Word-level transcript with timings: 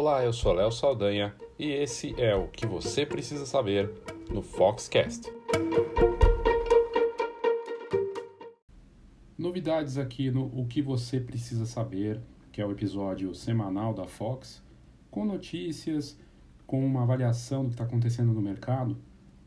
Olá, 0.00 0.24
eu 0.24 0.32
sou 0.32 0.52
Léo 0.52 0.70
Saldanha 0.70 1.34
e 1.58 1.72
esse 1.72 2.14
é 2.20 2.32
o 2.32 2.46
que 2.46 2.64
você 2.64 3.04
precisa 3.04 3.44
saber 3.44 3.90
no 4.30 4.42
Foxcast. 4.42 5.28
Novidades 9.36 9.98
aqui 9.98 10.30
no 10.30 10.44
O 10.56 10.68
que 10.68 10.80
você 10.80 11.18
precisa 11.18 11.66
saber, 11.66 12.20
que 12.52 12.60
é 12.60 12.64
o 12.64 12.70
episódio 12.70 13.34
semanal 13.34 13.92
da 13.92 14.06
Fox, 14.06 14.62
com 15.10 15.24
notícias, 15.24 16.16
com 16.64 16.86
uma 16.86 17.02
avaliação 17.02 17.64
do 17.64 17.70
que 17.70 17.74
está 17.74 17.82
acontecendo 17.82 18.32
no 18.32 18.40
mercado, 18.40 18.96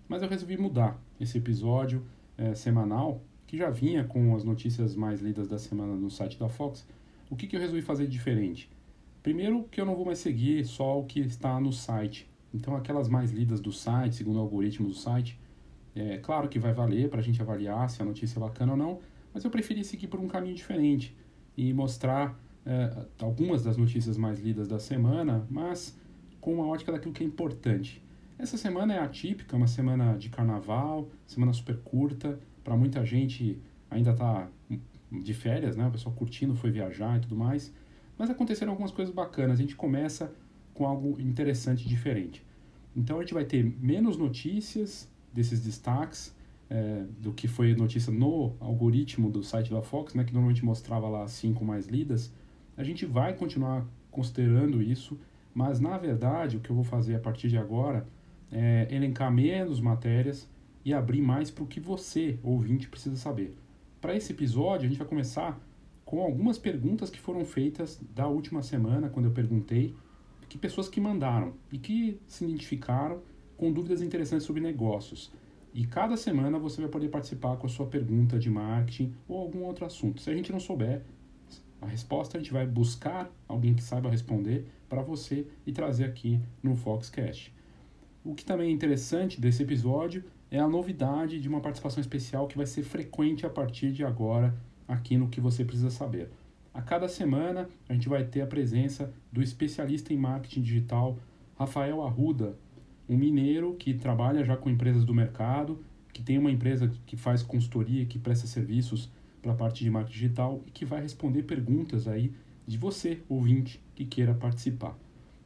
mas 0.06 0.22
eu 0.22 0.28
resolvi 0.28 0.58
mudar 0.58 1.02
esse 1.18 1.38
episódio 1.38 2.06
é, 2.38 2.54
semanal, 2.56 3.22
que 3.48 3.56
já 3.56 3.70
vinha 3.70 4.04
com 4.04 4.36
as 4.36 4.44
notícias 4.44 4.98
mais 4.98 5.22
lidas 5.22 5.48
da 5.48 5.58
semana 5.58 5.96
no 5.96 6.12
site 6.12 6.38
da 6.38 6.50
Fox. 6.50 6.86
O 7.30 7.38
que, 7.38 7.48
que 7.48 7.56
eu 7.56 7.62
resolvi 7.62 7.82
fazer 7.82 8.04
de 8.04 8.12
diferente? 8.12 8.70
Primeiro, 9.24 9.64
que 9.66 9.80
eu 9.80 9.86
não 9.86 9.96
vou 9.96 10.06
mais 10.06 10.20
seguir 10.20 10.66
só 10.66 11.00
o 11.00 11.06
que 11.06 11.20
está 11.20 11.60
no 11.60 11.72
site. 11.72 12.30
Então, 12.54 12.76
aquelas 12.76 13.08
mais 13.08 13.32
lidas 13.32 13.60
do 13.60 13.72
site, 13.72 14.16
segundo 14.16 14.38
o 14.38 14.40
algoritmo 14.40 14.88
do 14.88 14.94
site, 14.94 15.40
é 15.96 16.18
claro 16.18 16.50
que 16.50 16.58
vai 16.58 16.74
valer 16.74 17.10
para 17.10 17.20
a 17.20 17.24
gente 17.24 17.42
avaliar 17.42 17.90
se 17.90 18.02
a 18.02 18.06
notícia 18.06 18.40
é 18.40 18.42
bacana 18.42 18.72
ou 18.72 18.78
não, 18.78 19.00
mas 19.34 19.44
eu 19.44 19.52
preferi 19.52 19.84
seguir 19.84 20.08
por 20.08 20.20
um 20.20 20.28
caminho 20.28 20.56
diferente 20.56 21.16
e 21.56 21.74
mostrar 21.74 22.40
é, 22.66 23.06
algumas 23.22 23.64
das 23.64 23.78
notícias 23.78 24.18
mais 24.18 24.40
lidas 24.40 24.68
da 24.68 24.80
semana, 24.80 25.46
mas 25.50 25.98
com 26.40 26.56
uma 26.56 26.68
ótica 26.68 26.92
daquilo 26.92 27.14
que 27.14 27.24
é 27.24 27.28
importante. 27.28 28.04
Essa 28.38 28.58
semana 28.58 28.94
é 28.96 29.00
atípica, 29.00 29.56
uma 29.56 29.68
semana 29.68 30.18
de 30.18 30.30
carnaval, 30.30 31.10
semana 31.28 31.54
super 31.54 31.78
curta, 31.78 32.40
para 32.64 32.76
muita 32.76 33.06
gente 33.06 33.60
ainda 33.90 34.12
está 34.12 34.50
de 35.12 35.34
férias, 35.34 35.76
né? 35.76 35.88
O 35.88 35.92
pessoal 35.92 36.16
curtindo, 36.16 36.56
foi 36.56 36.72
viajar 36.72 37.18
e 37.18 37.22
tudo 37.22 37.36
mais. 37.36 37.74
Mas 38.22 38.30
aconteceram 38.30 38.74
algumas 38.74 38.92
coisas 38.92 39.12
bacanas. 39.12 39.58
A 39.58 39.62
gente 39.64 39.76
começa 39.76 40.32
com 40.76 40.86
algo 40.86 41.20
interessante 41.20 41.90
diferente. 41.90 42.46
Então 42.96 43.18
a 43.18 43.22
gente 43.22 43.34
vai 43.34 43.44
ter 43.44 43.64
menos 43.82 44.16
notícias 44.16 45.10
desses 45.34 45.60
destaques 45.60 46.32
é, 46.70 47.04
do 47.20 47.34
que 47.34 47.48
foi 47.48 47.74
notícia 47.74 48.14
no 48.14 48.54
algoritmo 48.60 49.28
do 49.28 49.42
site 49.42 49.72
da 49.72 49.82
Fox, 49.82 50.14
né, 50.14 50.24
que 50.24 50.34
normalmente 50.34 50.64
mostrava 50.64 51.10
lá 51.10 51.28
cinco 51.28 51.66
mais 51.66 51.88
lidas. 51.88 52.32
A 52.78 52.84
gente 52.84 53.08
vai 53.08 53.34
continuar 53.34 53.88
considerando 54.12 54.84
isso, 54.84 55.20
mas 55.52 55.80
na 55.80 55.98
verdade 55.98 56.58
o 56.58 56.60
que 56.60 56.70
eu 56.70 56.76
vou 56.76 56.86
fazer 56.86 57.16
a 57.16 57.20
partir 57.20 57.50
de 57.50 57.58
agora 57.58 58.08
é 58.52 58.88
elencar 58.92 59.32
menos 59.32 59.80
matérias 59.80 60.48
e 60.86 60.94
abrir 60.94 61.24
mais 61.24 61.50
para 61.50 61.64
o 61.64 61.68
que 61.68 61.80
você, 61.80 62.38
ouvinte, 62.44 62.88
precisa 62.88 63.16
saber. 63.16 63.58
Para 64.00 64.16
esse 64.16 64.32
episódio, 64.32 64.86
a 64.86 64.90
gente 64.90 65.00
vai 65.00 65.08
começar 65.08 65.60
com 66.06 66.22
algumas 66.22 66.58
perguntas 66.58 67.10
que 67.10 67.20
foram 67.20 67.46
feitas 67.46 68.00
da 68.14 68.28
última 68.28 68.62
semana, 68.62 69.10
quando 69.10 69.28
eu 69.28 69.32
perguntei, 69.32 69.96
que 70.50 70.58
pessoas 70.58 70.90
que 70.90 71.00
mandaram 71.00 71.54
e 71.72 71.78
que 71.78 72.20
se 72.28 72.44
identificaram 72.44 73.22
com 73.56 73.72
dúvidas 73.72 74.02
interessantes 74.02 74.46
sobre 74.46 74.62
negócios. 74.62 75.32
E 75.74 75.86
cada 75.86 76.18
semana 76.18 76.60
você 76.60 76.82
vai 76.82 76.90
poder 76.90 77.08
participar 77.08 77.56
com 77.56 77.66
a 77.66 77.70
sua 77.70 77.86
pergunta 77.86 78.38
de 78.38 78.50
marketing 78.50 79.14
ou 79.28 79.40
algum 79.40 79.64
outro 79.64 79.86
assunto. 79.86 80.22
Se 80.22 80.30
a 80.30 80.36
gente 80.36 80.52
não 80.52 80.60
souber 80.60 81.04
a 81.80 81.86
resposta, 81.86 82.38
a 82.38 82.42
gente 82.42 82.52
vai 82.52 82.68
buscar 82.68 83.32
alguém 83.48 83.74
que 83.74 83.82
saiba 83.82 84.10
responder 84.10 84.68
para 84.90 85.02
você 85.02 85.48
e 85.66 85.72
trazer 85.72 86.04
aqui 86.04 86.40
no 86.62 86.76
Foxcast. 86.76 87.54
O 88.24 88.36
que 88.36 88.44
também 88.44 88.70
é 88.70 88.72
interessante 88.72 89.40
desse 89.40 89.64
episódio 89.64 90.24
é 90.52 90.60
a 90.60 90.68
novidade 90.68 91.40
de 91.40 91.48
uma 91.48 91.62
participação 91.62 92.02
especial 92.02 92.48
que 92.48 92.58
vai 92.58 92.68
ser 92.68 92.84
frequente 92.84 93.46
a 93.46 93.50
partir 93.50 93.94
de 93.94 94.04
agora 94.04 94.54
aqui 94.88 95.18
no 95.18 95.28
que 95.28 95.42
você 95.42 95.64
precisa 95.64 95.90
saber. 95.90 96.30
A 96.74 96.82
cada 96.82 97.08
semana 97.08 97.70
a 97.90 97.94
gente 97.94 98.08
vai 98.08 98.24
ter 98.24 98.42
a 98.42 98.48
presença 98.48 99.14
do 99.32 99.42
especialista 99.42 100.14
em 100.14 100.18
marketing 100.18 100.62
digital 100.62 101.18
Rafael 101.58 102.02
Arruda, 102.02 102.56
um 103.08 103.18
mineiro 103.18 103.76
que 103.76 103.94
trabalha 103.94 104.44
já 104.44 104.56
com 104.56 104.70
empresas 104.70 105.04
do 105.04 105.14
mercado, 105.14 105.84
que 106.14 106.24
tem 106.24 106.38
uma 106.38 106.52
empresa 106.52 106.92
que 107.06 107.18
faz 107.18 107.44
consultoria, 107.44 108.06
que 108.06 108.18
presta 108.18 108.48
serviços 108.48 109.12
para 109.42 109.52
a 109.52 109.56
parte 109.56 109.84
de 109.84 109.90
marketing 109.90 110.14
digital 110.14 110.62
e 110.66 110.72
que 110.72 110.86
vai 110.86 111.02
responder 111.02 111.44
perguntas 111.44 112.08
aí 112.08 112.34
de 112.66 112.78
você, 112.78 113.22
ouvinte, 113.28 113.82
que 113.96 114.06
queira 114.06 114.34
participar. 114.34 114.98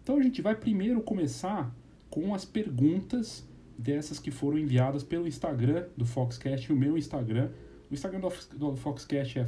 Então 0.04 0.18
a 0.18 0.22
gente 0.22 0.42
vai 0.42 0.56
primeiro 0.56 1.02
começar 1.02 1.74
com 2.10 2.36
as 2.36 2.46
perguntas 2.46 3.48
dessas 3.78 4.20
que 4.20 4.32
foram 4.32 4.58
enviadas 4.58 5.04
pelo 5.04 5.28
Instagram 5.28 5.86
do 5.98 6.06
Foxcast, 6.06 6.72
o 6.72 6.76
meu 6.76 6.98
Instagram, 6.98 7.50
Instagram 7.96 8.20
do 8.56 8.76
Foxcast 8.76 9.40
é 9.40 9.46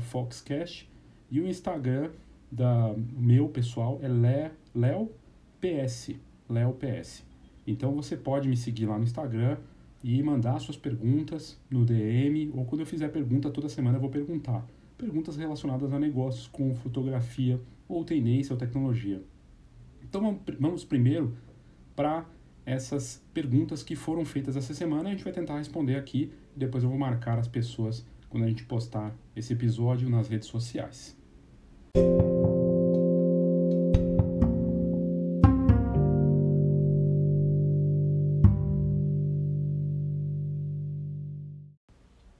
Foxcast 0.00 0.90
e 1.30 1.40
o 1.40 1.46
Instagram 1.46 2.10
da 2.50 2.94
meu 2.96 3.48
pessoal 3.48 3.98
é 4.02 4.08
Léo 4.74 5.10
PS, 5.60 6.10
Léo 6.48 6.74
PS. 6.74 7.24
Então 7.66 7.94
você 7.94 8.16
pode 8.16 8.48
me 8.48 8.56
seguir 8.56 8.86
lá 8.86 8.98
no 8.98 9.04
Instagram 9.04 9.58
e 10.02 10.22
mandar 10.22 10.58
suas 10.58 10.76
perguntas 10.76 11.58
no 11.70 11.84
DM 11.84 12.50
ou 12.54 12.64
quando 12.64 12.80
eu 12.80 12.86
fizer 12.86 13.08
pergunta 13.08 13.50
toda 13.50 13.68
semana 13.68 13.96
eu 13.96 14.00
vou 14.00 14.10
perguntar. 14.10 14.66
Perguntas 14.98 15.36
relacionadas 15.36 15.92
a 15.92 15.98
negócios 15.98 16.46
com 16.46 16.74
fotografia 16.74 17.60
ou 17.88 18.04
tendência 18.04 18.52
ou 18.52 18.58
tecnologia. 18.58 19.22
Então 20.02 20.40
vamos 20.60 20.84
primeiro 20.84 21.36
para 21.96 22.26
essas 22.66 23.22
perguntas 23.32 23.82
que 23.82 23.94
foram 23.94 24.24
feitas 24.24 24.56
essa 24.56 24.74
semana. 24.74 25.08
A 25.08 25.12
gente 25.12 25.24
vai 25.24 25.32
tentar 25.32 25.58
responder 25.58 25.96
aqui. 25.96 26.32
Depois 26.56 26.82
eu 26.84 26.90
vou 26.90 26.98
marcar 26.98 27.38
as 27.38 27.48
pessoas 27.48 28.04
quando 28.28 28.44
a 28.44 28.48
gente 28.48 28.64
postar 28.64 29.14
esse 29.36 29.52
episódio 29.52 30.08
nas 30.08 30.28
redes 30.28 30.48
sociais. 30.48 31.16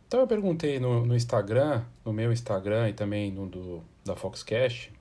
Então 0.06 0.22
eu 0.22 0.28
perguntei 0.28 0.78
no, 0.78 1.04
no, 1.04 1.16
Instagram, 1.16 1.82
no 2.04 2.12
meu 2.12 2.32
Instagram 2.32 2.88
e 2.88 2.92
também 2.92 3.32
no 3.32 3.48
do, 3.48 3.82
da 4.04 4.14
Foxcast, 4.14 4.92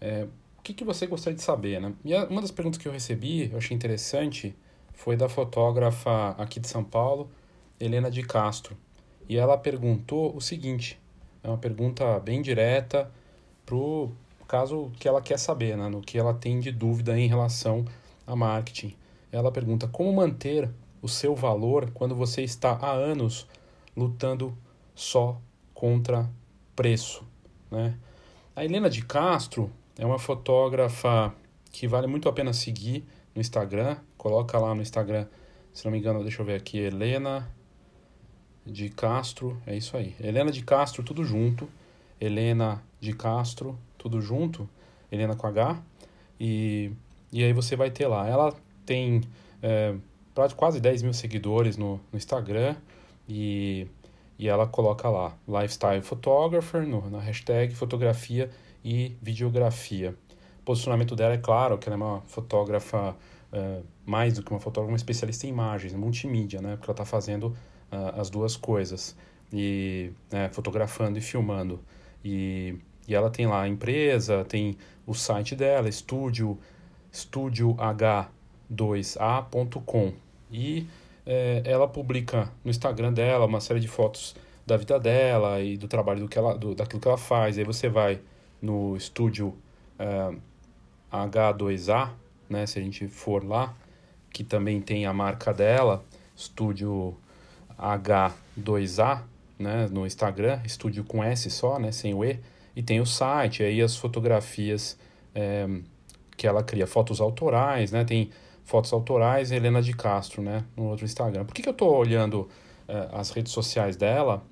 é, 0.00 0.26
que, 0.68 0.74
que 0.74 0.84
você 0.84 1.06
gostaria 1.06 1.36
de 1.36 1.42
saber, 1.42 1.80
né? 1.80 1.94
E 2.04 2.14
uma 2.14 2.42
das 2.42 2.50
perguntas 2.50 2.78
que 2.78 2.86
eu 2.86 2.92
recebi, 2.92 3.50
eu 3.50 3.56
achei 3.56 3.74
interessante, 3.74 4.54
foi 4.92 5.16
da 5.16 5.28
fotógrafa 5.28 6.30
aqui 6.30 6.60
de 6.60 6.68
São 6.68 6.84
Paulo, 6.84 7.30
Helena 7.80 8.10
de 8.10 8.22
Castro. 8.22 8.76
E 9.26 9.38
ela 9.38 9.56
perguntou 9.56 10.36
o 10.36 10.40
seguinte, 10.40 11.00
é 11.42 11.48
uma 11.48 11.56
pergunta 11.56 12.20
bem 12.20 12.42
direta 12.42 13.10
pro 13.64 14.10
caso 14.46 14.90
que 14.98 15.08
ela 15.08 15.22
quer 15.22 15.38
saber, 15.38 15.74
né? 15.76 15.88
No 15.88 16.02
que 16.02 16.18
ela 16.18 16.34
tem 16.34 16.60
de 16.60 16.70
dúvida 16.70 17.18
em 17.18 17.26
relação 17.26 17.86
a 18.26 18.36
marketing. 18.36 18.94
Ela 19.32 19.50
pergunta 19.50 19.88
como 19.88 20.12
manter 20.12 20.68
o 21.00 21.08
seu 21.08 21.34
valor 21.34 21.90
quando 21.92 22.14
você 22.14 22.42
está 22.42 22.72
há 22.72 22.92
anos 22.92 23.46
lutando 23.96 24.56
só 24.94 25.40
contra 25.72 26.28
preço, 26.76 27.24
né? 27.70 27.96
A 28.54 28.64
Helena 28.64 28.90
de 28.90 29.02
Castro, 29.02 29.70
é 29.98 30.06
uma 30.06 30.18
fotógrafa 30.18 31.34
que 31.72 31.88
vale 31.88 32.06
muito 32.06 32.28
a 32.28 32.32
pena 32.32 32.52
seguir 32.52 33.04
no 33.34 33.40
Instagram. 33.40 33.96
Coloca 34.16 34.56
lá 34.58 34.72
no 34.74 34.80
Instagram, 34.80 35.26
se 35.74 35.84
não 35.84 35.92
me 35.92 35.98
engano, 35.98 36.22
deixa 36.22 36.40
eu 36.40 36.46
ver 36.46 36.54
aqui, 36.54 36.78
Helena 36.78 37.50
de 38.64 38.88
Castro, 38.90 39.60
é 39.66 39.76
isso 39.76 39.96
aí. 39.96 40.14
Helena 40.20 40.52
de 40.52 40.62
Castro, 40.62 41.02
tudo 41.02 41.24
junto. 41.24 41.68
Helena 42.20 42.82
de 43.00 43.12
Castro, 43.12 43.76
tudo 43.96 44.20
junto. 44.20 44.68
Helena 45.10 45.34
com 45.34 45.46
H. 45.46 45.82
E, 46.38 46.92
e 47.32 47.42
aí 47.42 47.52
você 47.52 47.74
vai 47.74 47.90
ter 47.90 48.06
lá. 48.06 48.28
Ela 48.28 48.54
tem 48.86 49.22
é, 49.62 49.94
quase 50.56 50.80
10 50.80 51.02
mil 51.02 51.12
seguidores 51.12 51.76
no, 51.76 52.00
no 52.12 52.16
Instagram. 52.16 52.76
E, 53.28 53.86
e 54.38 54.48
ela 54.48 54.66
coloca 54.66 55.08
lá 55.08 55.36
Lifestyle 55.48 56.02
Photographer 56.02 56.86
no, 56.86 57.10
na 57.10 57.18
hashtag 57.18 57.74
fotografia 57.74 58.48
e 58.84 59.16
videografia. 59.22 60.14
O 60.60 60.64
posicionamento 60.64 61.16
dela 61.16 61.34
é 61.34 61.38
claro 61.38 61.78
que 61.78 61.88
ela 61.88 61.96
é 61.96 61.98
uma 61.98 62.20
fotógrafa 62.22 63.16
uh, 63.52 63.84
mais 64.04 64.34
do 64.34 64.42
que 64.42 64.50
uma 64.50 64.60
fotógrafa, 64.60 64.92
uma 64.92 64.96
especialista 64.96 65.46
em 65.46 65.50
imagens, 65.50 65.94
multimídia, 65.94 66.60
né? 66.60 66.76
Porque 66.76 66.90
ela 66.90 66.94
está 66.94 67.04
fazendo 67.04 67.56
uh, 67.92 68.20
as 68.20 68.30
duas 68.30 68.56
coisas 68.56 69.16
e 69.52 70.10
né, 70.30 70.48
fotografando 70.50 71.18
e 71.18 71.20
filmando. 71.20 71.80
E, 72.24 72.76
e 73.06 73.14
ela 73.14 73.30
tem 73.30 73.46
lá 73.46 73.62
a 73.62 73.68
empresa, 73.68 74.44
tem 74.44 74.76
o 75.06 75.14
site 75.14 75.54
dela, 75.56 75.88
estúdio, 75.88 76.58
estudioh2a.com 77.12 80.12
e 80.50 80.86
é, 81.26 81.62
ela 81.64 81.86
publica 81.86 82.50
no 82.64 82.70
Instagram 82.70 83.12
dela 83.12 83.46
uma 83.46 83.60
série 83.60 83.80
de 83.80 83.88
fotos 83.88 84.34
da 84.66 84.76
vida 84.76 84.98
dela 84.98 85.60
e 85.60 85.76
do 85.76 85.88
trabalho 85.88 86.20
do 86.20 86.28
que 86.28 86.38
ela, 86.38 86.56
do, 86.56 86.74
daquilo 86.74 87.00
que 87.00 87.08
ela 87.08 87.18
faz. 87.18 87.58
Aí 87.58 87.64
você 87.64 87.88
vai 87.88 88.20
no 88.60 88.96
estúdio 88.96 89.48
uh, 89.48 89.56
eh, 90.00 90.32
H2A, 91.12 92.10
né, 92.48 92.66
se 92.66 92.78
a 92.78 92.82
gente 92.82 93.06
for 93.08 93.44
lá, 93.44 93.74
que 94.30 94.42
também 94.42 94.80
tem 94.80 95.06
a 95.06 95.12
marca 95.12 95.52
dela, 95.52 96.04
estúdio 96.36 97.16
H2A, 97.78 99.22
né, 99.58 99.88
no 99.90 100.06
Instagram, 100.06 100.60
estúdio 100.64 101.04
com 101.04 101.22
S 101.22 101.50
só, 101.50 101.78
né, 101.78 101.92
sem 101.92 102.14
o 102.14 102.24
E, 102.24 102.40
e 102.74 102.82
tem 102.82 103.00
o 103.00 103.06
site, 103.06 103.62
aí 103.62 103.82
as 103.82 103.96
fotografias 103.96 104.98
é, 105.34 105.66
que 106.38 106.46
ela 106.46 106.62
cria 106.62 106.86
fotos 106.86 107.20
autorais, 107.20 107.90
né? 107.90 108.04
Tem 108.04 108.30
fotos 108.64 108.92
autorais 108.92 109.50
Helena 109.50 109.82
de 109.82 109.92
Castro, 109.92 110.40
né? 110.40 110.64
No 110.76 110.84
outro 110.84 111.04
Instagram. 111.04 111.44
Por 111.44 111.52
que, 111.52 111.62
que 111.62 111.68
eu 111.68 111.72
estou 111.72 111.94
olhando 111.94 112.42
uh, 112.88 113.16
as 113.16 113.30
redes 113.30 113.52
sociais 113.52 113.96
dela 113.96 114.42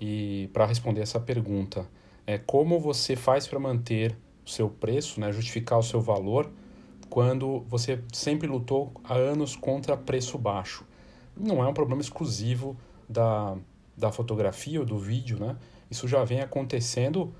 e 0.00 0.48
para 0.52 0.64
responder 0.64 1.02
essa 1.02 1.20
pergunta? 1.20 1.86
É 2.26 2.38
como 2.38 2.80
você 2.80 3.16
faz 3.16 3.46
para 3.46 3.58
manter 3.58 4.16
o 4.44 4.50
seu 4.50 4.68
preço, 4.68 5.20
né? 5.20 5.32
Justificar 5.32 5.78
o 5.78 5.82
seu 5.82 6.00
valor 6.00 6.50
quando 7.08 7.60
você 7.68 8.02
sempre 8.12 8.48
lutou 8.48 8.92
há 9.04 9.14
anos 9.14 9.54
contra 9.56 9.96
preço 9.96 10.38
baixo. 10.38 10.84
Não 11.36 11.62
é 11.62 11.68
um 11.68 11.74
problema 11.74 12.00
exclusivo 12.00 12.76
da, 13.08 13.56
da 13.96 14.10
fotografia 14.10 14.80
ou 14.80 14.86
do 14.86 14.98
vídeo, 14.98 15.38
né? 15.38 15.56
Isso 15.90 16.08
já 16.08 16.24
vem 16.24 16.40
acontecendo 16.40 17.32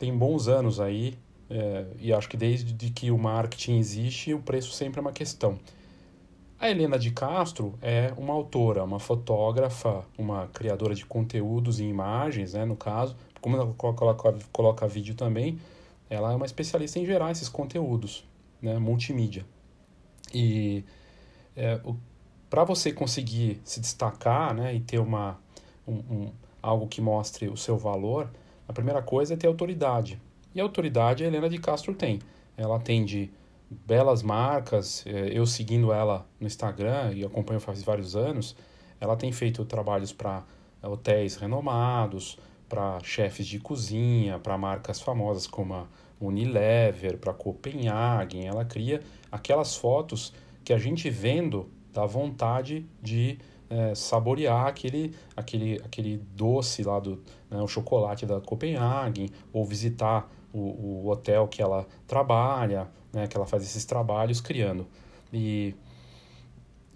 tem 0.00 0.16
bons 0.16 0.48
anos 0.48 0.80
aí, 0.80 1.14
é, 1.50 1.84
e 1.98 2.10
acho 2.10 2.26
que 2.26 2.36
desde 2.36 2.90
que 2.90 3.10
o 3.10 3.18
marketing 3.18 3.76
existe, 3.76 4.32
o 4.32 4.40
preço 4.40 4.72
sempre 4.72 4.98
é 4.98 5.02
uma 5.02 5.12
questão. 5.12 5.58
A 6.58 6.70
Helena 6.70 6.98
de 6.98 7.10
Castro 7.10 7.74
é 7.82 8.10
uma 8.16 8.32
autora, 8.32 8.82
uma 8.82 8.98
fotógrafa, 8.98 10.02
uma 10.16 10.48
criadora 10.48 10.94
de 10.94 11.04
conteúdos 11.04 11.80
e 11.80 11.84
imagens, 11.84 12.54
né, 12.54 12.64
no 12.64 12.76
caso. 12.76 13.14
Como 13.40 13.56
ela 13.56 13.72
coloca, 13.74 14.38
coloca 14.52 14.86
vídeo 14.86 15.14
também, 15.14 15.58
ela 16.08 16.32
é 16.32 16.36
uma 16.36 16.46
especialista 16.46 16.98
em 16.98 17.06
gerar 17.06 17.30
esses 17.30 17.48
conteúdos, 17.48 18.24
né, 18.60 18.78
multimídia. 18.78 19.44
E 20.34 20.84
é, 21.56 21.80
para 22.48 22.64
você 22.64 22.92
conseguir 22.92 23.60
se 23.64 23.80
destacar 23.80 24.54
né, 24.54 24.74
e 24.74 24.80
ter 24.80 24.98
uma, 24.98 25.38
um, 25.86 25.94
um, 25.94 26.32
algo 26.62 26.86
que 26.88 27.00
mostre 27.00 27.48
o 27.48 27.56
seu 27.56 27.78
valor, 27.78 28.28
a 28.66 28.72
primeira 28.72 29.00
coisa 29.00 29.34
é 29.34 29.36
ter 29.36 29.46
autoridade. 29.46 30.20
E 30.54 30.60
a 30.60 30.64
autoridade 30.64 31.22
a 31.24 31.26
Helena 31.26 31.48
de 31.48 31.58
Castro 31.58 31.94
tem. 31.94 32.18
Ela 32.56 32.76
atende 32.76 33.30
belas 33.70 34.22
marcas, 34.22 35.04
é, 35.06 35.30
eu 35.32 35.46
seguindo 35.46 35.92
ela 35.92 36.26
no 36.40 36.46
Instagram 36.46 37.12
e 37.14 37.24
acompanho 37.24 37.60
faz 37.60 37.82
vários 37.82 38.16
anos, 38.16 38.56
ela 39.00 39.16
tem 39.16 39.30
feito 39.30 39.64
trabalhos 39.64 40.12
para 40.12 40.42
hotéis 40.82 41.36
renomados, 41.36 42.36
para 42.70 43.00
chefes 43.02 43.46
de 43.46 43.58
cozinha, 43.58 44.38
para 44.38 44.56
marcas 44.56 45.00
famosas 45.00 45.46
como 45.46 45.74
a 45.74 45.86
Unilever, 46.20 47.18
para 47.18 47.34
Copenhagen. 47.34 48.46
Ela 48.46 48.64
cria 48.64 49.02
aquelas 49.30 49.74
fotos 49.76 50.32
que 50.64 50.72
a 50.72 50.78
gente 50.78 51.10
vendo 51.10 51.68
dá 51.92 52.06
vontade 52.06 52.86
de 53.02 53.38
é, 53.68 53.94
saborear 53.94 54.68
aquele, 54.68 55.12
aquele, 55.36 55.80
aquele 55.84 56.18
doce 56.36 56.84
lá 56.84 57.00
do 57.00 57.20
né, 57.50 57.60
o 57.60 57.66
chocolate 57.66 58.24
da 58.24 58.40
Copenhagen, 58.40 59.28
ou 59.52 59.64
visitar 59.64 60.30
o, 60.52 60.58
o 60.58 61.08
hotel 61.08 61.48
que 61.48 61.60
ela 61.60 61.86
trabalha, 62.06 62.88
né, 63.12 63.26
que 63.26 63.36
ela 63.36 63.46
faz 63.46 63.64
esses 63.64 63.84
trabalhos 63.84 64.40
criando. 64.40 64.86
E, 65.32 65.74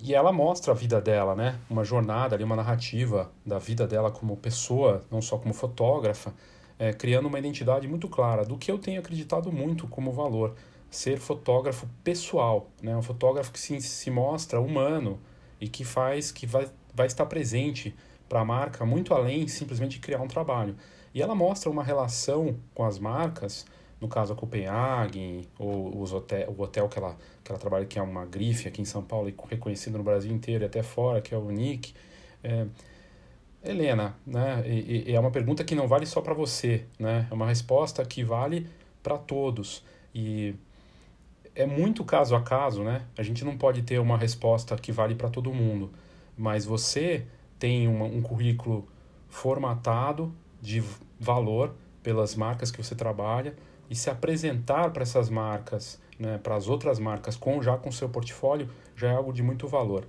e 0.05 0.15
ela 0.15 0.31
mostra 0.31 0.73
a 0.73 0.75
vida 0.75 1.01
dela, 1.01 1.35
né? 1.35 1.59
Uma 1.69 1.83
jornada 1.83 2.37
ali, 2.37 2.45
uma 2.45 2.57
narrativa 2.57 3.33
da 3.45 3.59
vida 3.59 3.87
dela 3.87 4.11
como 4.11 4.37
pessoa, 4.37 5.03
não 5.11 5.23
só 5.23 5.39
como 5.39 5.55
fotógrafa, 5.55 6.35
é, 6.79 6.93
criando 6.93 7.27
uma 7.27 7.39
identidade 7.39 7.89
muito 7.89 8.07
clara 8.07 8.45
do 8.45 8.59
que 8.59 8.71
eu 8.71 8.79
tenho 8.79 9.01
acreditado 9.01 9.51
muito 9.51 9.89
como 9.89 10.13
valor, 10.13 10.55
ser 10.91 11.19
fotógrafo 11.19 11.89
pessoal, 12.05 12.69
né? 12.83 12.95
Um 12.95 13.03
fotógrafo 13.03 13.51
que 13.51 13.59
se, 13.59 13.81
se 13.81 14.11
mostra 14.11 14.61
humano, 14.61 15.19
e 15.65 15.69
que 15.69 15.83
faz 15.83 16.31
que 16.31 16.47
vai, 16.47 16.69
vai 16.95 17.07
estar 17.07 17.25
presente 17.25 17.95
para 18.29 18.41
a 18.41 18.45
marca 18.45 18.85
muito 18.85 19.15
além 19.15 19.49
simplesmente 19.49 19.93
de 19.93 20.01
criar 20.01 20.21
um 20.21 20.29
trabalho. 20.29 20.77
E 21.15 21.23
ela 21.23 21.35
mostra 21.35 21.71
uma 21.71 21.83
relação 21.83 22.57
com 22.75 22.85
as 22.85 22.99
marcas, 22.99 23.65
no 24.05 24.09
caso 24.09 24.35
a 24.35 24.37
Copenhagen, 24.37 25.49
ou 25.59 25.99
os 25.99 26.13
hotel, 26.13 26.55
o 26.55 26.63
hotel 26.63 26.89
que 26.91 26.99
ela, 26.99 27.17
que 27.43 27.51
ela 27.51 27.59
trabalha, 27.59 27.87
que 27.87 27.99
é 27.99 28.03
uma 28.03 28.27
grife 28.27 28.69
aqui 28.69 28.83
em 28.83 28.85
São 28.85 29.03
Paulo 29.03 29.31
e 29.31 29.35
reconhecido 29.49 29.97
no 29.97 30.05
Brasil 30.05 30.31
inteiro 30.31 30.63
e 30.63 30.67
até 30.67 30.83
fora, 30.83 31.23
que 31.23 31.35
é 31.35 31.39
o 31.39 31.51
Nick. 31.51 31.95
É, 32.43 32.67
Helena, 33.65 34.15
né? 34.27 34.63
E, 34.67 35.11
e, 35.11 35.15
é 35.15 35.19
uma 35.19 35.31
pergunta 35.31 35.65
que 35.65 35.75
não 35.75 35.89
vale 35.89 36.05
só 36.05 36.21
para 36.21 36.35
você, 36.35 36.85
né? 36.99 37.27
É 37.31 37.35
uma 37.35 37.47
resposta 37.47 38.05
que 38.05 38.23
vale 38.23 38.69
para 39.03 39.17
todos. 39.17 39.83
E 40.15 40.55
é 41.55 41.65
muito 41.65 42.05
caso 42.05 42.37
a 42.37 42.43
caso, 42.43 42.83
né? 42.85 43.07
A 43.17 43.23
gente 43.23 43.43
não 43.43 43.57
pode 43.57 43.81
ter 43.81 43.99
uma 43.99 44.19
resposta 44.19 44.77
que 44.77 44.93
vale 44.93 45.15
para 45.15 45.31
todo 45.31 45.51
mundo, 45.51 45.91
mas 46.37 46.67
você 46.67 47.25
tem 47.59 47.89
uma, 47.89 48.05
um 48.05 48.21
currículo 48.21 48.87
formatado 49.31 50.31
de 50.61 50.85
valor 51.19 51.75
pelas 52.03 52.35
marcas 52.35 52.71
que 52.71 52.77
você 52.77 52.95
trabalha 52.95 53.55
e 53.91 53.95
se 53.95 54.11
apresentar 54.11 54.91
para 54.91 55.03
essas 55.03 55.29
marcas, 55.29 56.01
né, 56.19 56.39
para 56.39 56.57
as 56.57 56.69
outras 56.69 56.99
marcas 56.99 57.37
com 57.37 57.63
já 57.63 57.77
com 57.77 57.91
seu 57.91 58.09
portfólio 58.09 58.69
já 58.97 59.11
é 59.11 59.15
algo 59.15 59.33
de 59.33 59.43
muito 59.43 59.67
valor. 59.67 60.07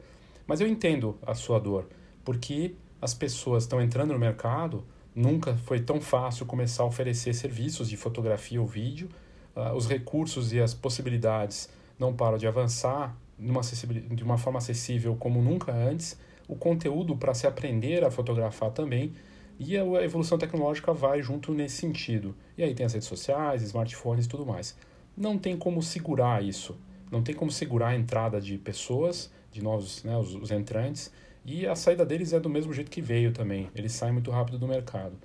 Mas 0.48 0.62
eu 0.62 0.68
entendo 0.68 1.18
a 1.25 1.33
sua 1.33 1.60
dor, 1.60 1.88
porque 2.24 2.75
as 3.01 3.13
pessoas 3.13 3.63
estão 3.63 3.81
entrando 3.81 4.13
no 4.13 4.19
mercado, 4.19 4.83
nunca 5.13 5.56
foi 5.56 5.80
tão 5.80 6.00
fácil 6.00 6.45
começar 6.45 6.83
a 6.83 6.86
oferecer 6.86 7.33
serviços 7.33 7.89
de 7.89 7.98
fotografia 7.98 8.62
ou 8.62 8.68
vídeo 8.68 9.10
uh, 9.56 9.74
os 9.74 9.88
recursos 9.88 10.54
e 10.54 10.60
as 10.60 10.74
possibilidades 10.74 11.69
não 11.98 12.13
param 12.13 12.38
de 12.38 12.45
avançar 12.45 13.16
numa 13.38 13.62
de 13.62 14.24
uma 14.24 14.38
forma 14.38 14.60
acessível 14.60 15.16
como 15.16 15.42
nunca 15.42 15.71
antes, 15.74 16.18
o 16.48 16.56
conteúdo 16.56 17.16
para 17.16 17.33
se 17.33 17.48
aprender 17.48 18.04
a 18.04 18.12
fotografar 18.12 18.71
também, 18.71 19.13
e 19.60 19.78
a 19.78 20.04
evolução 20.04 20.38
tecnológica 20.38 20.94
vai 20.94 21.22
junto 21.22 21.54
nesse 21.54 21.78
sentido. 21.78 22.36
E 22.57 22.63
aí 22.63 22.74
tem 22.74 22.86
as 22.86 22.94
redes 22.94 23.07
sociais, 23.07 23.62
smartphones 23.62 24.25
e 24.25 24.30
tudo 24.30 24.46
mais. 24.46 24.78
Não 25.16 25.38
tem 25.38 25.57
como 25.57 25.81
segurar 25.81 26.44
isso. 26.44 26.78
Não 27.12 27.24
tem 27.24 27.34
como 27.34 27.52
segurar 27.52 27.90
a 27.90 27.96
entrada 27.96 28.42
de 28.42 28.57
pessoas, 28.57 29.31
de 29.52 29.63
novos, 29.63 30.04
né, 30.04 30.18
os, 30.18 30.36
os 30.36 30.52
entrantes, 30.52 31.12
e 31.46 31.66
a 31.68 31.75
saída 31.75 32.06
deles 32.06 32.34
é 32.34 32.40
do 32.40 32.50
mesmo 32.50 32.74
jeito 32.74 32.90
que 32.90 33.02
veio 33.02 33.31
também. 33.31 33.69
Eles 33.75 33.94
saem 33.94 34.12
muito 34.12 34.31
rápido 34.31 34.57
do 34.57 34.68
mercado. 34.68 35.16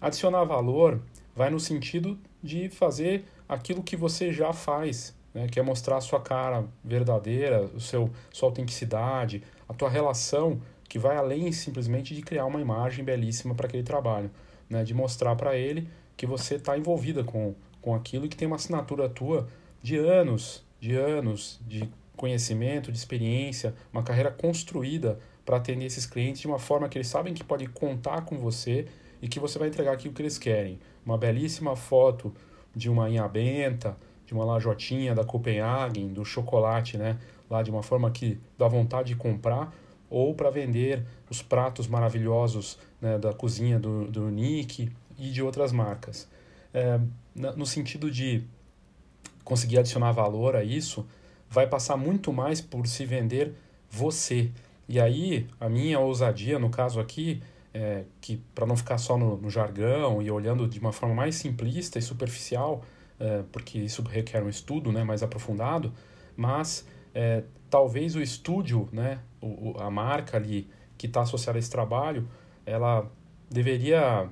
Adicionar 0.00 0.44
valor 0.44 1.00
vai 1.34 1.50
no 1.50 1.60
sentido 1.60 2.18
de 2.42 2.68
fazer 2.70 3.24
aquilo 3.48 3.82
que 3.82 3.96
você 3.96 4.32
já 4.32 4.52
faz, 4.52 5.14
né? 5.34 5.46
que 5.48 5.58
é 5.58 5.62
mostrar 5.62 5.96
a 5.96 6.00
sua 6.00 6.20
cara 6.20 6.64
verdadeira, 6.84 7.62
o 7.64 7.80
seu, 7.80 8.10
sua 8.32 8.48
autenticidade, 8.48 9.42
a 9.68 9.74
tua 9.74 9.90
relação, 9.90 10.60
que 10.90 10.98
vai 10.98 11.16
além 11.16 11.52
simplesmente 11.52 12.16
de 12.16 12.20
criar 12.20 12.44
uma 12.46 12.60
imagem 12.60 13.04
belíssima 13.04 13.54
para 13.54 13.68
aquele 13.68 13.84
trabalho, 13.84 14.28
né? 14.68 14.82
de 14.82 14.92
mostrar 14.92 15.36
para 15.36 15.56
ele 15.56 15.88
que 16.16 16.26
você 16.26 16.56
está 16.56 16.76
envolvida 16.76 17.22
com, 17.22 17.54
com 17.80 17.94
aquilo 17.94 18.26
e 18.26 18.28
que 18.28 18.36
tem 18.36 18.48
uma 18.48 18.56
assinatura 18.56 19.08
tua 19.08 19.46
de 19.80 19.96
anos, 19.96 20.64
de 20.80 20.96
anos 20.96 21.60
de 21.64 21.88
conhecimento, 22.16 22.90
de 22.90 22.98
experiência, 22.98 23.72
uma 23.92 24.02
carreira 24.02 24.32
construída 24.32 25.20
para 25.44 25.58
atender 25.58 25.86
esses 25.86 26.04
clientes 26.06 26.40
de 26.40 26.48
uma 26.48 26.58
forma 26.58 26.88
que 26.88 26.98
eles 26.98 27.06
sabem 27.06 27.32
que 27.32 27.44
pode 27.44 27.66
contar 27.68 28.22
com 28.22 28.36
você 28.36 28.86
e 29.22 29.28
que 29.28 29.38
você 29.38 29.60
vai 29.60 29.68
entregar 29.68 29.92
aquilo 29.92 30.12
que 30.12 30.20
eles 30.20 30.38
querem. 30.38 30.80
Uma 31.06 31.16
belíssima 31.16 31.76
foto 31.76 32.34
de 32.74 32.90
uma 32.90 33.08
inha 33.08 33.28
benta, 33.28 33.96
de 34.26 34.34
uma 34.34 34.44
lajotinha 34.44 35.14
da 35.14 35.24
Copenhagen, 35.24 36.12
do 36.12 36.24
chocolate, 36.24 36.98
né? 36.98 37.16
Lá 37.48 37.62
de 37.62 37.70
uma 37.70 37.82
forma 37.82 38.10
que 38.10 38.40
dá 38.58 38.66
vontade 38.66 39.08
de 39.08 39.16
comprar, 39.16 39.72
ou 40.10 40.34
para 40.34 40.50
vender 40.50 41.06
os 41.30 41.40
pratos 41.40 41.86
maravilhosos 41.86 42.78
né, 43.00 43.16
da 43.16 43.32
cozinha 43.32 43.78
do, 43.78 44.06
do 44.06 44.28
Nick 44.28 44.90
e 45.16 45.30
de 45.30 45.42
outras 45.42 45.72
marcas. 45.72 46.28
É, 46.74 47.00
no 47.34 47.64
sentido 47.64 48.10
de 48.10 48.42
conseguir 49.44 49.78
adicionar 49.78 50.12
valor 50.12 50.56
a 50.56 50.64
isso, 50.64 51.06
vai 51.48 51.66
passar 51.66 51.96
muito 51.96 52.32
mais 52.32 52.60
por 52.60 52.86
se 52.86 53.04
vender 53.06 53.54
você. 53.90 54.50
E 54.88 55.00
aí, 55.00 55.46
a 55.58 55.68
minha 55.68 55.98
ousadia, 55.98 56.58
no 56.58 56.70
caso 56.70 57.00
aqui, 57.00 57.42
é, 57.72 58.04
que 58.20 58.36
para 58.54 58.66
não 58.66 58.76
ficar 58.76 58.98
só 58.98 59.16
no, 59.16 59.36
no, 59.36 59.48
jargão 59.48 60.20
e 60.20 60.30
olhando 60.30 60.66
de 60.66 60.78
uma 60.80 60.92
forma 60.92 61.14
mais 61.14 61.36
simplista 61.36 61.98
e 61.98 62.02
superficial, 62.02 62.82
é, 63.18 63.42
porque 63.52 63.78
isso 63.78 64.02
requer 64.02 64.42
um 64.42 64.48
estudo 64.48 64.90
né, 64.90 65.04
mais 65.04 65.22
aprofundado, 65.22 65.92
mas 66.36 66.86
é, 67.14 67.44
talvez 67.68 68.16
o 68.16 68.20
estúdio, 68.20 68.88
né, 68.92 69.20
o, 69.40 69.74
a 69.78 69.90
marca 69.90 70.36
ali 70.36 70.68
que 70.96 71.06
está 71.06 71.22
associada 71.22 71.58
a 71.58 71.60
esse 71.60 71.70
trabalho, 71.70 72.28
ela 72.66 73.10
deveria, 73.50 74.28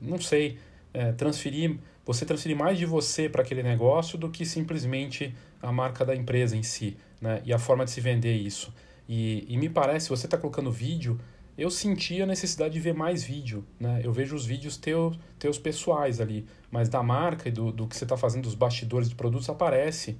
não 0.00 0.18
sei, 0.18 0.58
é, 0.92 1.12
transferir, 1.12 1.78
você 2.04 2.24
transferir 2.24 2.56
mais 2.56 2.78
de 2.78 2.86
você 2.86 3.28
para 3.28 3.42
aquele 3.42 3.62
negócio 3.62 4.18
do 4.18 4.30
que 4.30 4.44
simplesmente 4.44 5.34
a 5.60 5.72
marca 5.72 6.04
da 6.04 6.14
empresa 6.14 6.56
em 6.56 6.62
si, 6.62 6.96
né, 7.20 7.42
e 7.44 7.52
a 7.52 7.58
forma 7.58 7.84
de 7.84 7.90
se 7.90 8.00
vender 8.00 8.34
isso. 8.34 8.72
E, 9.08 9.44
e 9.48 9.56
me 9.56 9.68
parece, 9.68 10.08
você 10.08 10.26
está 10.26 10.38
colocando 10.38 10.70
vídeo, 10.70 11.18
eu 11.56 11.70
senti 11.70 12.20
a 12.20 12.26
necessidade 12.26 12.74
de 12.74 12.80
ver 12.80 12.94
mais 12.94 13.22
vídeo, 13.22 13.64
né? 13.78 14.00
Eu 14.02 14.12
vejo 14.12 14.34
os 14.34 14.44
vídeos 14.44 14.76
teus, 14.76 15.16
teus 15.38 15.56
pessoais 15.56 16.20
ali, 16.20 16.44
mas 16.68 16.88
da 16.88 17.00
marca 17.00 17.48
e 17.48 17.52
do, 17.52 17.70
do 17.70 17.86
que 17.86 17.96
você 17.96 18.04
está 18.04 18.16
fazendo, 18.16 18.42
dos 18.42 18.56
bastidores 18.56 19.08
de 19.08 19.14
produtos, 19.14 19.48
aparece 19.48 20.16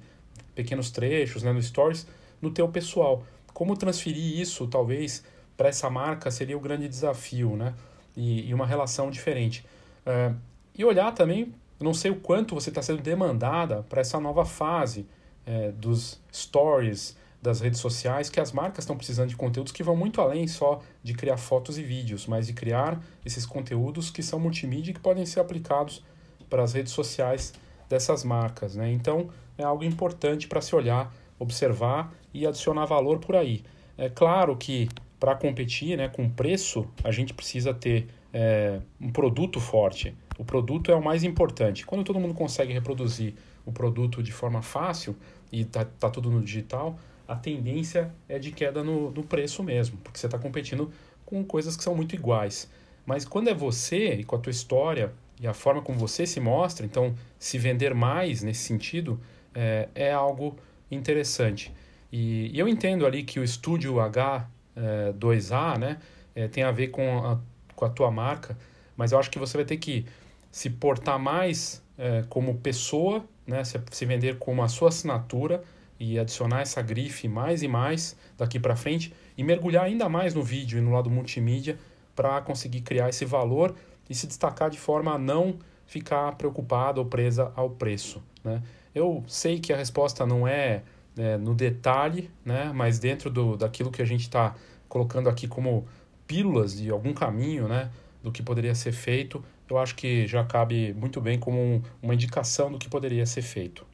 pequenos 0.53 0.91
trechos, 0.91 1.43
né, 1.43 1.51
no 1.51 1.61
Stories, 1.61 2.07
no 2.41 2.51
teu 2.51 2.69
pessoal. 2.69 3.25
Como 3.55 3.77
transferir 3.77 4.37
isso, 4.37 4.67
talvez, 4.67 5.23
para 5.55 5.69
essa 5.69 5.89
marca 5.89 6.29
seria 6.29 6.57
o 6.57 6.59
grande 6.59 6.89
desafio, 6.89 7.55
né? 7.55 7.73
E, 8.13 8.49
e 8.49 8.53
uma 8.53 8.67
relação 8.67 9.09
diferente. 9.09 9.65
É, 10.05 10.33
e 10.77 10.83
olhar 10.83 11.13
também 11.13 11.53
não 11.79 11.93
sei 11.93 12.11
o 12.11 12.17
quanto 12.17 12.53
você 12.53 12.69
está 12.69 12.81
sendo 12.81 13.01
demandada 13.01 13.81
para 13.87 14.01
essa 14.01 14.19
nova 14.19 14.43
fase 14.43 15.07
é, 15.45 15.71
dos 15.71 16.19
stories, 16.33 17.15
das 17.41 17.61
redes 17.61 17.79
sociais, 17.79 18.29
que 18.29 18.41
as 18.41 18.51
marcas 18.51 18.83
estão 18.83 18.97
precisando 18.97 19.29
de 19.29 19.37
conteúdos 19.37 19.71
que 19.71 19.83
vão 19.83 19.95
muito 19.95 20.19
além 20.19 20.47
só 20.47 20.81
de 21.01 21.13
criar 21.13 21.37
fotos 21.37 21.77
e 21.77 21.83
vídeos, 21.83 22.27
mas 22.27 22.47
de 22.47 22.53
criar 22.53 23.01
esses 23.25 23.45
conteúdos 23.45 24.09
que 24.09 24.21
são 24.21 24.37
multimídia 24.37 24.91
e 24.91 24.93
que 24.93 24.99
podem 24.99 25.25
ser 25.25 25.39
aplicados 25.39 26.03
para 26.49 26.61
as 26.61 26.73
redes 26.73 26.91
sociais 26.91 27.53
dessas 27.87 28.25
marcas. 28.25 28.75
Né? 28.75 28.91
Então, 28.91 29.29
é 29.57 29.63
algo 29.63 29.85
importante 29.85 30.45
para 30.45 30.59
se 30.59 30.75
olhar, 30.75 31.13
observar 31.39 32.13
e 32.35 32.45
adicionar 32.45 32.85
valor 32.85 33.19
por 33.19 33.33
aí. 33.33 33.63
É 33.97 34.09
claro 34.09 34.57
que 34.57 34.89
para 35.17 35.33
competir 35.35 35.97
né, 35.97 36.09
com 36.09 36.29
preço, 36.29 36.85
a 37.01 37.09
gente 37.09 37.33
precisa 37.33 37.73
ter 37.73 38.07
é, 38.33 38.81
um 38.99 39.09
produto 39.09 39.61
forte. 39.61 40.13
O 40.37 40.43
produto 40.43 40.91
é 40.91 40.95
o 40.95 41.01
mais 41.01 41.23
importante. 41.23 41.85
Quando 41.85 42.03
todo 42.03 42.19
mundo 42.19 42.33
consegue 42.33 42.73
reproduzir 42.73 43.33
o 43.65 43.71
produto 43.71 44.21
de 44.21 44.33
forma 44.33 44.61
fácil 44.61 45.15
e 45.49 45.61
está 45.61 45.85
tá 45.85 46.09
tudo 46.09 46.29
no 46.29 46.41
digital, 46.41 46.99
a 47.25 47.37
tendência 47.37 48.13
é 48.27 48.37
de 48.37 48.51
queda 48.51 48.83
no, 48.83 49.11
no 49.11 49.23
preço 49.23 49.63
mesmo, 49.63 49.97
porque 50.03 50.19
você 50.19 50.27
está 50.27 50.37
competindo 50.37 50.91
com 51.25 51.41
coisas 51.43 51.77
que 51.77 51.83
são 51.83 51.95
muito 51.95 52.13
iguais. 52.13 52.69
Mas 53.05 53.23
quando 53.23 53.47
é 53.47 53.53
você 53.53 54.15
e 54.15 54.23
com 54.25 54.35
a 54.35 54.39
tua 54.39 54.51
história 54.51 55.13
e 55.39 55.47
a 55.47 55.53
forma 55.53 55.81
como 55.81 55.97
você 55.97 56.25
se 56.25 56.41
mostra, 56.41 56.85
então 56.85 57.15
se 57.39 57.57
vender 57.57 57.95
mais 57.95 58.43
nesse 58.43 58.63
sentido 58.63 59.19
é, 59.53 59.87
é 59.95 60.11
algo 60.11 60.57
interessante. 60.91 61.71
E, 62.11 62.51
e, 62.53 62.59
eu 62.59 62.67
entendo 62.67 63.05
ali 63.05 63.23
que 63.23 63.39
o 63.39 63.43
Estúdio 63.43 63.95
H2A 63.95 65.75
é, 65.75 65.77
né, 65.77 65.97
é, 66.35 66.47
tem 66.47 66.63
a 66.63 66.71
ver 66.71 66.89
com 66.89 67.25
a, 67.25 67.39
com 67.75 67.85
a 67.85 67.89
tua 67.89 68.11
marca, 68.11 68.57
mas 68.95 69.11
eu 69.11 69.19
acho 69.19 69.29
que 69.29 69.39
você 69.39 69.57
vai 69.57 69.65
ter 69.65 69.77
que 69.77 70.05
se 70.51 70.69
portar 70.69 71.19
mais 71.19 71.83
é, 71.97 72.23
como 72.29 72.55
pessoa, 72.55 73.23
né, 73.45 73.63
se, 73.63 73.79
se 73.91 74.05
vender 74.05 74.37
como 74.37 74.63
a 74.63 74.67
sua 74.67 74.89
assinatura 74.89 75.63
e 75.99 76.19
adicionar 76.19 76.61
essa 76.61 76.81
grife 76.81 77.27
mais 77.27 77.63
e 77.63 77.67
mais 77.67 78.15
daqui 78.37 78.59
para 78.59 78.75
frente 78.75 79.13
e 79.37 79.43
mergulhar 79.43 79.85
ainda 79.85 80.09
mais 80.09 80.33
no 80.33 80.43
vídeo 80.43 80.77
e 80.77 80.81
no 80.81 80.91
lado 80.91 81.09
multimídia 81.09 81.77
para 82.15 82.41
conseguir 82.41 82.81
criar 82.81 83.09
esse 83.09 83.25
valor 83.25 83.75
e 84.09 84.15
se 84.15 84.27
destacar 84.27 84.69
de 84.69 84.79
forma 84.79 85.13
a 85.13 85.17
não 85.17 85.57
ficar 85.85 86.33
preocupado 86.35 86.99
ou 86.99 87.05
presa 87.05 87.51
ao 87.55 87.69
preço. 87.69 88.23
Né? 88.43 88.61
Eu 88.93 89.23
sei 89.27 89.59
que 89.59 89.73
a 89.73 89.77
resposta 89.77 90.25
não 90.25 90.47
é, 90.47 90.83
é 91.17 91.37
no 91.37 91.53
detalhe, 91.53 92.29
né? 92.43 92.71
mas 92.73 92.99
dentro 92.99 93.29
do, 93.29 93.55
daquilo 93.55 93.91
que 93.91 94.01
a 94.01 94.05
gente 94.05 94.21
está 94.21 94.55
colocando 94.87 95.29
aqui 95.29 95.47
como 95.47 95.87
pílulas 96.27 96.77
de 96.77 96.89
algum 96.89 97.13
caminho 97.13 97.67
né? 97.67 97.91
do 98.21 98.31
que 98.31 98.41
poderia 98.41 98.75
ser 98.75 98.91
feito, 98.91 99.43
eu 99.69 99.77
acho 99.77 99.95
que 99.95 100.27
já 100.27 100.43
cabe 100.43 100.93
muito 100.93 101.19
bem 101.21 101.39
como 101.39 101.59
um, 101.59 101.81
uma 102.01 102.13
indicação 102.13 102.71
do 102.71 102.77
que 102.77 102.89
poderia 102.89 103.25
ser 103.25 103.41
feito. 103.41 103.85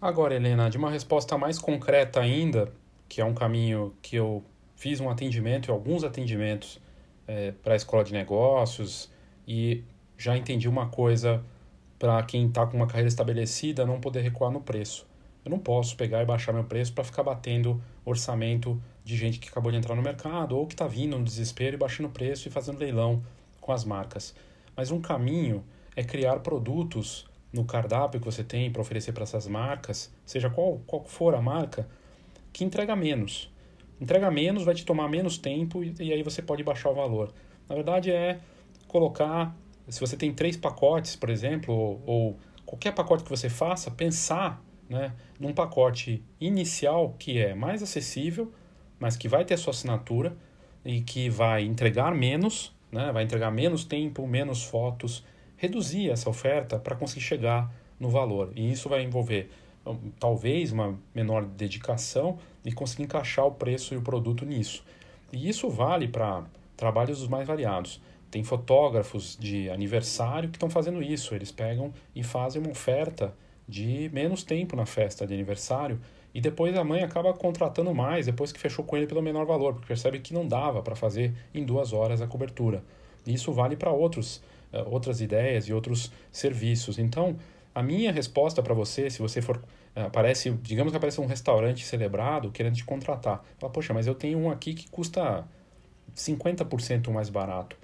Agora, 0.00 0.34
Helena, 0.34 0.68
de 0.68 0.76
uma 0.76 0.90
resposta 0.90 1.38
mais 1.38 1.58
concreta 1.58 2.20
ainda, 2.20 2.72
que 3.08 3.20
é 3.20 3.24
um 3.24 3.34
caminho 3.34 3.94
que 4.02 4.16
eu 4.16 4.44
fiz 4.74 4.98
um 4.98 5.08
atendimento 5.08 5.68
e 5.68 5.70
alguns 5.70 6.02
atendimentos 6.02 6.80
é, 7.26 7.52
para 7.52 7.74
a 7.74 7.76
escola 7.76 8.02
de 8.02 8.12
negócios 8.12 9.10
e 9.46 9.84
já 10.18 10.36
entendi 10.36 10.68
uma 10.68 10.88
coisa 10.88 11.44
para 12.02 12.20
quem 12.24 12.48
está 12.48 12.66
com 12.66 12.76
uma 12.76 12.88
carreira 12.88 13.06
estabelecida 13.06 13.86
não 13.86 14.00
poder 14.00 14.22
recuar 14.22 14.50
no 14.50 14.60
preço. 14.60 15.06
Eu 15.44 15.52
não 15.52 15.58
posso 15.60 15.96
pegar 15.96 16.20
e 16.20 16.26
baixar 16.26 16.52
meu 16.52 16.64
preço 16.64 16.92
para 16.92 17.04
ficar 17.04 17.22
batendo 17.22 17.80
orçamento 18.04 18.82
de 19.04 19.16
gente 19.16 19.38
que 19.38 19.48
acabou 19.48 19.70
de 19.70 19.78
entrar 19.78 19.94
no 19.94 20.02
mercado 20.02 20.58
ou 20.58 20.66
que 20.66 20.74
está 20.74 20.88
vindo 20.88 21.16
no 21.16 21.22
desespero 21.22 21.76
e 21.76 21.78
baixando 21.78 22.08
o 22.08 22.12
preço 22.12 22.48
e 22.48 22.50
fazendo 22.50 22.80
leilão 22.80 23.22
com 23.60 23.70
as 23.70 23.84
marcas. 23.84 24.34
Mas 24.76 24.90
um 24.90 25.00
caminho 25.00 25.62
é 25.94 26.02
criar 26.02 26.40
produtos 26.40 27.24
no 27.52 27.64
cardápio 27.64 28.18
que 28.18 28.26
você 28.26 28.42
tem 28.42 28.68
para 28.68 28.82
oferecer 28.82 29.12
para 29.12 29.22
essas 29.22 29.46
marcas, 29.46 30.12
seja 30.26 30.50
qual, 30.50 30.80
qual 30.84 31.04
for 31.04 31.36
a 31.36 31.40
marca, 31.40 31.86
que 32.52 32.64
entrega 32.64 32.96
menos. 32.96 33.48
Entrega 34.00 34.28
menos, 34.28 34.64
vai 34.64 34.74
te 34.74 34.84
tomar 34.84 35.08
menos 35.08 35.38
tempo 35.38 35.84
e, 35.84 35.94
e 36.00 36.12
aí 36.12 36.24
você 36.24 36.42
pode 36.42 36.64
baixar 36.64 36.90
o 36.90 36.94
valor. 36.96 37.32
Na 37.68 37.76
verdade 37.76 38.10
é 38.10 38.40
colocar, 38.88 39.56
se 39.88 40.00
você 40.00 40.16
tem 40.16 40.32
três 40.32 40.56
pacotes, 40.56 41.16
por 41.16 41.30
exemplo, 41.30 41.74
ou, 41.74 42.02
ou 42.06 42.38
qualquer 42.64 42.92
pacote 42.92 43.24
que 43.24 43.30
você 43.30 43.48
faça, 43.48 43.90
pensar 43.90 44.62
né, 44.88 45.12
num 45.38 45.52
pacote 45.52 46.22
inicial 46.40 47.14
que 47.18 47.38
é 47.38 47.54
mais 47.54 47.82
acessível, 47.82 48.52
mas 48.98 49.16
que 49.16 49.28
vai 49.28 49.44
ter 49.44 49.54
a 49.54 49.58
sua 49.58 49.72
assinatura 49.72 50.36
e 50.84 51.00
que 51.00 51.28
vai 51.28 51.64
entregar 51.64 52.14
menos, 52.14 52.74
né, 52.90 53.10
vai 53.12 53.24
entregar 53.24 53.50
menos 53.50 53.84
tempo, 53.84 54.26
menos 54.26 54.62
fotos, 54.62 55.24
reduzir 55.56 56.10
essa 56.10 56.28
oferta 56.28 56.78
para 56.78 56.94
conseguir 56.96 57.22
chegar 57.22 57.72
no 57.98 58.08
valor. 58.08 58.52
E 58.54 58.70
isso 58.70 58.88
vai 58.88 59.02
envolver 59.02 59.50
talvez 60.18 60.72
uma 60.72 60.98
menor 61.14 61.44
dedicação 61.44 62.38
e 62.64 62.72
conseguir 62.72 63.04
encaixar 63.04 63.46
o 63.46 63.52
preço 63.52 63.94
e 63.94 63.96
o 63.96 64.02
produto 64.02 64.44
nisso. 64.44 64.84
E 65.32 65.48
isso 65.48 65.68
vale 65.68 66.08
para 66.08 66.44
trabalhos 66.76 67.26
mais 67.26 67.46
variados. 67.46 68.00
Tem 68.32 68.42
fotógrafos 68.42 69.36
de 69.38 69.68
aniversário 69.68 70.48
que 70.48 70.56
estão 70.56 70.70
fazendo 70.70 71.02
isso. 71.02 71.34
Eles 71.34 71.52
pegam 71.52 71.92
e 72.16 72.22
fazem 72.22 72.62
uma 72.62 72.70
oferta 72.70 73.34
de 73.68 74.10
menos 74.10 74.42
tempo 74.42 74.74
na 74.74 74.86
festa 74.86 75.26
de 75.26 75.34
aniversário 75.34 76.00
e 76.34 76.40
depois 76.40 76.74
a 76.74 76.82
mãe 76.82 77.02
acaba 77.02 77.30
contratando 77.34 77.94
mais 77.94 78.24
depois 78.24 78.50
que 78.50 78.58
fechou 78.58 78.86
com 78.86 78.96
ele 78.96 79.06
pelo 79.06 79.20
menor 79.20 79.44
valor, 79.44 79.74
porque 79.74 79.86
percebe 79.86 80.18
que 80.18 80.32
não 80.32 80.48
dava 80.48 80.80
para 80.80 80.96
fazer 80.96 81.34
em 81.52 81.62
duas 81.62 81.92
horas 81.92 82.22
a 82.22 82.26
cobertura. 82.26 82.82
Isso 83.26 83.52
vale 83.52 83.76
para 83.76 83.92
outros 83.92 84.42
uh, 84.72 84.88
outras 84.90 85.20
ideias 85.20 85.68
e 85.68 85.74
outros 85.74 86.10
serviços. 86.32 86.98
Então, 86.98 87.36
a 87.74 87.82
minha 87.82 88.10
resposta 88.10 88.62
para 88.62 88.72
você, 88.72 89.10
se 89.10 89.20
você 89.20 89.42
for 89.42 89.58
uh, 89.58 90.00
aparece, 90.06 90.50
digamos 90.62 90.90
que 90.90 90.96
aparece 90.96 91.20
um 91.20 91.26
restaurante 91.26 91.84
celebrado 91.84 92.50
querendo 92.50 92.76
te 92.76 92.84
contratar, 92.84 93.44
fala, 93.58 93.70
poxa, 93.70 93.92
mas 93.92 94.06
eu 94.06 94.14
tenho 94.14 94.38
um 94.38 94.50
aqui 94.50 94.72
que 94.72 94.88
custa 94.88 95.46
50% 96.16 97.10
mais 97.10 97.28
barato. 97.28 97.81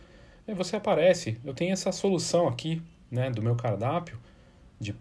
Aí 0.49 0.55
você 0.55 0.77
aparece, 0.77 1.39
eu 1.45 1.53
tenho 1.53 1.75
essa 1.75 1.93
solução 1.93 2.49
aqui, 2.49 2.81
né, 3.11 3.31
do 3.31 3.43
meu 3.43 3.55
cardápio 3.55 4.19
de 4.81 4.97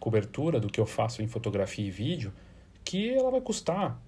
cobertura 0.00 0.58
do 0.58 0.68
que 0.68 0.80
eu 0.80 0.86
faço 0.86 1.20
em 1.20 1.28
fotografia 1.28 1.86
e 1.86 1.90
vídeo, 1.90 2.32
que 2.82 3.10
ela 3.10 3.30
vai 3.30 3.42
custar 3.42 4.00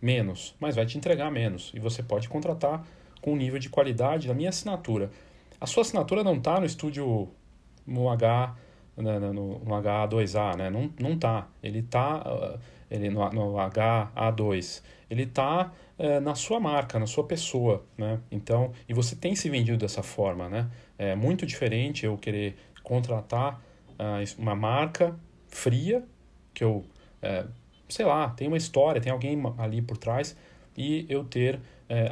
menos, 0.00 0.54
mas 0.60 0.76
vai 0.76 0.86
te 0.86 0.96
entregar 0.96 1.32
menos 1.32 1.72
e 1.74 1.80
você 1.80 2.00
pode 2.00 2.28
contratar 2.28 2.86
com 3.20 3.32
um 3.32 3.36
nível 3.36 3.58
de 3.58 3.68
qualidade 3.68 4.28
da 4.28 4.34
minha 4.34 4.50
assinatura. 4.50 5.10
A 5.60 5.66
sua 5.66 5.80
assinatura 5.80 6.22
não 6.22 6.36
está 6.36 6.60
no 6.60 6.66
estúdio 6.66 7.28
no 7.84 8.08
H 8.08 8.54
né, 8.96 9.18
no, 9.18 9.32
no 9.32 9.82
HA2A, 9.82 10.56
né? 10.56 10.70
Não, 10.70 10.90
não 11.00 11.18
tá. 11.18 11.48
Ele 11.62 11.80
está 11.80 12.18
uh, 12.18 12.58
ele 12.90 13.10
no, 13.10 13.28
no 13.30 13.54
HA2. 13.54 14.82
Ele 15.08 15.22
está 15.22 15.72
eh, 15.98 16.20
na 16.20 16.36
sua 16.36 16.60
marca, 16.60 16.98
na 16.98 17.06
sua 17.06 17.24
pessoa, 17.24 17.84
né? 17.96 18.20
Então, 18.30 18.72
e 18.88 18.94
você 18.94 19.16
tem 19.16 19.34
se 19.34 19.50
vendido 19.50 19.78
dessa 19.78 20.02
forma, 20.02 20.48
né? 20.48 20.70
É 20.96 21.16
muito 21.16 21.44
diferente 21.44 22.06
eu 22.06 22.16
querer 22.16 22.56
contratar 22.84 23.60
uh, 23.98 24.40
uma 24.40 24.54
marca 24.54 25.18
fria, 25.48 26.04
que 26.54 26.62
eu, 26.62 26.84
uh, 27.22 27.50
sei 27.88 28.06
lá, 28.06 28.30
tem 28.30 28.46
uma 28.46 28.56
história, 28.56 29.00
tem 29.00 29.10
alguém 29.10 29.36
ali 29.58 29.82
por 29.82 29.96
trás, 29.96 30.36
e 30.76 31.04
eu 31.08 31.24
ter 31.24 31.60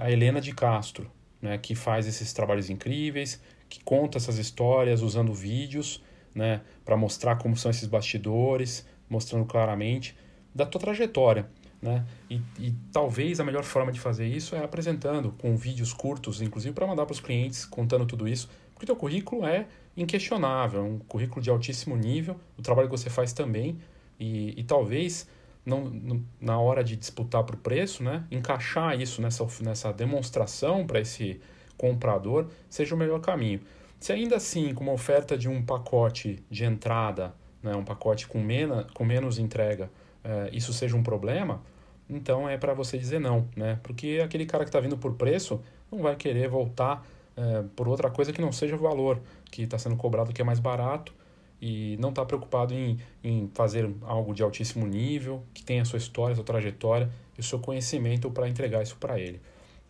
a 0.00 0.10
Helena 0.10 0.40
de 0.40 0.52
Castro, 0.54 1.10
né, 1.40 1.58
que 1.58 1.74
faz 1.74 2.06
esses 2.06 2.32
trabalhos 2.32 2.70
incríveis, 2.70 3.40
que 3.68 3.78
conta 3.84 4.16
essas 4.16 4.38
histórias 4.38 5.02
usando 5.02 5.34
vídeos, 5.34 6.02
né, 6.34 6.62
para 6.84 6.96
mostrar 6.96 7.36
como 7.36 7.56
são 7.56 7.70
esses 7.70 7.86
bastidores, 7.86 8.88
mostrando 9.08 9.44
claramente 9.44 10.16
da 10.54 10.64
tua 10.64 10.80
trajetória, 10.80 11.46
né? 11.80 12.04
E, 12.30 12.40
e 12.58 12.74
talvez 12.92 13.40
a 13.40 13.44
melhor 13.44 13.64
forma 13.64 13.92
de 13.92 14.00
fazer 14.00 14.26
isso 14.26 14.54
é 14.56 14.64
apresentando 14.64 15.32
com 15.38 15.56
vídeos 15.56 15.92
curtos, 15.92 16.40
inclusive 16.40 16.74
para 16.74 16.86
mandar 16.86 17.06
para 17.06 17.12
os 17.12 17.20
clientes 17.20 17.64
contando 17.64 18.06
tudo 18.06 18.26
isso, 18.26 18.48
porque 18.72 18.84
o 18.84 18.86
teu 18.86 18.96
currículo 18.96 19.46
é 19.46 19.66
inquestionável, 19.96 20.80
é 20.80 20.82
um 20.82 20.98
currículo 20.98 21.40
de 21.40 21.50
altíssimo 21.50 21.96
nível, 21.96 22.38
o 22.58 22.62
trabalho 22.62 22.88
que 22.88 22.96
você 22.96 23.08
faz 23.08 23.32
também, 23.32 23.78
e, 24.18 24.58
e 24.58 24.64
talvez 24.64 25.28
não, 25.64 25.84
não, 25.84 26.24
na 26.40 26.58
hora 26.58 26.84
de 26.84 26.96
disputar 26.96 27.42
por 27.44 27.56
preço, 27.56 28.02
né, 28.02 28.24
encaixar 28.30 29.00
isso 29.00 29.20
nessa, 29.20 29.46
nessa 29.60 29.92
demonstração 29.92 30.86
para 30.86 31.00
esse 31.00 31.40
comprador 31.76 32.48
seja 32.68 32.94
o 32.94 32.98
melhor 32.98 33.20
caminho. 33.20 33.60
Se 33.98 34.12
ainda 34.12 34.36
assim, 34.36 34.72
com 34.74 34.84
uma 34.84 34.92
oferta 34.92 35.36
de 35.36 35.48
um 35.48 35.62
pacote 35.62 36.44
de 36.50 36.64
entrada, 36.64 37.34
né, 37.62 37.74
um 37.74 37.84
pacote 37.84 38.28
com, 38.28 38.40
mena, 38.40 38.86
com 38.94 39.04
menos 39.04 39.38
entrega, 39.38 39.90
é, 40.26 40.50
isso 40.52 40.72
seja 40.72 40.96
um 40.96 41.02
problema, 41.04 41.62
então 42.10 42.48
é 42.48 42.58
para 42.58 42.74
você 42.74 42.98
dizer 42.98 43.20
não, 43.20 43.48
né? 43.54 43.78
Porque 43.82 44.20
aquele 44.24 44.44
cara 44.44 44.64
que 44.64 44.68
está 44.68 44.80
vindo 44.80 44.98
por 44.98 45.14
preço 45.14 45.60
não 45.90 46.00
vai 46.00 46.16
querer 46.16 46.48
voltar 46.48 47.06
é, 47.36 47.62
por 47.76 47.86
outra 47.86 48.10
coisa 48.10 48.32
que 48.32 48.40
não 48.40 48.50
seja 48.50 48.74
o 48.74 48.78
valor 48.78 49.20
que 49.52 49.62
está 49.62 49.78
sendo 49.78 49.94
cobrado, 49.96 50.32
que 50.32 50.42
é 50.42 50.44
mais 50.44 50.58
barato, 50.58 51.14
e 51.62 51.96
não 52.00 52.08
está 52.08 52.24
preocupado 52.24 52.74
em, 52.74 52.98
em 53.22 53.48
fazer 53.54 53.88
algo 54.02 54.34
de 54.34 54.42
altíssimo 54.42 54.84
nível, 54.84 55.44
que 55.54 55.62
tenha 55.62 55.82
a 55.82 55.84
sua 55.84 55.98
história, 55.98 56.32
a 56.32 56.36
sua 56.36 56.44
trajetória 56.44 57.08
e 57.36 57.40
o 57.40 57.44
seu 57.44 57.60
conhecimento 57.60 58.28
para 58.28 58.48
entregar 58.48 58.82
isso 58.82 58.96
para 58.96 59.20
ele. 59.20 59.40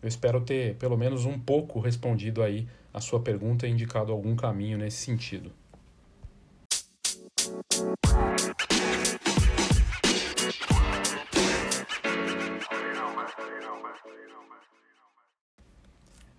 Eu 0.01 0.07
espero 0.07 0.39
ter 0.41 0.75
pelo 0.75 0.95
menos 0.95 1.25
um 1.25 1.39
pouco 1.39 1.79
respondido 1.79 2.43
aí 2.43 2.67
a 2.93 3.01
sua 3.01 3.19
pergunta 3.19 3.61
tenha 3.61 3.73
indicado 3.73 4.11
algum 4.11 4.35
caminho 4.35 4.77
nesse 4.77 4.97
sentido. 4.97 5.51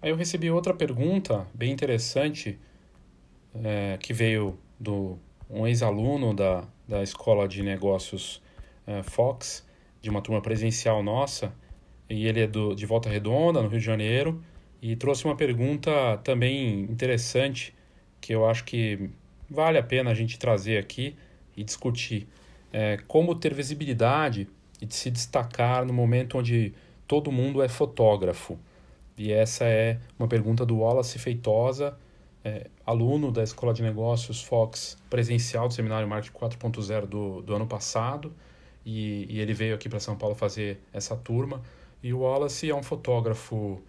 Aí 0.01 0.11
eu 0.11 0.17
recebi 0.17 0.51
outra 0.51 0.73
pergunta 0.73 1.47
bem 1.53 1.73
interessante 1.73 2.59
é, 3.65 3.99
que 4.01 4.13
veio 4.13 4.57
do 4.79 5.19
um 5.51 5.67
ex-aluno 5.67 6.33
da, 6.33 6.65
da 6.87 7.03
Escola 7.03 7.49
de 7.49 7.63
Negócios 7.63 8.41
é, 8.87 9.03
Fox, 9.03 9.67
de 10.01 10.09
uma 10.09 10.23
turma 10.23 10.41
presencial 10.41 11.03
nossa, 11.03 11.53
e 12.09 12.27
ele 12.27 12.41
é 12.41 12.47
do, 12.47 12.75
de 12.75 12.87
Volta 12.87 13.09
Redonda, 13.09 13.61
no 13.61 13.69
Rio 13.69 13.81
de 13.81 13.85
Janeiro, 13.85 14.41
e 14.81 14.95
trouxe 14.95 15.25
uma 15.25 15.35
pergunta 15.35 15.91
também 16.23 16.83
interessante 16.83 17.75
que 18.21 18.33
eu 18.33 18.49
acho 18.49 18.65
que 18.65 19.11
vale 19.51 19.79
a 19.79 19.83
pena 19.83 20.11
a 20.11 20.15
gente 20.15 20.39
trazer 20.39 20.79
aqui 20.79 21.17
e 21.57 21.65
discutir. 21.65 22.29
É, 22.73 22.99
como 23.09 23.35
ter 23.35 23.53
visibilidade 23.53 24.47
e 24.81 24.87
se 24.95 25.11
destacar 25.11 25.85
no 25.85 25.93
momento 25.93 26.39
onde 26.39 26.73
todo 27.07 27.33
mundo 27.33 27.63
é 27.63 27.69
fotógrafo. 27.69 28.59
E 29.19 29.33
essa 29.33 29.65
é 29.65 29.99
uma 30.19 30.29
pergunta 30.29 30.65
do 30.65 30.79
Wallace 30.79 31.19
Feitosa, 31.19 31.97
é, 32.45 32.69
aluno 32.87 33.33
da 33.33 33.43
Escola 33.43 33.75
de 33.75 33.83
Negócios 33.83 34.43
Fox 34.43 34.97
presencial 35.11 35.67
do 35.69 35.75
Seminário 35.75 36.09
Marketing 36.09 36.39
4.0 36.39 37.07
do, 37.07 37.43
do 37.43 37.55
ano 37.55 37.67
passado. 37.67 38.33
E, 38.87 39.27
e 39.29 39.41
ele 39.41 39.53
veio 39.53 39.75
aqui 39.75 39.89
para 39.89 40.01
São 40.01 40.17
Paulo 40.17 40.35
fazer 40.35 40.81
essa 40.93 41.17
turma. 41.17 41.61
E 42.03 42.15
o 42.15 42.21
Wallace 42.21 42.71
é 42.71 42.75
um 42.75 42.83
fotógrafo 42.83 43.83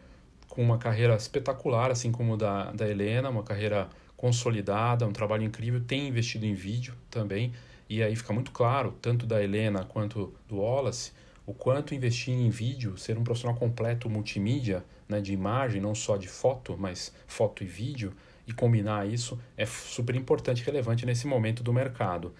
com 0.48 0.64
uma 0.64 0.78
carreira 0.78 1.16
espetacular, 1.16 1.92
assim 1.92 2.12
como 2.12 2.36
da, 2.36 2.72
da 2.72 2.90
Helena, 2.90 3.30
uma 3.30 3.44
carreira 3.44 3.88
consolidada, 4.18 5.08
um 5.08 5.14
trabalho 5.14 5.44
incrível, 5.44 5.80
tem 5.80 6.08
investido 6.08 6.46
em 6.46 6.54
vídeo 6.54 6.94
também. 7.10 7.54
E 7.88 8.04
aí 8.04 8.16
fica 8.16 8.34
muito 8.34 8.52
claro, 8.52 8.94
tanto 9.02 9.26
da 9.26 9.42
Helena 9.42 9.86
quanto 9.86 10.34
do 10.48 10.58
Wallace, 10.58 11.14
o 11.50 11.54
quanto 11.56 11.96
investir 11.96 12.32
em 12.32 12.48
vídeo, 12.52 12.96
ser 12.96 13.18
um 13.18 13.24
profissional 13.24 13.58
completo 13.58 14.08
multimídia, 14.08 14.86
né, 15.08 15.20
de 15.20 15.34
imagem, 15.34 15.82
não 15.82 15.96
só 15.96 16.16
de 16.16 16.28
foto, 16.28 16.76
mas 16.78 17.12
foto 17.26 17.64
e 17.64 17.66
vídeo, 17.66 18.14
e 18.46 18.54
combinar 18.54 19.08
isso 19.08 19.40
é 19.58 19.66
super 19.66 20.16
importante 20.16 20.62
e 20.62 20.64
relevante 20.64 21.08
nesse 21.08 21.26
momento 21.26 21.64
do 21.64 21.74
mercado. 21.74 22.36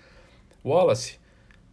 Wallace, 0.64 1.18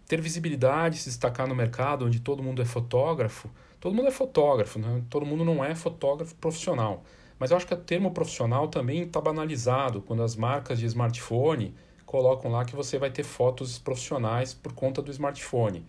ter 0.08 0.18
visibilidade, 0.18 0.96
se 0.96 1.10
destacar 1.10 1.46
no 1.46 1.54
mercado 1.54 2.06
onde 2.06 2.20
todo 2.20 2.42
mundo 2.42 2.62
é 2.62 2.64
fotógrafo, 2.64 3.50
todo 3.78 3.94
mundo 3.94 4.08
é 4.08 4.12
fotógrafo, 4.12 4.78
né? 4.78 5.02
todo 5.10 5.26
mundo 5.26 5.44
não 5.44 5.62
é 5.62 5.74
fotógrafo 5.74 6.34
profissional. 6.36 7.04
Mas 7.38 7.50
eu 7.50 7.58
acho 7.58 7.66
que 7.66 7.74
o 7.74 7.76
termo 7.76 8.12
profissional 8.12 8.68
também 8.68 9.02
está 9.02 9.20
banalizado 9.20 10.00
quando 10.00 10.22
as 10.22 10.36
marcas 10.36 10.78
de 10.78 10.86
smartphone 10.86 11.74
colocam 12.06 12.50
lá 12.50 12.64
que 12.64 12.74
você 12.74 12.98
vai 12.98 13.10
ter 13.10 13.24
fotos 13.24 13.78
profissionais 13.78 14.54
por 14.54 14.72
conta 14.72 15.02
do 15.02 15.10
smartphone. 15.10 15.84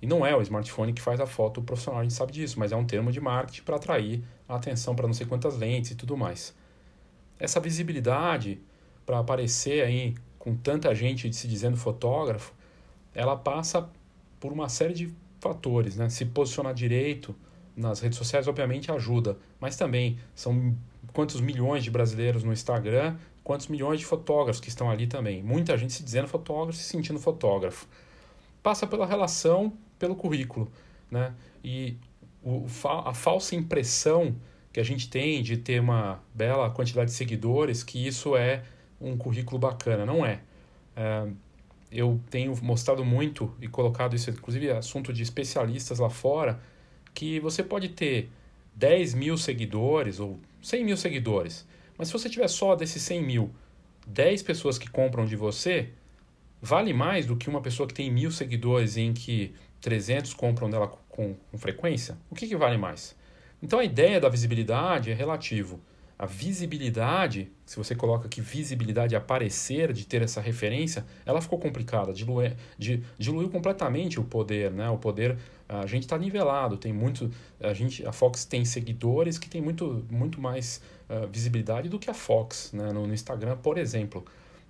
E 0.00 0.06
não 0.06 0.26
é 0.26 0.36
o 0.36 0.42
smartphone 0.42 0.92
que 0.92 1.00
faz 1.00 1.20
a 1.20 1.26
foto 1.26 1.62
profissional, 1.62 2.00
a 2.00 2.02
gente 2.02 2.14
sabe 2.14 2.32
disso, 2.32 2.58
mas 2.58 2.72
é 2.72 2.76
um 2.76 2.84
termo 2.84 3.10
de 3.10 3.20
marketing 3.20 3.62
para 3.62 3.76
atrair 3.76 4.22
a 4.48 4.56
atenção 4.56 4.94
para 4.94 5.06
não 5.06 5.14
sei 5.14 5.26
quantas 5.26 5.56
lentes 5.56 5.92
e 5.92 5.94
tudo 5.94 6.16
mais. 6.16 6.54
Essa 7.38 7.60
visibilidade 7.60 8.60
para 9.04 9.18
aparecer 9.18 9.84
aí 9.84 10.14
com 10.38 10.54
tanta 10.54 10.94
gente 10.94 11.32
se 11.32 11.48
dizendo 11.48 11.76
fotógrafo, 11.76 12.52
ela 13.14 13.36
passa 13.36 13.88
por 14.38 14.52
uma 14.52 14.68
série 14.68 14.94
de 14.94 15.14
fatores, 15.40 15.96
né? 15.96 16.08
Se 16.08 16.24
posicionar 16.24 16.74
direito 16.74 17.34
nas 17.76 18.00
redes 18.00 18.18
sociais 18.18 18.48
obviamente 18.48 18.90
ajuda, 18.90 19.38
mas 19.60 19.76
também 19.76 20.18
são 20.34 20.74
quantos 21.12 21.40
milhões 21.40 21.84
de 21.84 21.90
brasileiros 21.90 22.42
no 22.42 22.52
Instagram, 22.52 23.16
quantos 23.42 23.68
milhões 23.68 24.00
de 24.00 24.06
fotógrafos 24.06 24.60
que 24.60 24.68
estão 24.68 24.90
ali 24.90 25.06
também. 25.06 25.42
Muita 25.42 25.76
gente 25.76 25.92
se 25.92 26.02
dizendo 26.02 26.28
fotógrafo, 26.28 26.78
se 26.78 26.84
sentindo 26.84 27.18
fotógrafo. 27.18 27.86
Passa 28.62 28.86
pela 28.86 29.06
relação 29.06 29.72
pelo 29.98 30.14
currículo. 30.14 30.70
Né? 31.10 31.32
E 31.64 31.96
o, 32.42 32.66
a 33.04 33.14
falsa 33.14 33.54
impressão 33.54 34.34
que 34.72 34.80
a 34.80 34.84
gente 34.84 35.08
tem 35.08 35.42
de 35.42 35.56
ter 35.56 35.80
uma 35.80 36.20
bela 36.34 36.70
quantidade 36.70 37.10
de 37.10 37.16
seguidores, 37.16 37.82
que 37.82 38.06
isso 38.06 38.36
é 38.36 38.62
um 39.00 39.16
currículo 39.16 39.58
bacana. 39.58 40.04
Não 40.04 40.24
é. 40.24 40.40
é 40.94 41.26
eu 41.90 42.20
tenho 42.28 42.54
mostrado 42.62 43.04
muito 43.04 43.54
e 43.60 43.68
colocado 43.68 44.14
isso, 44.14 44.28
inclusive, 44.28 44.70
assunto 44.70 45.12
de 45.12 45.22
especialistas 45.22 45.98
lá 45.98 46.10
fora, 46.10 46.60
que 47.14 47.40
você 47.40 47.62
pode 47.62 47.90
ter 47.90 48.28
10 48.74 49.14
mil 49.14 49.38
seguidores 49.38 50.20
ou 50.20 50.38
100 50.60 50.84
mil 50.84 50.96
seguidores, 50.96 51.66
mas 51.96 52.08
se 52.08 52.12
você 52.12 52.28
tiver 52.28 52.48
só 52.48 52.74
desses 52.74 53.02
100 53.02 53.22
mil, 53.22 53.50
10 54.06 54.42
pessoas 54.42 54.78
que 54.78 54.90
compram 54.90 55.24
de 55.24 55.36
você, 55.36 55.90
vale 56.60 56.92
mais 56.92 57.26
do 57.26 57.36
que 57.36 57.48
uma 57.48 57.62
pessoa 57.62 57.86
que 57.86 57.94
tem 57.94 58.10
mil 58.10 58.30
seguidores 58.30 58.96
em 58.96 59.12
que 59.12 59.54
300 59.80 60.34
compram 60.34 60.68
dela 60.68 60.88
com, 61.08 61.34
com 61.34 61.58
frequência, 61.58 62.16
o 62.30 62.34
que, 62.34 62.46
que 62.46 62.56
vale 62.56 62.76
mais? 62.76 63.16
Então 63.62 63.78
a 63.78 63.84
ideia 63.84 64.20
da 64.20 64.28
visibilidade 64.28 65.10
é 65.10 65.14
relativo. 65.14 65.80
A 66.18 66.24
visibilidade, 66.24 67.52
se 67.66 67.76
você 67.76 67.94
coloca 67.94 68.26
aqui 68.26 68.40
visibilidade 68.40 69.14
aparecer, 69.14 69.92
de 69.92 70.06
ter 70.06 70.22
essa 70.22 70.40
referência, 70.40 71.04
ela 71.26 71.42
ficou 71.42 71.58
complicada, 71.58 72.10
diluiu 73.18 73.50
completamente 73.50 74.18
o 74.18 74.24
poder, 74.24 74.70
né? 74.70 74.88
O 74.88 74.96
poder, 74.96 75.36
a 75.68 75.84
gente 75.84 76.04
está 76.04 76.16
nivelado, 76.16 76.78
tem 76.78 76.90
muito, 76.90 77.30
a 77.60 77.74
gente, 77.74 78.06
a 78.06 78.12
Fox 78.12 78.46
tem 78.46 78.64
seguidores 78.64 79.36
que 79.36 79.46
tem 79.46 79.60
muito, 79.60 80.06
muito 80.10 80.40
mais 80.40 80.80
uh, 81.10 81.26
visibilidade 81.28 81.90
do 81.90 81.98
que 81.98 82.08
a 82.08 82.14
Fox, 82.14 82.72
né? 82.72 82.92
No, 82.92 83.06
no 83.06 83.12
Instagram, 83.12 83.58
por 83.58 83.76
exemplo. 83.76 84.24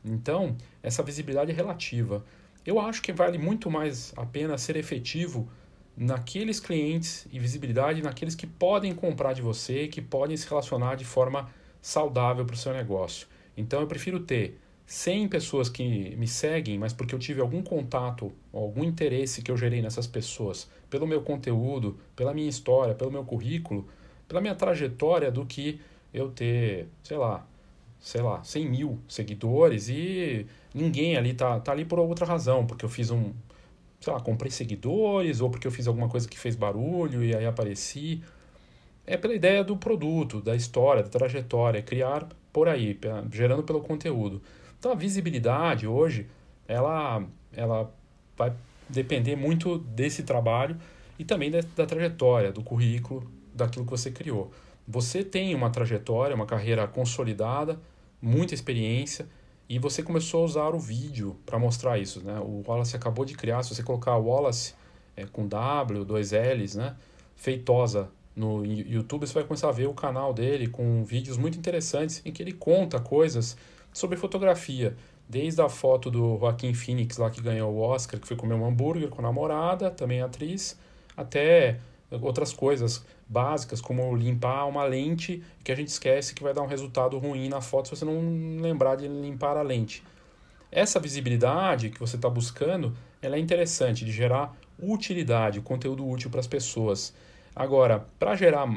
Então, 0.04 0.56
essa 0.82 1.00
visibilidade 1.00 1.52
é 1.52 1.54
relativa. 1.54 2.24
Eu 2.66 2.80
acho 2.80 3.00
que 3.00 3.12
vale 3.12 3.38
muito 3.38 3.70
mais 3.70 4.12
a 4.16 4.26
pena 4.26 4.58
ser 4.58 4.76
efetivo 4.76 5.48
naqueles 5.96 6.58
clientes 6.58 7.26
e 7.32 7.38
visibilidade 7.38 8.02
naqueles 8.02 8.34
que 8.34 8.46
podem 8.46 8.92
comprar 8.92 9.32
de 9.32 9.40
você, 9.40 9.86
que 9.86 10.02
podem 10.02 10.36
se 10.36 10.48
relacionar 10.48 10.96
de 10.96 11.04
forma 11.04 11.48
saudável 11.80 12.44
para 12.44 12.54
o 12.54 12.58
seu 12.58 12.72
negócio. 12.72 13.28
Então 13.56 13.80
eu 13.80 13.86
prefiro 13.86 14.18
ter 14.18 14.58
100 14.84 15.28
pessoas 15.28 15.68
que 15.68 16.16
me 16.16 16.26
seguem, 16.26 16.76
mas 16.76 16.92
porque 16.92 17.14
eu 17.14 17.18
tive 17.20 17.40
algum 17.40 17.62
contato, 17.62 18.32
algum 18.52 18.82
interesse 18.82 19.42
que 19.42 19.50
eu 19.50 19.56
gerei 19.56 19.80
nessas 19.80 20.08
pessoas, 20.08 20.68
pelo 20.90 21.06
meu 21.06 21.22
conteúdo, 21.22 21.96
pela 22.16 22.34
minha 22.34 22.48
história, 22.48 22.94
pelo 22.94 23.12
meu 23.12 23.24
currículo, 23.24 23.86
pela 24.26 24.40
minha 24.40 24.56
trajetória, 24.56 25.30
do 25.30 25.46
que 25.46 25.80
eu 26.12 26.30
ter, 26.30 26.88
sei 27.02 27.16
lá, 27.16 27.46
sei 28.00 28.22
lá, 28.22 28.42
100 28.44 28.68
mil 28.68 28.98
seguidores 29.08 29.88
e 29.88 30.46
ninguém 30.76 31.16
ali 31.16 31.32
tá, 31.32 31.58
tá 31.58 31.72
ali 31.72 31.86
por 31.86 31.98
outra 31.98 32.26
razão, 32.26 32.66
porque 32.66 32.84
eu 32.84 32.88
fiz 32.88 33.10
um, 33.10 33.32
sei 33.98 34.12
lá, 34.12 34.20
comprei 34.20 34.50
seguidores 34.50 35.40
ou 35.40 35.48
porque 35.48 35.66
eu 35.66 35.70
fiz 35.72 35.86
alguma 35.86 36.06
coisa 36.06 36.28
que 36.28 36.38
fez 36.38 36.54
barulho 36.54 37.24
e 37.24 37.34
aí 37.34 37.46
apareci. 37.46 38.22
É 39.06 39.16
pela 39.16 39.34
ideia 39.34 39.64
do 39.64 39.76
produto, 39.76 40.42
da 40.42 40.54
história, 40.54 41.02
da 41.02 41.08
trajetória, 41.08 41.80
criar 41.80 42.28
por 42.52 42.68
aí, 42.68 42.98
gerando 43.32 43.62
pelo 43.62 43.80
conteúdo. 43.80 44.42
Então 44.78 44.92
a 44.92 44.94
visibilidade 44.94 45.86
hoje, 45.86 46.26
ela, 46.68 47.24
ela 47.52 47.90
vai 48.36 48.52
depender 48.88 49.34
muito 49.34 49.78
desse 49.78 50.24
trabalho 50.24 50.76
e 51.18 51.24
também 51.24 51.50
da, 51.50 51.60
da 51.74 51.86
trajetória, 51.86 52.52
do 52.52 52.62
currículo, 52.62 53.30
daquilo 53.54 53.84
que 53.86 53.90
você 53.90 54.10
criou. 54.10 54.50
Você 54.86 55.24
tem 55.24 55.54
uma 55.54 55.70
trajetória, 55.70 56.36
uma 56.36 56.46
carreira 56.46 56.86
consolidada, 56.86 57.80
muita 58.20 58.54
experiência 58.54 59.26
e 59.68 59.78
você 59.78 60.02
começou 60.02 60.42
a 60.42 60.44
usar 60.44 60.74
o 60.74 60.78
vídeo 60.78 61.36
para 61.44 61.58
mostrar 61.58 61.98
isso. 61.98 62.22
Né? 62.22 62.38
O 62.40 62.62
Wallace 62.66 62.94
acabou 62.94 63.24
de 63.24 63.34
criar, 63.34 63.62
se 63.62 63.74
você 63.74 63.82
colocar 63.82 64.16
Wallace 64.16 64.74
é, 65.16 65.26
com 65.26 65.46
W, 65.46 66.04
dois 66.04 66.32
L's, 66.32 66.74
né? 66.74 66.96
feitosa 67.34 68.08
no 68.34 68.64
YouTube, 68.64 69.26
você 69.26 69.34
vai 69.34 69.44
começar 69.44 69.68
a 69.68 69.72
ver 69.72 69.86
o 69.86 69.94
canal 69.94 70.32
dele 70.32 70.68
com 70.68 71.04
vídeos 71.04 71.36
muito 71.36 71.58
interessantes 71.58 72.20
em 72.24 72.32
que 72.32 72.42
ele 72.42 72.52
conta 72.52 73.00
coisas 73.00 73.56
sobre 73.92 74.16
fotografia. 74.16 74.96
Desde 75.28 75.60
a 75.60 75.68
foto 75.68 76.10
do 76.10 76.38
Joaquim 76.38 76.72
Phoenix 76.72 77.16
lá 77.16 77.30
que 77.30 77.40
ganhou 77.40 77.72
o 77.74 77.80
Oscar, 77.80 78.20
que 78.20 78.28
foi 78.28 78.36
comer 78.36 78.54
um 78.54 78.64
hambúrguer 78.64 79.08
com 79.08 79.20
a 79.20 79.22
namorada, 79.22 79.90
também 79.90 80.20
atriz, 80.20 80.78
até 81.16 81.80
outras 82.10 82.52
coisas 82.52 83.04
básicas, 83.28 83.80
como 83.80 84.14
limpar 84.14 84.66
uma 84.66 84.84
lente, 84.84 85.42
que 85.64 85.72
a 85.72 85.74
gente 85.74 85.88
esquece 85.88 86.34
que 86.34 86.42
vai 86.42 86.54
dar 86.54 86.62
um 86.62 86.66
resultado 86.66 87.18
ruim 87.18 87.48
na 87.48 87.60
foto 87.60 87.88
se 87.88 87.96
você 87.96 88.04
não 88.04 88.60
lembrar 88.60 88.96
de 88.96 89.08
limpar 89.08 89.56
a 89.56 89.62
lente. 89.62 90.02
Essa 90.70 91.00
visibilidade 91.00 91.90
que 91.90 91.98
você 91.98 92.16
está 92.16 92.28
buscando, 92.28 92.96
ela 93.20 93.36
é 93.36 93.38
interessante, 93.38 94.04
de 94.04 94.12
gerar 94.12 94.56
utilidade, 94.78 95.60
conteúdo 95.60 96.06
útil 96.06 96.30
para 96.30 96.40
as 96.40 96.46
pessoas. 96.46 97.14
Agora, 97.54 98.06
para 98.18 98.36
gerar 98.36 98.68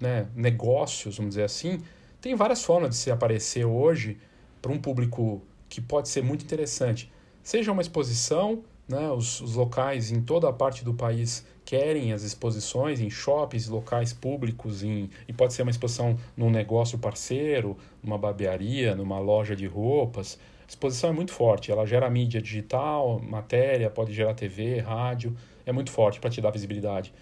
né, 0.00 0.28
negócios, 0.34 1.16
vamos 1.16 1.30
dizer 1.30 1.44
assim, 1.44 1.82
tem 2.20 2.34
várias 2.34 2.64
formas 2.64 2.90
de 2.90 2.96
se 2.96 3.10
aparecer 3.10 3.64
hoje 3.64 4.18
para 4.62 4.72
um 4.72 4.78
público 4.78 5.42
que 5.68 5.80
pode 5.80 6.08
ser 6.08 6.22
muito 6.22 6.44
interessante. 6.44 7.10
Seja 7.42 7.72
uma 7.72 7.82
exposição, 7.82 8.62
né? 8.88 9.10
Os, 9.10 9.40
os, 9.40 9.54
locais 9.54 10.10
em 10.10 10.22
toda 10.22 10.48
a 10.48 10.52
parte 10.52 10.84
do 10.84 10.94
país 10.94 11.44
querem 11.68 12.14
as 12.14 12.22
exposições 12.22 12.98
em 12.98 13.10
shoppings, 13.10 13.68
locais 13.68 14.10
públicos, 14.10 14.82
em, 14.82 15.10
e 15.28 15.34
pode 15.34 15.52
ser 15.52 15.60
uma 15.60 15.70
exposição 15.70 16.16
num 16.34 16.48
negócio 16.48 16.98
parceiro, 16.98 17.76
numa 18.02 18.16
barbearia, 18.16 18.94
numa 18.94 19.18
loja 19.18 19.54
de 19.54 19.66
roupas. 19.66 20.38
A 20.62 20.66
exposição 20.66 21.10
é 21.10 21.12
muito 21.12 21.30
forte, 21.30 21.70
ela 21.70 21.84
gera 21.84 22.08
mídia 22.08 22.40
digital, 22.40 23.20
matéria, 23.20 23.90
pode 23.90 24.14
gerar 24.14 24.32
TV, 24.32 24.80
rádio, 24.80 25.36
é 25.66 25.70
muito 25.70 25.90
forte 25.90 26.18
para 26.18 26.30
te 26.30 26.40
dar 26.40 26.50
visibilidade. 26.50 27.12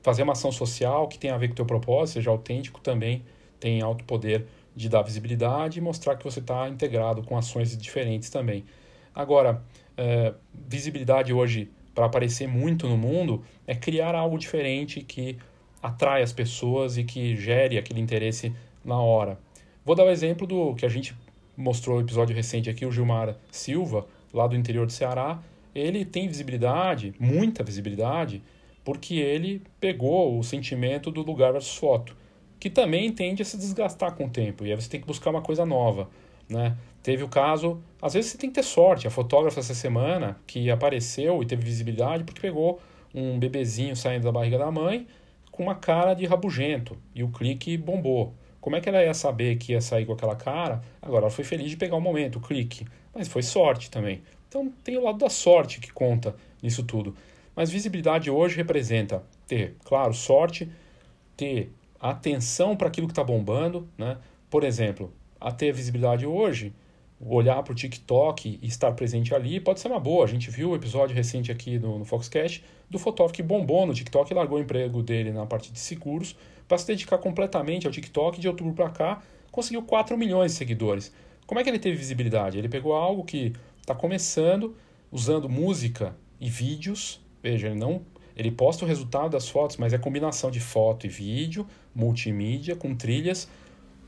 Fazer 0.00 0.22
uma 0.22 0.34
ação 0.34 0.52
social 0.52 1.08
que 1.08 1.18
tem 1.18 1.32
a 1.32 1.36
ver 1.36 1.48
com 1.48 1.54
o 1.54 1.56
teu 1.56 1.66
propósito, 1.66 2.14
seja 2.14 2.30
autêntico, 2.30 2.80
também 2.80 3.24
tem 3.58 3.82
alto 3.82 4.04
poder 4.04 4.46
de 4.76 4.88
dar 4.88 5.02
visibilidade 5.02 5.80
e 5.80 5.82
mostrar 5.82 6.14
que 6.14 6.22
você 6.22 6.38
está 6.38 6.68
integrado 6.68 7.20
com 7.24 7.36
ações 7.36 7.76
diferentes 7.76 8.30
também. 8.30 8.64
Agora, 9.12 9.60
é, 9.96 10.32
visibilidade 10.54 11.32
hoje 11.32 11.68
para 11.98 12.06
aparecer 12.06 12.46
muito 12.46 12.86
no 12.86 12.96
mundo 12.96 13.42
é 13.66 13.74
criar 13.74 14.14
algo 14.14 14.38
diferente 14.38 15.00
que 15.00 15.36
atrai 15.82 16.22
as 16.22 16.32
pessoas 16.32 16.96
e 16.96 17.02
que 17.02 17.34
gere 17.34 17.76
aquele 17.76 17.98
interesse 17.98 18.54
na 18.84 19.00
hora. 19.00 19.36
Vou 19.84 19.96
dar 19.96 20.04
o 20.04 20.06
um 20.06 20.10
exemplo 20.10 20.46
do 20.46 20.76
que 20.76 20.86
a 20.86 20.88
gente 20.88 21.12
mostrou 21.56 21.96
no 21.96 22.02
episódio 22.02 22.36
recente 22.36 22.70
aqui, 22.70 22.86
o 22.86 22.92
Gilmar 22.92 23.36
Silva, 23.50 24.06
lá 24.32 24.46
do 24.46 24.54
interior 24.54 24.86
do 24.86 24.92
Ceará. 24.92 25.42
Ele 25.74 26.04
tem 26.04 26.28
visibilidade, 26.28 27.12
muita 27.18 27.64
visibilidade, 27.64 28.44
porque 28.84 29.14
ele 29.16 29.60
pegou 29.80 30.38
o 30.38 30.44
sentimento 30.44 31.10
do 31.10 31.22
lugar 31.22 31.50
versus 31.50 31.76
foto, 31.76 32.16
que 32.60 32.70
também 32.70 33.10
tende 33.10 33.42
a 33.42 33.44
se 33.44 33.56
desgastar 33.56 34.14
com 34.14 34.26
o 34.26 34.30
tempo, 34.30 34.64
e 34.64 34.70
aí 34.70 34.80
você 34.80 34.88
tem 34.88 35.00
que 35.00 35.06
buscar 35.06 35.30
uma 35.30 35.42
coisa 35.42 35.66
nova. 35.66 36.08
Né? 36.48 36.76
Teve 37.02 37.22
o 37.22 37.28
caso, 37.28 37.82
às 38.02 38.14
vezes 38.14 38.32
você 38.32 38.38
tem 38.38 38.50
que 38.50 38.56
ter 38.56 38.64
sorte. 38.64 39.06
A 39.06 39.10
fotógrafa 39.10 39.60
essa 39.60 39.74
semana 39.74 40.38
que 40.46 40.70
apareceu 40.70 41.42
e 41.42 41.46
teve 41.46 41.62
visibilidade 41.62 42.24
porque 42.24 42.40
pegou 42.40 42.80
um 43.14 43.38
bebezinho 43.38 43.96
saindo 43.96 44.24
da 44.24 44.32
barriga 44.32 44.58
da 44.58 44.70
mãe 44.70 45.06
com 45.50 45.62
uma 45.62 45.74
cara 45.74 46.14
de 46.14 46.26
rabugento 46.26 46.96
e 47.14 47.22
o 47.22 47.28
clique 47.28 47.76
bombou. 47.76 48.34
Como 48.60 48.76
é 48.76 48.80
que 48.80 48.88
ela 48.88 49.02
ia 49.02 49.14
saber 49.14 49.56
que 49.56 49.72
ia 49.72 49.80
sair 49.80 50.04
com 50.04 50.12
aquela 50.12 50.36
cara? 50.36 50.82
Agora 51.00 51.24
ela 51.24 51.30
foi 51.30 51.44
feliz 51.44 51.70
de 51.70 51.76
pegar 51.76 51.96
o 51.96 52.00
momento, 52.00 52.36
o 52.36 52.40
clique, 52.40 52.86
mas 53.14 53.28
foi 53.28 53.42
sorte 53.42 53.90
também. 53.90 54.22
Então 54.48 54.72
tem 54.82 54.96
o 54.96 55.04
lado 55.04 55.18
da 55.18 55.30
sorte 55.30 55.80
que 55.80 55.92
conta 55.92 56.34
nisso 56.62 56.82
tudo. 56.82 57.14
Mas 57.54 57.70
visibilidade 57.70 58.30
hoje 58.30 58.56
representa 58.56 59.22
ter, 59.46 59.76
claro, 59.84 60.12
sorte, 60.14 60.70
ter 61.36 61.72
atenção 62.00 62.76
para 62.76 62.88
aquilo 62.88 63.06
que 63.06 63.12
está 63.12 63.24
bombando, 63.24 63.88
né? 63.96 64.18
Por 64.48 64.64
exemplo, 64.64 65.12
a 65.40 65.50
ter 65.50 65.72
visibilidade 65.72 66.26
hoje, 66.26 66.72
olhar 67.20 67.62
para 67.62 67.72
o 67.72 67.74
TikTok 67.74 68.58
e 68.62 68.66
estar 68.66 68.92
presente 68.92 69.34
ali 69.34 69.58
pode 69.60 69.80
ser 69.80 69.88
uma 69.88 69.98
boa. 69.98 70.24
A 70.24 70.28
gente 70.28 70.50
viu 70.50 70.70
o 70.70 70.76
episódio 70.76 71.14
recente 71.14 71.50
aqui 71.50 71.78
no, 71.78 71.98
no 71.98 72.04
Foxcast 72.04 72.64
do 72.88 72.98
fotógrafo 72.98 73.34
que 73.34 73.42
bombou 73.42 73.86
no 73.86 73.92
TikTok 73.92 74.30
e 74.30 74.34
largou 74.34 74.58
o 74.58 74.60
emprego 74.60 75.02
dele 75.02 75.32
na 75.32 75.44
parte 75.44 75.72
de 75.72 75.78
seguros 75.78 76.36
para 76.66 76.78
se 76.78 76.86
dedicar 76.86 77.18
completamente 77.18 77.86
ao 77.86 77.92
TikTok 77.92 78.38
de 78.38 78.46
outubro 78.46 78.74
para 78.74 78.90
cá, 78.90 79.22
conseguiu 79.50 79.82
4 79.82 80.16
milhões 80.16 80.52
de 80.52 80.58
seguidores. 80.58 81.12
Como 81.46 81.58
é 81.58 81.64
que 81.64 81.70
ele 81.70 81.78
teve 81.78 81.96
visibilidade? 81.96 82.58
Ele 82.58 82.68
pegou 82.68 82.94
algo 82.94 83.24
que 83.24 83.54
está 83.80 83.94
começando, 83.94 84.76
usando 85.10 85.48
música 85.48 86.14
e 86.38 86.50
vídeos. 86.50 87.20
Veja, 87.42 87.68
ele 87.68 87.76
não 87.76 88.02
ele 88.36 88.52
posta 88.52 88.84
o 88.84 88.88
resultado 88.88 89.30
das 89.30 89.48
fotos, 89.48 89.76
mas 89.78 89.92
é 89.92 89.98
combinação 89.98 90.48
de 90.48 90.60
foto 90.60 91.06
e 91.06 91.08
vídeo, 91.08 91.66
multimídia, 91.92 92.76
com 92.76 92.94
trilhas. 92.94 93.48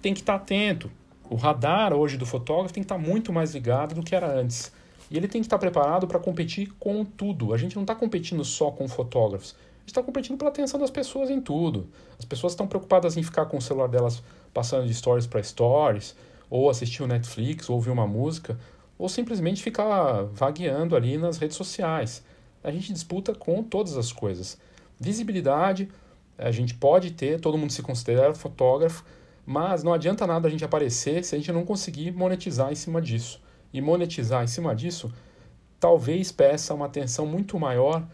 Tem 0.00 0.14
que 0.14 0.20
estar 0.20 0.38
tá 0.38 0.44
atento, 0.44 0.88
o 1.30 1.36
radar 1.36 1.94
hoje 1.94 2.16
do 2.16 2.26
fotógrafo 2.26 2.74
tem 2.74 2.82
que 2.82 2.92
estar 2.92 2.98
muito 2.98 3.32
mais 3.32 3.54
ligado 3.54 3.94
do 3.94 4.02
que 4.02 4.16
era 4.16 4.28
antes. 4.28 4.72
E 5.08 5.16
ele 5.16 5.28
tem 5.28 5.40
que 5.40 5.46
estar 5.46 5.58
preparado 5.58 6.08
para 6.08 6.18
competir 6.18 6.72
com 6.78 7.04
tudo. 7.04 7.54
A 7.54 7.56
gente 7.56 7.76
não 7.76 7.84
está 7.84 7.94
competindo 7.94 8.44
só 8.44 8.72
com 8.72 8.88
fotógrafos. 8.88 9.52
A 9.52 9.80
gente 9.80 9.88
está 9.88 10.02
competindo 10.02 10.36
pela 10.36 10.50
atenção 10.50 10.78
das 10.78 10.90
pessoas 10.90 11.30
em 11.30 11.40
tudo. 11.40 11.88
As 12.18 12.24
pessoas 12.24 12.52
estão 12.52 12.66
preocupadas 12.66 13.16
em 13.16 13.22
ficar 13.22 13.46
com 13.46 13.56
o 13.56 13.62
celular 13.62 13.86
delas 13.86 14.22
passando 14.52 14.88
de 14.88 14.92
stories 14.92 15.26
para 15.26 15.40
stories, 15.40 16.16
ou 16.50 16.68
assistir 16.68 17.04
o 17.04 17.06
Netflix, 17.06 17.70
ou 17.70 17.76
ouvir 17.76 17.90
uma 17.90 18.08
música, 18.08 18.58
ou 18.98 19.08
simplesmente 19.08 19.62
ficar 19.62 20.24
vagueando 20.32 20.96
ali 20.96 21.16
nas 21.16 21.38
redes 21.38 21.56
sociais. 21.56 22.24
A 22.62 22.72
gente 22.72 22.92
disputa 22.92 23.32
com 23.32 23.62
todas 23.62 23.96
as 23.96 24.12
coisas. 24.12 24.58
Visibilidade, 24.98 25.88
a 26.36 26.50
gente 26.50 26.74
pode 26.74 27.12
ter, 27.12 27.40
todo 27.40 27.56
mundo 27.56 27.72
se 27.72 27.82
considera 27.82 28.34
fotógrafo, 28.34 29.04
mas 29.44 29.82
não 29.82 29.92
adianta 29.92 30.26
nada 30.26 30.48
a 30.48 30.50
gente 30.50 30.64
aparecer 30.64 31.24
se 31.24 31.34
a 31.34 31.38
gente 31.38 31.52
não 31.52 31.64
conseguir 31.64 32.12
monetizar 32.12 32.70
em 32.70 32.74
cima 32.74 33.00
disso. 33.00 33.40
E 33.72 33.80
monetizar 33.80 34.42
em 34.42 34.46
cima 34.46 34.74
disso 34.74 35.12
talvez 35.78 36.30
peça 36.30 36.74
uma 36.74 36.86
atenção 36.86 37.24
muito 37.26 37.58
maior 37.58 38.06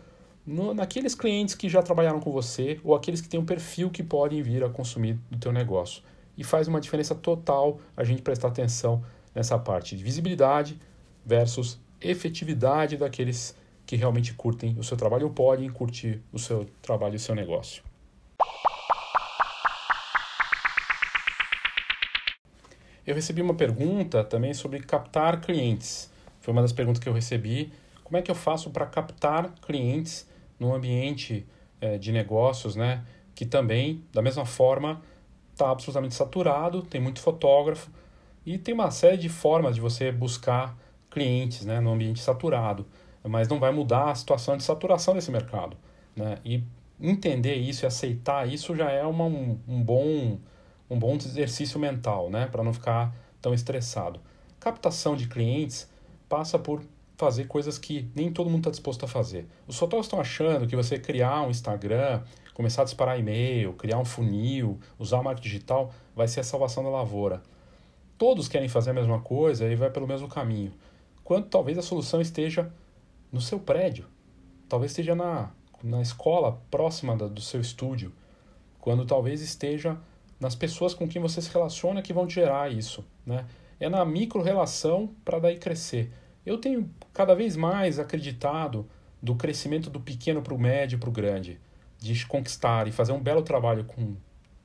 no, 0.47 0.73
naqueles 0.73 1.15
clientes 1.15 1.55
que 1.55 1.69
já 1.69 1.83
trabalharam 1.83 2.21
com 2.21 2.31
você 2.31 2.81
ou 2.85 2.95
aqueles 2.95 3.21
que 3.21 3.29
têm 3.29 3.41
um 3.41 3.45
perfil 3.45 3.91
que 3.91 4.03
podem 4.03 4.41
vir 4.41 4.63
a 4.63 4.71
consumir 4.71 5.19
do 5.31 5.37
teu 5.37 5.53
negócio. 5.53 6.03
E 6.39 6.45
faz 6.45 6.69
uma 6.69 6.81
diferença 6.81 7.15
total 7.15 7.81
a 7.97 8.05
gente 8.05 8.23
prestar 8.23 8.49
atenção 8.49 9.03
nessa 9.35 9.59
parte 9.59 9.97
de 9.97 10.05
visibilidade 10.05 10.79
versus 11.25 11.81
efetividade 12.01 12.97
daqueles 12.97 13.57
que 13.85 13.97
realmente 13.97 14.35
curtem 14.35 14.77
o 14.79 14.85
seu 14.85 14.97
trabalho 14.97 15.27
ou 15.27 15.33
podem 15.33 15.69
curtir 15.69 16.23
o 16.33 16.39
seu 16.39 16.67
trabalho 16.83 17.15
e 17.15 17.17
o 17.17 17.21
seu 17.21 17.35
negócio. 17.35 17.86
Eu 23.07 23.15
recebi 23.15 23.41
uma 23.41 23.55
pergunta 23.55 24.25
também 24.25 24.53
sobre 24.53 24.81
captar 24.81 25.41
clientes. 25.41 26.11
Foi 26.41 26.53
uma 26.53 26.63
das 26.63 26.73
perguntas 26.73 27.01
que 27.01 27.09
eu 27.09 27.13
recebi. 27.13 27.73
Como 28.03 28.17
é 28.17 28.23
que 28.23 28.31
eu 28.31 28.35
faço 28.35 28.71
para 28.71 28.85
captar 28.87 29.53
clientes 29.63 30.29
no 30.59 30.75
ambiente 30.75 31.47
é, 31.81 31.99
de 31.99 32.11
negócios, 32.11 32.75
né? 32.75 33.05
Que 33.35 33.47
também, 33.47 34.03
da 34.13 34.21
mesma 34.21 34.45
forma, 34.45 35.01
está 35.53 35.71
absolutamente 35.71 36.15
saturado, 36.15 36.83
tem 36.83 37.01
muito 37.01 37.21
fotógrafo 37.21 37.91
e 38.45 38.59
tem 38.59 38.75
uma 38.75 38.91
série 38.91 39.17
de 39.17 39.29
formas 39.29 39.75
de 39.75 39.81
você 39.81 40.13
buscar 40.13 40.77
clientes 41.11 41.65
né, 41.65 41.81
no 41.81 41.93
ambiente 41.93 42.21
saturado, 42.21 42.87
mas 43.25 43.49
não 43.49 43.59
vai 43.59 43.73
mudar 43.73 44.11
a 44.11 44.15
situação 44.15 44.57
de 44.57 44.63
saturação 44.63 45.15
desse 45.15 45.31
mercado. 45.31 45.77
Né? 46.15 46.39
E 46.45 46.63
entender 47.01 47.55
isso 47.55 47.85
e 47.85 47.87
aceitar 47.87 48.47
isso 48.47 48.77
já 48.77 48.91
é 48.91 49.05
uma, 49.05 49.25
um, 49.25 49.59
um 49.67 49.83
bom 49.83 50.39
um 50.89 50.99
bom 50.99 51.17
exercício 51.17 51.79
mental, 51.79 52.31
né, 52.31 52.47
para 52.47 52.63
não 52.63 52.73
ficar 52.73 53.15
tão 53.41 53.53
estressado. 53.53 54.21
Captação 54.59 55.17
de 55.17 55.29
clientes 55.29 55.89
passa 56.29 56.59
por 56.59 56.83
fazer 57.17 57.47
coisas 57.47 57.79
que 57.79 58.11
nem 58.15 58.31
todo 58.31 58.51
mundo 58.51 58.61
está 58.61 58.71
disposto 58.71 59.05
a 59.05 59.09
fazer. 59.09 59.47
Os 59.67 59.79
fotógrafos 59.79 60.07
estão 60.07 60.21
achando 60.21 60.67
que 60.67 60.77
você 60.77 60.99
criar 60.99 61.43
um 61.43 61.51
Instagram, 61.51 62.23
começar 62.53 62.83
a 62.83 62.85
disparar 62.85 63.19
e-mail, 63.19 63.73
criar 63.73 63.99
um 63.99 64.05
funil, 64.05 64.79
usar 64.99 65.21
o 65.21 65.25
marketing 65.25 65.49
digital, 65.49 65.93
vai 66.15 66.29
ser 66.29 66.41
a 66.41 66.45
salvação 66.45 66.83
da 66.83 66.91
lavoura. 66.91 67.43
Todos 68.19 68.49
querem 68.49 68.69
fazer 68.69 68.91
a 68.91 68.95
mesma 68.95 69.21
coisa 69.21 69.67
e 69.67 69.75
vai 69.75 69.91
pelo 69.91 70.07
mesmo 70.07 70.29
caminho. 70.29 70.73
Quando 71.23 71.47
talvez 71.49 71.77
a 71.77 71.83
solução 71.83 72.21
esteja 72.21 72.73
no 73.33 73.41
seu 73.41 73.59
prédio, 73.59 74.07
talvez 74.69 74.93
esteja 74.93 75.15
na, 75.15 75.51
na 75.83 76.01
escola 76.01 76.61
próxima 76.71 77.17
da, 77.17 77.27
do 77.27 77.41
seu 77.41 77.61
estúdio, 77.61 78.13
quando 78.81 79.05
talvez 79.05 79.41
esteja 79.41 79.99
nas 80.39 80.55
pessoas 80.55 80.95
com 80.95 81.09
quem 81.09 81.21
você 81.21 81.41
se 81.41 81.51
relaciona 81.51 82.03
que 82.03 82.13
vão 82.13 82.29
gerar 82.29 82.71
isso, 82.71 83.05
né? 83.25 83.47
É 83.79 83.89
na 83.89 84.05
micro-relação 84.05 85.11
para 85.25 85.39
daí 85.39 85.59
crescer. 85.59 86.11
Eu 86.45 86.59
tenho 86.59 86.89
cada 87.13 87.35
vez 87.35 87.57
mais 87.57 87.99
acreditado 87.99 88.89
do 89.21 89.35
crescimento 89.35 89.91
do 89.91 90.01
pequeno 90.01 90.43
para 90.43 90.55
o 90.55 90.59
médio 90.59 90.99
para 90.99 91.09
o 91.09 91.13
grande, 91.13 91.61
de 91.99 92.27
conquistar 92.27 92.87
e 92.87 92.93
fazer 92.93 93.13
um 93.13 93.21
belo 93.21 93.43
trabalho 93.43 93.85
com 93.85 94.15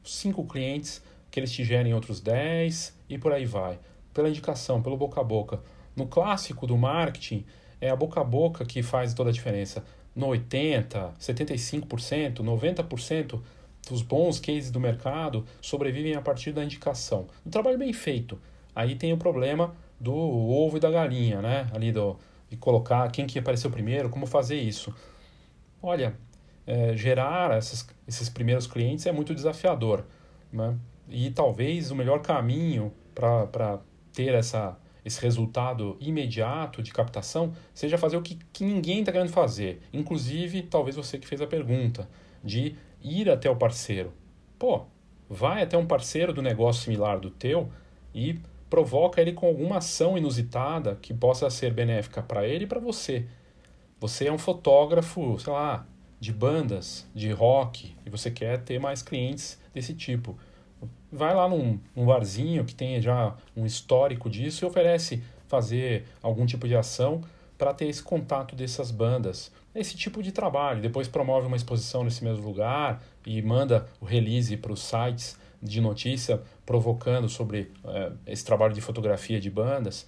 cinco 0.03 0.45
clientes, 0.45 1.01
que 1.29 1.39
eles 1.39 1.51
te 1.51 1.63
gerem 1.63 1.93
outros 1.93 2.19
dez 2.19 2.95
e 3.09 3.17
por 3.17 3.31
aí 3.33 3.45
vai. 3.45 3.79
Pela 4.13 4.29
indicação, 4.29 4.81
pelo 4.81 4.97
boca 4.97 5.21
a 5.21 5.23
boca. 5.23 5.61
No 5.95 6.07
clássico 6.07 6.67
do 6.67 6.77
marketing, 6.77 7.45
é 7.79 7.89
a 7.89 7.95
boca 7.95 8.21
a 8.21 8.23
boca 8.23 8.65
que 8.65 8.83
faz 8.83 9.13
toda 9.13 9.29
a 9.29 9.33
diferença. 9.33 9.83
No 10.15 10.27
80%, 10.27 11.13
75%, 11.19 12.35
90%, 12.41 13.41
os 13.89 14.01
bons 14.01 14.39
cases 14.39 14.69
do 14.69 14.79
mercado 14.79 15.45
sobrevivem 15.61 16.15
a 16.15 16.21
partir 16.21 16.51
da 16.51 16.63
indicação. 16.63 17.27
Um 17.45 17.49
trabalho 17.49 17.77
bem 17.77 17.93
feito. 17.93 18.39
Aí 18.75 18.95
tem 18.95 19.11
o 19.11 19.17
problema 19.17 19.75
do 19.99 20.13
ovo 20.13 20.77
e 20.77 20.79
da 20.79 20.89
galinha, 20.89 21.41
né? 21.41 21.69
Ali 21.73 21.91
do, 21.91 22.17
de 22.49 22.57
colocar 22.57 23.09
quem 23.11 23.25
que 23.25 23.39
apareceu 23.39 23.69
primeiro, 23.71 24.09
como 24.09 24.25
fazer 24.25 24.59
isso. 24.59 24.93
Olha, 25.81 26.15
é, 26.65 26.95
gerar 26.95 27.57
essas, 27.57 27.87
esses 28.07 28.29
primeiros 28.29 28.67
clientes 28.67 29.05
é 29.05 29.11
muito 29.11 29.33
desafiador, 29.33 30.05
né? 30.51 30.77
E 31.09 31.29
talvez 31.31 31.91
o 31.91 31.95
melhor 31.95 32.21
caminho 32.21 32.93
para 33.13 33.79
ter 34.13 34.33
essa, 34.33 34.77
esse 35.03 35.21
resultado 35.21 35.97
imediato 35.99 36.81
de 36.81 36.91
captação 36.91 37.53
seja 37.73 37.97
fazer 37.97 38.17
o 38.17 38.21
que, 38.21 38.37
que 38.53 38.63
ninguém 38.63 38.99
está 38.99 39.11
querendo 39.11 39.31
fazer. 39.31 39.81
Inclusive, 39.91 40.61
talvez 40.63 40.95
você 40.95 41.17
que 41.17 41.27
fez 41.27 41.41
a 41.41 41.47
pergunta, 41.47 42.07
de 42.43 42.75
ir 43.03 43.29
até 43.29 43.49
o 43.49 43.55
parceiro. 43.55 44.13
Pô, 44.57 44.83
vai 45.29 45.63
até 45.63 45.77
um 45.77 45.85
parceiro 45.85 46.33
do 46.33 46.41
negócio 46.41 46.83
similar 46.83 47.19
do 47.19 47.29
teu 47.29 47.69
e 48.13 48.39
provoca 48.69 49.19
ele 49.21 49.33
com 49.33 49.47
alguma 49.47 49.77
ação 49.77 50.17
inusitada 50.17 50.97
que 51.01 51.13
possa 51.13 51.49
ser 51.49 51.73
benéfica 51.73 52.21
para 52.21 52.47
ele 52.47 52.63
e 52.63 52.67
para 52.67 52.79
você. 52.79 53.25
Você 53.99 54.27
é 54.27 54.31
um 54.31 54.37
fotógrafo, 54.37 55.37
sei 55.39 55.51
lá, 55.53 55.85
de 56.19 56.31
bandas, 56.31 57.07
de 57.13 57.31
rock, 57.31 57.95
e 58.05 58.09
você 58.09 58.31
quer 58.31 58.61
ter 58.63 58.79
mais 58.79 59.01
clientes 59.01 59.59
desse 59.73 59.93
tipo. 59.93 60.37
Vai 61.11 61.35
lá 61.35 61.49
num, 61.49 61.79
num 61.95 62.05
barzinho 62.05 62.63
que 62.63 62.73
tenha 62.73 63.01
já 63.01 63.35
um 63.55 63.65
histórico 63.65 64.29
disso 64.29 64.63
e 64.63 64.67
oferece 64.67 65.21
fazer 65.47 66.05
algum 66.21 66.45
tipo 66.45 66.67
de 66.67 66.75
ação 66.75 67.21
para 67.57 67.73
ter 67.73 67.85
esse 67.85 68.01
contato 68.01 68.55
dessas 68.55 68.89
bandas. 68.89 69.51
Esse 69.73 69.95
tipo 69.95 70.21
de 70.21 70.31
trabalho. 70.31 70.81
Depois 70.81 71.07
promove 71.07 71.47
uma 71.47 71.55
exposição 71.55 72.03
nesse 72.03 72.23
mesmo 72.23 72.45
lugar 72.45 73.01
e 73.25 73.41
manda 73.41 73.87
o 73.99 74.05
release 74.05 74.55
para 74.57 74.73
os 74.73 74.81
sites 74.81 75.37
de 75.61 75.79
notícia 75.79 76.41
provocando 76.65 77.29
sobre 77.29 77.71
é, 77.85 78.11
esse 78.27 78.43
trabalho 78.43 78.73
de 78.73 78.81
fotografia 78.81 79.39
de 79.39 79.49
bandas. 79.49 80.07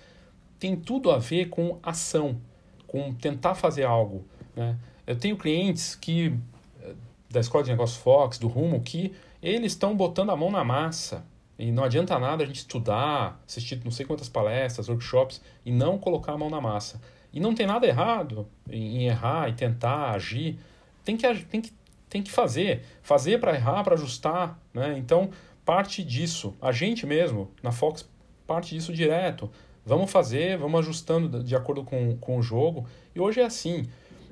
Tem 0.60 0.76
tudo 0.76 1.12
a 1.12 1.18
ver 1.18 1.50
com 1.50 1.78
ação, 1.84 2.42
com 2.88 3.14
tentar 3.14 3.56
fazer 3.56 3.84
algo. 3.84 4.26
Né? 4.56 4.78
Eu 5.06 5.18
tenho 5.18 5.38
clientes 5.38 5.96
que 5.96 6.34
eh, 6.82 6.94
da 7.30 7.40
Escola 7.40 7.64
de 7.64 7.72
Negócios 7.72 8.00
Fox, 8.02 8.38
do 8.38 8.48
Rumo, 8.48 8.82
que 8.82 9.14
eles 9.42 9.74
estão 9.74 9.96
botando 9.96 10.30
a 10.30 10.36
mão 10.36 10.50
na 10.50 10.64
massa. 10.64 11.26
E 11.60 11.72
não 11.72 11.84
adianta 11.84 12.18
nada 12.18 12.44
a 12.44 12.48
gente 12.48 12.58
estudar, 12.58 13.42
assistir 13.48 13.80
não 13.84 13.92
sei 13.92 14.06
quantas 14.06 14.30
palestras, 14.30 14.90
workshops 14.90 15.42
e 15.66 15.72
não 15.72 15.98
colocar 15.98 16.34
a 16.34 16.38
mão 16.38 16.50
na 16.50 16.62
massa. 16.62 17.02
E 17.34 17.40
não 17.40 17.56
tem 17.56 17.66
nada 17.66 17.88
errado 17.88 18.48
em 18.70 19.08
errar 19.08 19.50
e 19.50 19.54
tentar 19.54 20.12
agir. 20.12 20.60
Tem 21.04 21.18
que, 21.18 21.34
tem 21.46 21.62
que, 21.62 21.72
tem 22.08 22.22
que 22.22 22.32
fazer. 22.32 22.84
Fazer 23.02 23.40
para 23.40 23.56
errar, 23.56 23.84
para 23.84 23.96
ajustar. 23.96 24.60
Né? 24.72 24.96
Então, 25.00 25.32
parte 25.66 26.04
disso. 26.04 26.56
A 26.62 26.72
gente 26.72 27.08
mesmo, 27.08 27.50
na 27.64 27.72
Fox, 27.72 28.08
parte 28.46 28.76
disso 28.76 28.94
direto. 28.94 29.50
Vamos 29.86 30.12
fazer, 30.12 30.58
vamos 30.58 30.80
ajustando 30.82 31.44
de 31.44 31.56
acordo 31.56 31.84
com, 31.84 32.16
com 32.18 32.38
o 32.38 32.42
jogo. 32.44 32.86
E 33.16 33.20
hoje 33.20 33.42
é 33.42 33.46
assim. 33.46 33.88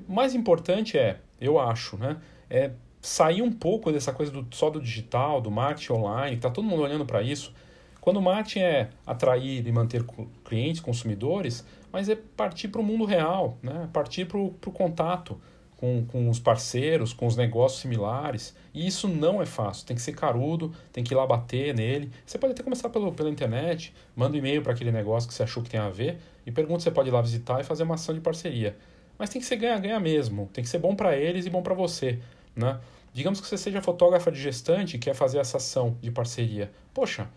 O 0.08 0.12
mais 0.12 0.34
importante 0.34 0.96
é, 0.96 1.18
eu 1.40 1.58
acho, 1.58 1.96
né? 1.96 2.18
É 2.48 2.70
sair 3.00 3.42
um 3.42 3.50
pouco 3.50 3.90
dessa 3.90 4.12
coisa 4.12 4.30
do, 4.30 4.46
só 4.54 4.70
do 4.70 4.80
digital, 4.80 5.40
do 5.40 5.50
marketing 5.50 5.92
online, 5.92 6.30
que 6.30 6.36
está 6.36 6.50
todo 6.50 6.64
mundo 6.64 6.82
olhando 6.82 7.04
para 7.04 7.20
isso. 7.20 7.52
Quando 8.00 8.16
o 8.16 8.22
marketing 8.22 8.60
é 8.60 8.88
atrair 9.06 9.66
e 9.66 9.72
manter 9.72 10.04
clientes, 10.44 10.80
consumidores, 10.80 11.64
mas 11.92 12.08
é 12.08 12.16
partir 12.16 12.68
para 12.68 12.80
o 12.80 12.84
mundo 12.84 13.04
real, 13.04 13.58
né? 13.62 13.88
partir 13.92 14.26
para 14.26 14.38
o 14.38 14.50
contato 14.72 15.38
com, 15.76 16.04
com 16.06 16.30
os 16.30 16.38
parceiros, 16.38 17.12
com 17.12 17.26
os 17.26 17.36
negócios 17.36 17.80
similares. 17.80 18.54
E 18.72 18.86
isso 18.86 19.08
não 19.08 19.42
é 19.42 19.46
fácil, 19.46 19.84
tem 19.84 19.96
que 19.96 20.02
ser 20.02 20.12
carudo, 20.12 20.72
tem 20.92 21.02
que 21.02 21.12
ir 21.12 21.16
lá 21.16 21.26
bater 21.26 21.74
nele. 21.74 22.10
Você 22.24 22.38
pode 22.38 22.52
até 22.52 22.62
começar 22.62 22.88
pelo, 22.88 23.12
pela 23.12 23.28
internet, 23.28 23.92
manda 24.14 24.34
um 24.34 24.38
e-mail 24.38 24.62
para 24.62 24.72
aquele 24.72 24.92
negócio 24.92 25.28
que 25.28 25.34
você 25.34 25.42
achou 25.42 25.60
que 25.60 25.68
tem 25.68 25.80
a 25.80 25.90
ver 25.90 26.18
e 26.46 26.52
pergunta 26.52 26.78
se 26.78 26.84
você 26.84 26.90
pode 26.92 27.08
ir 27.08 27.12
lá 27.12 27.20
visitar 27.20 27.60
e 27.60 27.64
fazer 27.64 27.82
uma 27.82 27.96
ação 27.96 28.14
de 28.14 28.20
parceria. 28.20 28.76
Mas 29.18 29.28
tem 29.28 29.40
que 29.40 29.46
ser 29.46 29.56
ganha-ganha 29.56 29.98
mesmo, 29.98 30.48
tem 30.52 30.62
que 30.62 30.70
ser 30.70 30.78
bom 30.78 30.94
para 30.94 31.16
eles 31.16 31.46
e 31.46 31.50
bom 31.50 31.62
para 31.62 31.74
você. 31.74 32.20
Né? 32.54 32.78
Digamos 33.12 33.40
que 33.40 33.46
você 33.46 33.58
seja 33.58 33.82
fotógrafa 33.82 34.30
de 34.30 34.40
gestante 34.40 34.96
e 34.96 34.98
quer 35.00 35.14
fazer 35.14 35.38
essa 35.38 35.56
ação 35.56 35.96
de 36.00 36.12
parceria. 36.12 36.70
Poxa, 36.94 37.28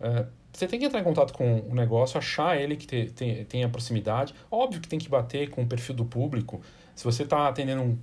é, 0.00 0.26
você 0.52 0.66
tem 0.66 0.80
que 0.80 0.86
entrar 0.86 1.00
em 1.00 1.04
contato 1.04 1.32
com 1.32 1.60
o 1.60 1.74
negócio, 1.74 2.18
achar 2.18 2.60
ele 2.60 2.76
que 2.76 2.86
te, 2.86 3.44
tem, 3.44 3.62
a 3.62 3.68
proximidade. 3.68 4.34
Óbvio 4.50 4.80
que 4.80 4.88
tem 4.88 4.98
que 4.98 5.08
bater 5.08 5.50
com 5.50 5.62
o 5.62 5.66
perfil 5.66 5.94
do 5.94 6.04
público. 6.04 6.60
Se 6.94 7.04
você 7.04 7.22
está 7.22 7.48
atendendo 7.48 7.82
um, 7.82 7.98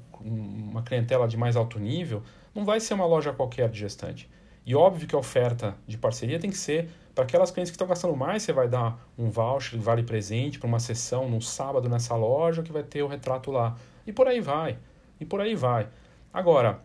uma 0.71 0.81
clientela 0.81 1.27
de 1.27 1.35
mais 1.35 1.55
alto 1.55 1.79
nível, 1.79 2.23
não 2.55 2.63
vai 2.63 2.79
ser 2.79 2.93
uma 2.93 3.05
loja 3.05 3.33
qualquer 3.33 3.69
de 3.69 3.79
gestante. 3.79 4.29
E 4.65 4.75
óbvio 4.75 5.07
que 5.07 5.15
a 5.15 5.19
oferta 5.19 5.75
de 5.87 5.97
parceria 5.97 6.39
tem 6.39 6.49
que 6.49 6.57
ser 6.57 6.89
para 7.13 7.23
aquelas 7.23 7.49
clientes 7.49 7.71
que 7.71 7.75
estão 7.75 7.87
gastando 7.87 8.15
mais, 8.15 8.43
você 8.43 8.53
vai 8.53 8.67
dar 8.67 8.99
um 9.17 9.29
voucher, 9.29 9.79
vale 9.79 10.03
presente 10.03 10.59
para 10.59 10.67
uma 10.67 10.79
sessão 10.79 11.27
no 11.27 11.41
sábado 11.41 11.89
nessa 11.89 12.15
loja 12.15 12.61
que 12.61 12.71
vai 12.71 12.83
ter 12.83 13.01
o 13.01 13.07
retrato 13.07 13.49
lá. 13.49 13.75
E 14.05 14.13
por 14.13 14.27
aí 14.27 14.39
vai. 14.39 14.77
E 15.19 15.25
por 15.25 15.41
aí 15.41 15.55
vai. 15.55 15.87
Agora, 16.31 16.79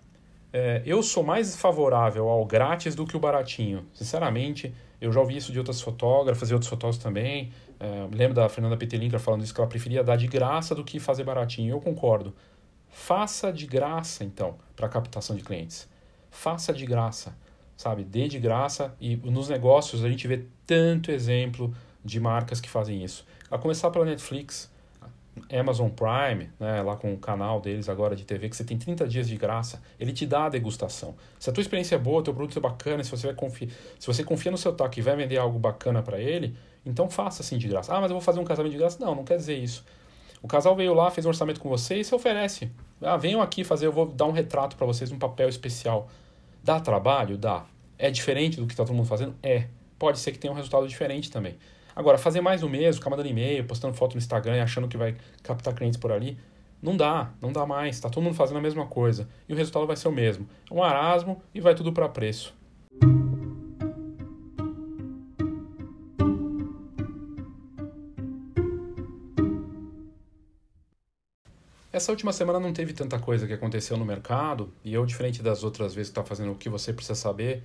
é, 0.52 0.82
eu 0.86 1.02
sou 1.02 1.22
mais 1.22 1.54
favorável 1.56 2.28
ao 2.28 2.44
grátis 2.46 2.94
do 2.94 3.06
que 3.06 3.16
o 3.16 3.20
baratinho. 3.20 3.86
Sinceramente, 3.92 4.74
eu 5.02 5.12
já 5.12 5.18
ouvi 5.18 5.36
isso 5.36 5.50
de 5.50 5.58
outras 5.58 5.80
fotógrafas 5.80 6.48
e 6.48 6.54
outros 6.54 6.70
fotógrafos 6.70 7.02
também. 7.02 7.50
É, 7.80 8.06
lembro 8.12 8.34
da 8.34 8.48
Fernanda 8.48 8.76
Petelinka 8.76 9.18
falando 9.18 9.42
isso, 9.42 9.52
que 9.52 9.60
ela 9.60 9.68
preferia 9.68 10.04
dar 10.04 10.14
de 10.14 10.28
graça 10.28 10.76
do 10.76 10.84
que 10.84 11.00
fazer 11.00 11.24
baratinho. 11.24 11.72
Eu 11.72 11.80
concordo. 11.80 12.32
Faça 12.88 13.52
de 13.52 13.66
graça, 13.66 14.22
então, 14.22 14.56
para 14.76 14.88
captação 14.88 15.34
de 15.34 15.42
clientes. 15.42 15.88
Faça 16.30 16.72
de 16.72 16.86
graça, 16.86 17.36
sabe? 17.76 18.04
Dê 18.04 18.28
de 18.28 18.38
graça. 18.38 18.94
E 19.00 19.16
nos 19.16 19.48
negócios 19.48 20.04
a 20.04 20.08
gente 20.08 20.28
vê 20.28 20.44
tanto 20.64 21.10
exemplo 21.10 21.74
de 22.04 22.20
marcas 22.20 22.60
que 22.60 22.70
fazem 22.70 23.02
isso. 23.02 23.26
A 23.50 23.58
começar 23.58 23.90
pela 23.90 24.04
Netflix. 24.04 24.70
Amazon 25.50 25.88
Prime, 25.88 26.50
né, 26.60 26.82
lá 26.82 26.96
com 26.96 27.12
o 27.12 27.18
canal 27.18 27.60
deles 27.60 27.88
agora 27.88 28.14
de 28.14 28.24
TV, 28.24 28.48
que 28.48 28.56
você 28.56 28.64
tem 28.64 28.76
30 28.76 29.08
dias 29.08 29.28
de 29.28 29.36
graça, 29.36 29.82
ele 29.98 30.12
te 30.12 30.26
dá 30.26 30.44
a 30.44 30.48
degustação. 30.48 31.14
Se 31.38 31.48
a 31.48 31.52
tua 31.52 31.62
experiência 31.62 31.94
é 31.94 31.98
boa, 31.98 32.22
teu 32.22 32.34
produto 32.34 32.58
é 32.58 32.60
bacana, 32.60 33.02
se 33.02 33.10
você, 33.10 33.26
vai 33.26 33.36
confiar, 33.36 33.70
se 33.98 34.06
você 34.06 34.22
confia 34.22 34.50
no 34.50 34.58
seu 34.58 34.72
taco 34.72 34.98
e 34.98 35.02
vai 35.02 35.16
vender 35.16 35.38
algo 35.38 35.58
bacana 35.58 36.02
para 36.02 36.20
ele, 36.20 36.54
então 36.84 37.08
faça 37.08 37.42
assim 37.42 37.56
de 37.56 37.66
graça. 37.66 37.94
Ah, 37.94 38.00
mas 38.00 38.10
eu 38.10 38.14
vou 38.14 38.20
fazer 38.20 38.40
um 38.40 38.44
casamento 38.44 38.72
de 38.72 38.78
graça? 38.78 38.98
Não, 39.00 39.14
não 39.14 39.24
quer 39.24 39.36
dizer 39.36 39.56
isso. 39.56 39.84
O 40.42 40.48
casal 40.48 40.74
veio 40.74 40.92
lá, 40.92 41.10
fez 41.10 41.24
um 41.24 41.28
orçamento 41.28 41.60
com 41.60 41.68
você 41.68 41.96
e 41.96 42.04
se 42.04 42.14
oferece. 42.14 42.70
Ah, 43.00 43.16
venham 43.16 43.40
aqui 43.40 43.64
fazer, 43.64 43.86
eu 43.86 43.92
vou 43.92 44.06
dar 44.06 44.26
um 44.26 44.32
retrato 44.32 44.76
para 44.76 44.86
vocês, 44.86 45.10
um 45.12 45.18
papel 45.18 45.48
especial. 45.48 46.08
Dá 46.62 46.80
trabalho? 46.80 47.38
Dá. 47.38 47.64
É 47.98 48.10
diferente 48.10 48.56
do 48.56 48.66
que 48.66 48.72
está 48.72 48.84
todo 48.84 48.94
mundo 48.94 49.06
fazendo? 49.06 49.34
É. 49.42 49.68
Pode 49.98 50.18
ser 50.18 50.32
que 50.32 50.38
tenha 50.38 50.52
um 50.52 50.56
resultado 50.56 50.86
diferente 50.88 51.30
também. 51.30 51.56
Agora, 51.94 52.18
fazer 52.18 52.40
mais 52.40 52.60
do 52.60 52.68
mesmo, 52.68 53.00
ficar 53.00 53.10
mandando 53.10 53.28
e-mail, 53.28 53.64
postando 53.64 53.94
foto 53.94 54.14
no 54.14 54.18
Instagram 54.18 54.56
e 54.56 54.60
achando 54.60 54.88
que 54.88 54.96
vai 54.96 55.16
captar 55.42 55.74
clientes 55.74 55.98
por 55.98 56.10
ali, 56.10 56.38
não 56.82 56.96
dá, 56.96 57.30
não 57.40 57.52
dá 57.52 57.64
mais. 57.64 57.96
Está 57.96 58.08
todo 58.08 58.22
mundo 58.22 58.34
fazendo 58.34 58.58
a 58.58 58.60
mesma 58.60 58.86
coisa. 58.86 59.28
E 59.48 59.52
o 59.52 59.56
resultado 59.56 59.86
vai 59.86 59.96
ser 59.96 60.08
o 60.08 60.12
mesmo. 60.12 60.48
É 60.70 60.74
um 60.74 60.82
arasmo 60.82 61.40
e 61.54 61.60
vai 61.60 61.74
tudo 61.74 61.92
para 61.92 62.08
preço. 62.08 62.54
Essa 71.92 72.10
última 72.10 72.32
semana 72.32 72.58
não 72.58 72.72
teve 72.72 72.94
tanta 72.94 73.18
coisa 73.18 73.46
que 73.46 73.52
aconteceu 73.52 73.98
no 73.98 74.04
mercado, 74.04 74.72
e 74.82 74.94
eu, 74.94 75.04
diferente 75.04 75.42
das 75.42 75.62
outras 75.62 75.94
vezes 75.94 76.10
que 76.10 76.18
está 76.18 76.26
fazendo 76.26 76.52
o 76.52 76.54
que 76.54 76.70
você 76.70 76.90
precisa 76.90 77.14
saber, 77.14 77.62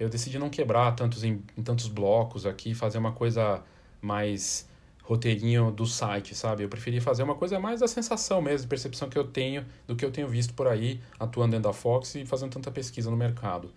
eu 0.00 0.08
decidi 0.08 0.38
não 0.38 0.48
quebrar 0.48 0.92
tantos 0.96 1.22
em, 1.22 1.42
em 1.56 1.62
tantos 1.62 1.86
blocos 1.86 2.46
aqui, 2.46 2.74
fazer 2.74 2.96
uma 2.96 3.12
coisa 3.12 3.62
mais 4.00 4.66
roteirinho 5.04 5.70
do 5.70 5.84
site, 5.84 6.34
sabe? 6.34 6.62
Eu 6.62 6.68
preferi 6.70 7.00
fazer 7.00 7.22
uma 7.22 7.34
coisa 7.34 7.60
mais 7.60 7.80
da 7.80 7.86
sensação 7.86 8.40
mesmo, 8.40 8.66
percepção 8.66 9.10
que 9.10 9.18
eu 9.18 9.24
tenho 9.24 9.66
do 9.86 9.94
que 9.94 10.04
eu 10.04 10.10
tenho 10.10 10.26
visto 10.26 10.54
por 10.54 10.66
aí, 10.66 11.00
atuando 11.18 11.50
dentro 11.50 11.68
da 11.68 11.72
Fox 11.74 12.14
e 12.14 12.24
fazendo 12.24 12.50
tanta 12.50 12.70
pesquisa 12.70 13.10
no 13.10 13.16
mercado. 13.16 13.70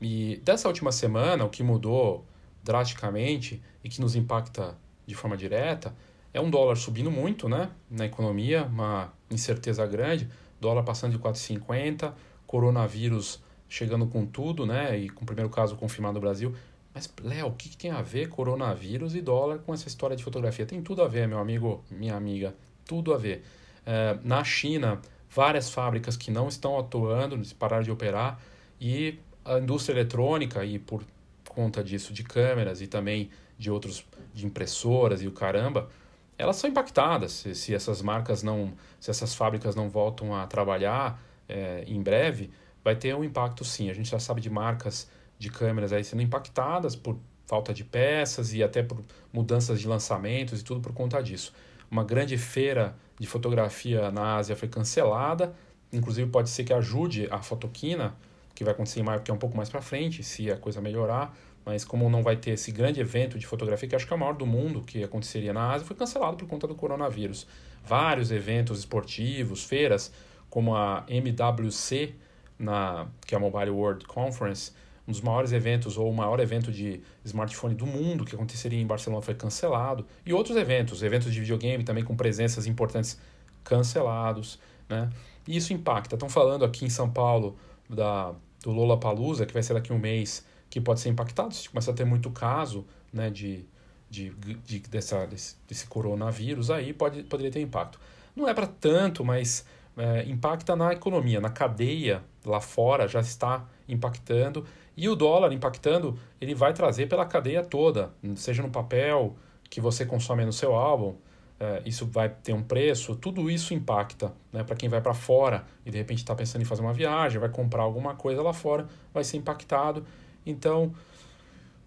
E 0.00 0.40
dessa 0.42 0.66
última 0.66 0.90
semana, 0.90 1.44
o 1.44 1.50
que 1.50 1.62
mudou 1.62 2.24
drasticamente 2.64 3.62
e 3.84 3.88
que 3.90 4.00
nos 4.00 4.16
impacta 4.16 4.78
de 5.06 5.14
forma 5.14 5.36
direta 5.36 5.94
é 6.32 6.40
um 6.40 6.48
dólar 6.48 6.76
subindo 6.76 7.10
muito, 7.10 7.50
né? 7.50 7.70
Na 7.90 8.06
economia, 8.06 8.64
uma 8.64 9.12
incerteza 9.30 9.86
grande, 9.86 10.26
dólar 10.58 10.84
passando 10.84 11.12
de 11.12 11.18
4,50, 11.18 12.14
coronavírus 12.46 13.42
chegando 13.70 14.06
com 14.06 14.26
tudo, 14.26 14.66
né? 14.66 14.98
E 14.98 15.08
com 15.08 15.22
o 15.22 15.26
primeiro 15.26 15.48
caso 15.48 15.76
confirmado 15.76 16.14
no 16.14 16.20
Brasil. 16.20 16.54
Mas, 16.92 17.10
Léo, 17.22 17.46
o 17.46 17.52
que, 17.52 17.68
que, 17.68 17.76
tem 17.76 17.92
a 17.92 18.02
ver 18.02 18.28
coronavírus 18.28 19.14
e 19.14 19.22
dólar 19.22 19.60
com 19.60 19.72
essa 19.72 19.86
história 19.86 20.16
de 20.16 20.24
fotografia? 20.24 20.66
Tem 20.66 20.82
tudo 20.82 21.02
a 21.02 21.08
ver, 21.08 21.28
meu 21.28 21.38
amigo, 21.38 21.84
minha 21.88 22.16
amiga, 22.16 22.54
tudo 22.84 23.14
a 23.14 23.16
ver. 23.16 23.44
É, 23.86 24.18
na 24.24 24.42
China, 24.42 25.00
várias 25.30 25.70
fábricas 25.70 26.16
que 26.16 26.32
não 26.32 26.48
estão 26.48 26.78
atuando, 26.78 27.40
pararam 27.54 27.84
de 27.84 27.92
operar, 27.92 28.40
e 28.80 29.18
a 29.44 29.58
indústria 29.58 29.94
eletrônica, 29.94 30.64
e 30.64 30.78
por 30.80 31.04
conta 31.48 31.82
disso, 31.82 32.12
de 32.12 32.24
câmeras 32.24 32.82
e 32.82 32.88
também 32.88 33.30
de 33.56 33.70
outros, 33.70 34.04
de 34.34 34.44
impressoras 34.44 35.22
e 35.22 35.28
o 35.28 35.32
caramba, 35.32 35.88
elas 36.36 36.56
são 36.56 36.68
impactadas 36.68 37.32
se, 37.32 37.54
se 37.54 37.74
essas 37.74 38.00
marcas 38.02 38.42
não, 38.42 38.72
se 38.98 39.10
essas 39.10 39.34
fábricas 39.34 39.76
não 39.76 39.88
voltam 39.90 40.34
a 40.34 40.46
trabalhar 40.46 41.22
é, 41.48 41.84
em 41.86 42.02
breve, 42.02 42.50
vai 42.84 42.96
ter 42.96 43.14
um 43.14 43.24
impacto 43.24 43.64
sim. 43.64 43.90
A 43.90 43.94
gente 43.94 44.10
já 44.10 44.18
sabe 44.18 44.40
de 44.40 44.50
marcas 44.50 45.08
de 45.38 45.50
câmeras 45.50 45.92
aí 45.92 46.04
sendo 46.04 46.22
impactadas 46.22 46.94
por 46.94 47.18
falta 47.46 47.74
de 47.74 47.82
peças 47.82 48.52
e 48.52 48.62
até 48.62 48.82
por 48.82 49.02
mudanças 49.32 49.80
de 49.80 49.88
lançamentos 49.88 50.60
e 50.60 50.64
tudo 50.64 50.80
por 50.80 50.92
conta 50.92 51.20
disso. 51.20 51.52
Uma 51.90 52.04
grande 52.04 52.38
feira 52.38 52.94
de 53.18 53.26
fotografia 53.26 54.10
na 54.12 54.36
Ásia 54.36 54.54
foi 54.54 54.68
cancelada, 54.68 55.52
inclusive 55.92 56.30
pode 56.30 56.48
ser 56.48 56.62
que 56.62 56.72
ajude 56.72 57.26
a 57.30 57.42
Fotoquina, 57.42 58.14
que 58.54 58.62
vai 58.62 58.72
acontecer 58.72 59.00
em 59.00 59.02
maio, 59.02 59.20
que 59.22 59.30
é 59.30 59.34
um 59.34 59.38
pouco 59.38 59.56
mais 59.56 59.68
para 59.68 59.82
frente, 59.82 60.22
se 60.22 60.50
a 60.50 60.56
coisa 60.56 60.80
melhorar, 60.80 61.36
mas 61.64 61.84
como 61.84 62.08
não 62.08 62.22
vai 62.22 62.36
ter 62.36 62.52
esse 62.52 62.70
grande 62.70 63.00
evento 63.00 63.38
de 63.38 63.46
fotografia, 63.46 63.88
que 63.88 63.96
acho 63.96 64.06
que 64.06 64.12
é 64.12 64.16
o 64.16 64.18
maior 64.18 64.34
do 64.34 64.46
mundo, 64.46 64.82
que 64.82 65.02
aconteceria 65.02 65.52
na 65.52 65.72
Ásia, 65.72 65.86
foi 65.86 65.96
cancelado 65.96 66.36
por 66.36 66.46
conta 66.46 66.68
do 66.68 66.74
coronavírus. 66.74 67.46
Vários 67.84 68.30
eventos 68.30 68.78
esportivos, 68.78 69.64
feiras, 69.64 70.12
como 70.48 70.76
a 70.76 71.04
MWC, 71.08 72.14
na, 72.60 73.08
que 73.26 73.34
é 73.34 73.38
a 73.38 73.40
Mobile 73.40 73.70
World 73.70 74.04
Conference, 74.04 74.72
um 75.08 75.12
dos 75.12 75.22
maiores 75.22 75.50
eventos 75.50 75.96
ou 75.96 76.10
o 76.10 76.14
maior 76.14 76.38
evento 76.38 76.70
de 76.70 77.02
smartphone 77.24 77.74
do 77.74 77.86
mundo 77.86 78.24
que 78.24 78.34
aconteceria 78.34 78.78
em 78.78 78.86
Barcelona 78.86 79.22
foi 79.22 79.34
cancelado. 79.34 80.06
E 80.24 80.32
outros 80.32 80.56
eventos, 80.56 81.02
eventos 81.02 81.32
de 81.32 81.40
videogame 81.40 81.82
também 81.82 82.04
com 82.04 82.14
presenças 82.14 82.66
importantes 82.66 83.18
cancelados, 83.64 84.60
né? 84.88 85.10
E 85.48 85.56
isso 85.56 85.72
impacta. 85.72 86.14
Estão 86.14 86.28
falando 86.28 86.64
aqui 86.64 86.84
em 86.84 86.90
São 86.90 87.10
Paulo 87.10 87.56
da, 87.88 88.32
do 88.62 88.70
Lollapalooza, 88.70 89.46
que 89.46 89.54
vai 89.54 89.62
ser 89.62 89.74
daqui 89.74 89.90
a 89.90 89.94
um 89.94 89.98
mês, 89.98 90.44
que 90.68 90.80
pode 90.80 91.00
ser 91.00 91.08
impactado 91.08 91.54
se 91.54 91.68
começar 91.68 91.92
a 91.92 91.94
ter 91.94 92.04
muito 92.04 92.30
caso 92.30 92.86
né, 93.12 93.30
de, 93.30 93.64
de, 94.08 94.30
de 94.30 94.78
dessa, 94.80 95.26
desse, 95.26 95.56
desse, 95.66 95.86
coronavírus, 95.86 96.70
aí 96.70 96.92
pode, 96.92 97.22
poderia 97.24 97.50
ter 97.50 97.60
impacto. 97.60 97.98
Não 98.36 98.46
é 98.46 98.54
para 98.54 98.66
tanto, 98.66 99.24
mas 99.24 99.64
é, 99.96 100.24
impacta 100.28 100.76
na 100.76 100.92
economia, 100.92 101.40
na 101.40 101.50
cadeia 101.50 102.22
lá 102.44 102.60
fora 102.60 103.06
já 103.06 103.20
está 103.20 103.66
impactando. 103.88 104.64
E 104.96 105.08
o 105.08 105.16
dólar 105.16 105.52
impactando, 105.52 106.18
ele 106.40 106.54
vai 106.54 106.72
trazer 106.72 107.08
pela 107.08 107.24
cadeia 107.24 107.62
toda, 107.62 108.12
seja 108.36 108.62
no 108.62 108.70
papel 108.70 109.36
que 109.68 109.80
você 109.80 110.04
consome 110.04 110.44
no 110.44 110.52
seu 110.52 110.74
álbum, 110.74 111.14
é, 111.60 111.82
isso 111.84 112.06
vai 112.06 112.28
ter 112.28 112.54
um 112.54 112.62
preço, 112.62 113.14
tudo 113.14 113.50
isso 113.50 113.74
impacta. 113.74 114.32
Né? 114.52 114.64
Para 114.64 114.74
quem 114.74 114.88
vai 114.88 115.00
para 115.00 115.12
fora 115.12 115.64
e 115.84 115.90
de 115.90 115.98
repente 115.98 116.18
está 116.18 116.34
pensando 116.34 116.62
em 116.62 116.64
fazer 116.64 116.80
uma 116.80 116.92
viagem, 116.92 117.38
vai 117.38 117.50
comprar 117.50 117.82
alguma 117.82 118.14
coisa 118.14 118.42
lá 118.42 118.52
fora, 118.52 118.88
vai 119.12 119.22
ser 119.22 119.36
impactado. 119.36 120.04
Então, 120.44 120.92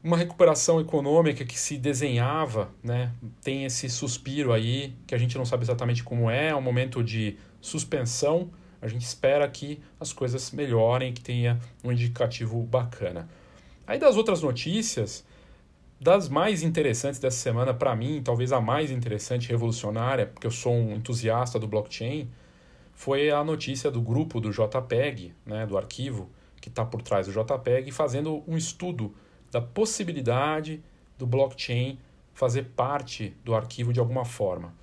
uma 0.03 0.15
recuperação 0.15 0.79
econômica 0.79 1.43
que 1.43 1.59
se 1.59 1.77
desenhava, 1.77 2.69
né, 2.83 3.11
tem 3.41 3.65
esse 3.65 3.89
suspiro 3.89 4.53
aí, 4.53 4.93
que 5.07 5.15
a 5.15 5.17
gente 5.17 5.37
não 5.37 5.45
sabe 5.45 5.63
exatamente 5.63 6.03
como 6.03 6.29
é, 6.29 6.49
é 6.49 6.55
um 6.55 6.61
momento 6.61 7.03
de 7.03 7.37
suspensão. 7.59 8.51
A 8.83 8.87
gente 8.89 9.03
espera 9.03 9.47
que 9.47 9.79
as 9.97 10.11
coisas 10.11 10.51
melhorem, 10.51 11.13
que 11.13 11.21
tenha 11.21 11.57
um 11.81 11.89
indicativo 11.89 12.61
bacana. 12.63 13.29
Aí 13.87 13.97
das 13.97 14.17
outras 14.17 14.41
notícias, 14.41 15.25
das 16.01 16.27
mais 16.27 16.63
interessantes 16.63 17.17
dessa 17.17 17.37
semana, 17.37 17.73
para 17.73 17.95
mim, 17.95 18.21
talvez 18.21 18.51
a 18.51 18.59
mais 18.59 18.91
interessante, 18.91 19.47
revolucionária, 19.47 20.27
porque 20.27 20.45
eu 20.45 20.51
sou 20.51 20.73
um 20.73 20.95
entusiasta 20.95 21.57
do 21.57 21.65
blockchain, 21.65 22.29
foi 22.93 23.31
a 23.31 23.41
notícia 23.41 23.89
do 23.89 24.01
grupo 24.01 24.41
do 24.41 24.51
JPEG, 24.51 25.33
né, 25.45 25.65
do 25.65 25.77
arquivo 25.77 26.29
que 26.59 26.67
está 26.67 26.83
por 26.83 27.01
trás 27.01 27.27
do 27.27 27.31
JPEG, 27.31 27.89
fazendo 27.89 28.43
um 28.45 28.57
estudo 28.57 29.15
da 29.49 29.61
possibilidade 29.61 30.83
do 31.17 31.25
blockchain 31.25 31.97
fazer 32.33 32.63
parte 32.75 33.33
do 33.45 33.55
arquivo 33.55 33.93
de 33.93 33.99
alguma 34.01 34.25
forma. 34.25 34.73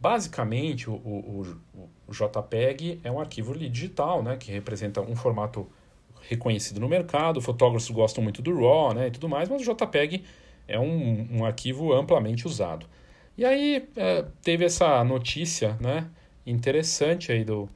Basicamente, 0.00 0.90
o, 0.90 0.94
o, 0.94 1.58
o 1.74 1.88
JPEG 2.12 3.00
é 3.02 3.10
um 3.10 3.18
arquivo 3.18 3.56
digital, 3.56 4.22
né, 4.22 4.36
que 4.36 4.50
representa 4.50 5.00
um 5.00 5.16
formato 5.16 5.66
reconhecido 6.28 6.80
no 6.80 6.88
mercado, 6.88 7.40
fotógrafos 7.40 7.90
gostam 7.90 8.22
muito 8.22 8.40
do 8.42 8.54
RAW 8.54 8.94
né, 8.94 9.08
e 9.08 9.10
tudo 9.10 9.28
mais, 9.28 9.48
mas 9.48 9.66
o 9.66 9.74
JPEG 9.74 10.24
é 10.66 10.78
um, 10.78 11.28
um 11.30 11.44
arquivo 11.44 11.92
amplamente 11.92 12.46
usado. 12.46 12.86
E 13.36 13.44
aí 13.44 13.88
é, 13.96 14.24
teve 14.42 14.64
essa 14.64 15.02
notícia 15.04 15.76
né, 15.80 16.08
interessante 16.46 17.32
aí 17.32 17.44
do, 17.44 17.68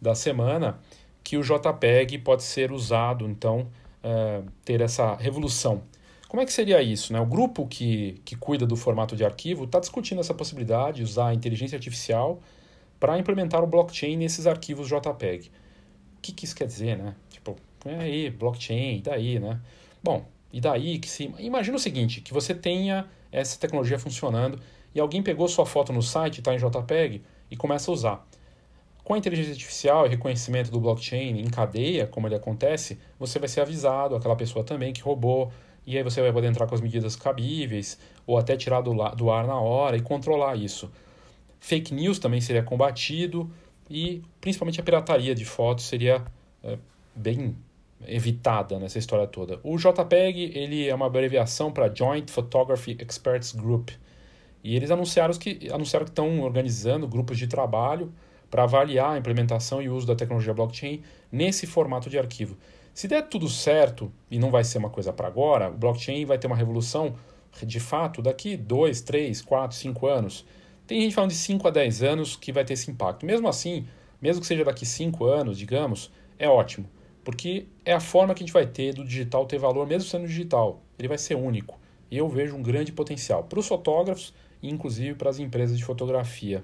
da 0.00 0.14
semana 0.14 0.78
que 1.24 1.36
o 1.36 1.42
JPEG 1.42 2.18
pode 2.18 2.42
ser 2.42 2.72
usado, 2.72 3.26
então, 3.26 3.68
é, 4.02 4.42
ter 4.64 4.80
essa 4.80 5.14
revolução. 5.14 5.82
Como 6.28 6.42
é 6.42 6.46
que 6.46 6.52
seria 6.52 6.82
isso? 6.82 7.12
Né? 7.12 7.20
O 7.20 7.26
grupo 7.26 7.66
que, 7.66 8.20
que 8.24 8.36
cuida 8.36 8.66
do 8.66 8.76
formato 8.76 9.16
de 9.16 9.24
arquivo 9.24 9.64
está 9.64 9.80
discutindo 9.80 10.20
essa 10.20 10.34
possibilidade 10.34 10.98
de 10.98 11.02
usar 11.02 11.28
a 11.28 11.34
inteligência 11.34 11.76
artificial 11.76 12.40
para 12.98 13.18
implementar 13.18 13.62
o 13.62 13.66
blockchain 13.66 14.16
nesses 14.16 14.46
arquivos 14.46 14.88
JPEG. 14.88 15.48
O 15.48 16.20
que, 16.20 16.32
que 16.32 16.44
isso 16.44 16.56
quer 16.56 16.66
dizer, 16.66 16.96
né? 16.96 17.14
Tipo, 17.30 17.56
é 17.84 17.94
aí, 17.94 18.30
blockchain, 18.30 19.00
daí, 19.02 19.38
né? 19.38 19.60
Bom, 20.02 20.26
e 20.52 20.60
daí 20.60 20.98
que 20.98 21.08
se. 21.08 21.32
Imagina 21.38 21.76
o 21.76 21.80
seguinte: 21.80 22.20
que 22.20 22.32
você 22.32 22.54
tenha 22.54 23.06
essa 23.30 23.58
tecnologia 23.58 23.98
funcionando 23.98 24.58
e 24.94 25.00
alguém 25.00 25.22
pegou 25.22 25.46
sua 25.48 25.66
foto 25.66 25.92
no 25.92 26.02
site, 26.02 26.38
está 26.38 26.54
em 26.54 26.58
JPEG, 26.58 27.22
e 27.50 27.56
começa 27.56 27.90
a 27.90 27.94
usar. 27.94 28.28
Com 29.04 29.14
a 29.14 29.18
inteligência 29.18 29.52
artificial 29.52 30.06
e 30.06 30.10
reconhecimento 30.10 30.70
do 30.70 30.80
blockchain 30.80 31.40
em 31.40 31.48
cadeia, 31.48 32.06
como 32.06 32.26
ele 32.26 32.34
acontece, 32.34 32.98
você 33.18 33.38
vai 33.38 33.48
ser 33.48 33.60
avisado, 33.60 34.14
aquela 34.14 34.36
pessoa 34.36 34.64
também 34.64 34.92
que 34.92 35.00
roubou, 35.00 35.50
e 35.86 35.96
aí 35.96 36.02
você 36.02 36.20
vai 36.20 36.32
poder 36.32 36.48
entrar 36.48 36.66
com 36.66 36.74
as 36.74 36.80
medidas 36.80 37.16
cabíveis, 37.16 37.98
ou 38.26 38.36
até 38.36 38.56
tirar 38.56 38.82
do, 38.82 38.92
do 39.14 39.30
ar 39.30 39.46
na 39.46 39.58
hora 39.58 39.96
e 39.96 40.02
controlar 40.02 40.56
isso. 40.56 40.90
Fake 41.60 41.92
news 41.92 42.18
também 42.18 42.40
seria 42.40 42.62
combatido, 42.62 43.50
e 43.90 44.22
principalmente 44.40 44.80
a 44.80 44.82
pirataria 44.82 45.34
de 45.34 45.44
fotos 45.44 45.86
seria 45.86 46.24
é, 46.62 46.78
bem 47.14 47.56
evitada 48.06 48.78
nessa 48.78 48.98
história 48.98 49.26
toda. 49.26 49.58
O 49.62 49.76
JPEG 49.76 50.52
ele 50.54 50.88
é 50.88 50.94
uma 50.94 51.06
abreviação 51.06 51.72
para 51.72 51.92
Joint 51.92 52.30
Photography 52.30 52.96
Experts 53.00 53.52
Group. 53.52 53.90
E 54.62 54.76
eles 54.76 54.90
anunciaram 54.90 55.34
que, 55.34 55.68
anunciaram 55.72 56.04
que 56.04 56.10
estão 56.10 56.40
organizando 56.40 57.08
grupos 57.08 57.38
de 57.38 57.46
trabalho 57.46 58.12
para 58.50 58.64
avaliar 58.64 59.12
a 59.12 59.18
implementação 59.18 59.82
e 59.82 59.88
uso 59.88 60.06
da 60.06 60.14
tecnologia 60.14 60.54
blockchain 60.54 61.02
nesse 61.30 61.66
formato 61.66 62.08
de 62.08 62.18
arquivo. 62.18 62.56
Se 62.94 63.06
der 63.06 63.22
tudo 63.28 63.48
certo, 63.48 64.10
e 64.30 64.38
não 64.38 64.50
vai 64.50 64.64
ser 64.64 64.78
uma 64.78 64.90
coisa 64.90 65.12
para 65.12 65.28
agora, 65.28 65.70
o 65.70 65.74
blockchain 65.74 66.24
vai 66.24 66.38
ter 66.38 66.46
uma 66.46 66.56
revolução 66.56 67.14
de 67.62 67.78
fato 67.78 68.20
daqui 68.20 68.56
2, 68.56 69.00
3, 69.02 69.40
4, 69.42 69.76
5 69.76 70.06
anos. 70.06 70.44
Tem 70.88 71.00
gente 71.02 71.14
falando 71.14 71.30
de 71.30 71.36
5 71.36 71.68
a 71.68 71.70
10 71.70 72.02
anos 72.02 72.34
que 72.34 72.50
vai 72.50 72.64
ter 72.64 72.72
esse 72.72 72.90
impacto. 72.90 73.24
Mesmo 73.24 73.46
assim, 73.46 73.86
mesmo 74.20 74.40
que 74.40 74.46
seja 74.48 74.64
daqui 74.64 74.84
5 74.84 75.24
anos, 75.24 75.56
digamos, 75.56 76.10
é 76.36 76.48
ótimo 76.48 76.88
porque 77.28 77.66
é 77.84 77.92
a 77.92 78.00
forma 78.00 78.32
que 78.32 78.42
a 78.42 78.46
gente 78.46 78.54
vai 78.54 78.66
ter 78.66 78.94
do 78.94 79.04
digital 79.04 79.44
ter 79.44 79.58
valor, 79.58 79.86
mesmo 79.86 80.08
sendo 80.08 80.26
digital. 80.26 80.80
Ele 80.98 81.08
vai 81.08 81.18
ser 81.18 81.34
único. 81.34 81.78
E 82.10 82.16
eu 82.16 82.26
vejo 82.26 82.56
um 82.56 82.62
grande 82.62 82.90
potencial 82.90 83.44
para 83.44 83.58
os 83.58 83.68
fotógrafos 83.68 84.32
e 84.62 84.70
inclusive 84.70 85.14
para 85.14 85.28
as 85.28 85.38
empresas 85.38 85.76
de 85.76 85.84
fotografia. 85.84 86.62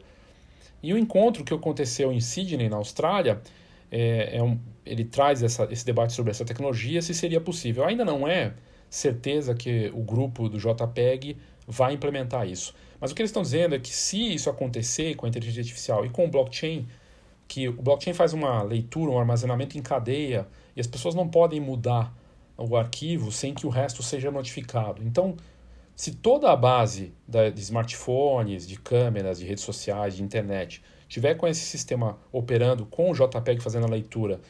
E 0.82 0.94
o 0.94 0.96
encontro 0.96 1.44
que 1.44 1.52
aconteceu 1.52 2.10
em 2.10 2.18
Sydney, 2.18 2.70
na 2.70 2.76
Austrália, 2.76 3.42
é, 3.90 4.38
é 4.38 4.42
um, 4.42 4.58
ele 4.86 5.04
traz 5.04 5.42
essa, 5.42 5.68
esse 5.70 5.84
debate 5.84 6.14
sobre 6.14 6.30
essa 6.30 6.46
tecnologia, 6.46 7.02
se 7.02 7.12
seria 7.12 7.42
possível. 7.42 7.84
Ainda 7.84 8.02
não 8.02 8.26
é 8.26 8.54
certeza 8.88 9.54
que 9.54 9.90
o 9.92 10.00
grupo 10.00 10.48
do 10.48 10.56
JPEG 10.56 11.36
vai 11.68 11.92
implementar 11.92 12.48
isso. 12.48 12.74
Mas 13.00 13.10
o 13.10 13.14
que 13.14 13.22
eles 13.22 13.30
estão 13.30 13.42
dizendo 13.42 13.74
é 13.74 13.78
que 13.78 13.94
se 13.94 14.34
isso 14.34 14.48
acontecer 14.48 15.14
com 15.16 15.26
a 15.26 15.28
inteligência 15.28 15.60
artificial 15.60 16.06
e 16.06 16.10
com 16.10 16.24
o 16.24 16.28
blockchain, 16.28 16.86
que 17.46 17.68
o 17.68 17.82
blockchain 17.82 18.14
faz 18.14 18.32
uma 18.32 18.62
leitura, 18.62 19.10
um 19.10 19.18
armazenamento 19.18 19.76
em 19.76 19.82
cadeia 19.82 20.46
e 20.74 20.80
as 20.80 20.86
pessoas 20.86 21.14
não 21.14 21.28
podem 21.28 21.60
mudar 21.60 22.14
o 22.56 22.76
arquivo 22.76 23.32
sem 23.32 23.52
que 23.52 23.66
o 23.66 23.70
resto 23.70 24.02
seja 24.02 24.30
notificado. 24.30 25.02
Então, 25.02 25.36
se 25.94 26.12
toda 26.12 26.50
a 26.50 26.56
base 26.56 27.12
de 27.28 27.60
smartphones, 27.60 28.66
de 28.66 28.76
câmeras, 28.76 29.38
de 29.38 29.44
redes 29.44 29.62
sociais, 29.62 30.16
de 30.16 30.22
internet, 30.22 30.82
tiver 31.08 31.34
com 31.34 31.46
esse 31.46 31.60
sistema 31.60 32.18
operando 32.32 32.86
com 32.86 33.10
o 33.10 33.14
JPEG 33.14 33.60
fazendo 33.60 33.86
a 33.86 33.90
leitura 33.90 34.40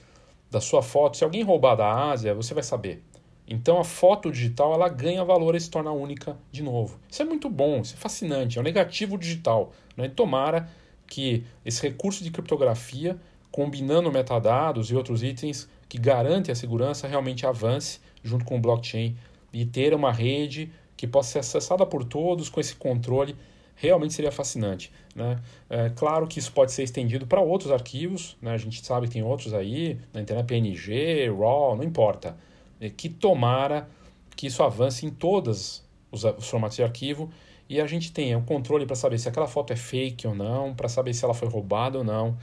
da 0.50 0.60
sua 0.60 0.82
foto, 0.82 1.16
se 1.16 1.24
alguém 1.24 1.42
roubar 1.42 1.74
da 1.74 2.10
Ásia, 2.10 2.34
você 2.34 2.54
vai 2.54 2.62
saber. 2.62 3.02
Então 3.46 3.78
a 3.78 3.84
foto 3.84 4.32
digital 4.32 4.72
ela 4.72 4.88
ganha 4.88 5.22
valor 5.24 5.54
e 5.54 5.60
se 5.60 5.70
torna 5.70 5.90
única 5.92 6.36
de 6.50 6.62
novo. 6.62 6.98
Isso 7.10 7.20
é 7.20 7.24
muito 7.24 7.48
bom, 7.48 7.80
isso 7.80 7.94
é 7.94 7.96
fascinante, 7.96 8.58
é 8.58 8.60
o 8.60 8.64
negativo 8.64 9.18
digital. 9.18 9.72
Né? 9.96 10.08
Tomara 10.08 10.68
que 11.06 11.44
esse 11.64 11.82
recurso 11.82 12.24
de 12.24 12.30
criptografia, 12.30 13.18
combinando 13.50 14.10
metadados 14.10 14.90
e 14.90 14.94
outros 14.94 15.22
itens 15.22 15.68
que 15.88 15.98
garantem 15.98 16.52
a 16.52 16.56
segurança, 16.56 17.06
realmente 17.06 17.46
avance 17.46 18.00
junto 18.22 18.44
com 18.44 18.56
o 18.56 18.60
blockchain 18.60 19.16
e 19.52 19.64
ter 19.64 19.94
uma 19.94 20.10
rede 20.10 20.72
que 20.96 21.06
possa 21.06 21.32
ser 21.32 21.38
acessada 21.40 21.84
por 21.84 22.04
todos 22.04 22.48
com 22.48 22.60
esse 22.60 22.74
controle 22.74 23.36
realmente 23.76 24.14
seria 24.14 24.32
fascinante. 24.32 24.90
Né? 25.14 25.38
É 25.68 25.90
claro 25.90 26.26
que 26.26 26.38
isso 26.38 26.52
pode 26.52 26.72
ser 26.72 26.82
estendido 26.82 27.26
para 27.26 27.40
outros 27.40 27.70
arquivos, 27.70 28.36
né? 28.40 28.52
a 28.52 28.56
gente 28.56 28.84
sabe 28.84 29.06
que 29.06 29.14
tem 29.14 29.22
outros 29.22 29.52
aí, 29.52 29.98
na 30.12 30.20
internet 30.20 30.46
PNG, 30.46 31.28
RAW, 31.28 31.76
não 31.76 31.84
importa. 31.84 32.36
É 32.80 32.90
que 32.90 33.08
tomara 33.08 33.88
que 34.36 34.46
isso 34.46 34.62
avance 34.62 35.06
em 35.06 35.10
todos 35.10 35.84
os, 36.10 36.24
os 36.24 36.48
formatos 36.48 36.76
de 36.76 36.82
arquivo 36.82 37.30
e 37.68 37.80
a 37.80 37.86
gente 37.86 38.12
tenha 38.12 38.36
o 38.36 38.40
um 38.40 38.44
controle 38.44 38.86
para 38.86 38.96
saber 38.96 39.18
se 39.18 39.28
aquela 39.28 39.46
foto 39.46 39.72
é 39.72 39.76
fake 39.76 40.26
ou 40.26 40.34
não, 40.34 40.74
para 40.74 40.88
saber 40.88 41.14
se 41.14 41.24
ela 41.24 41.34
foi 41.34 41.48
roubada 41.48 41.98
ou 41.98 42.04
não. 42.04 42.36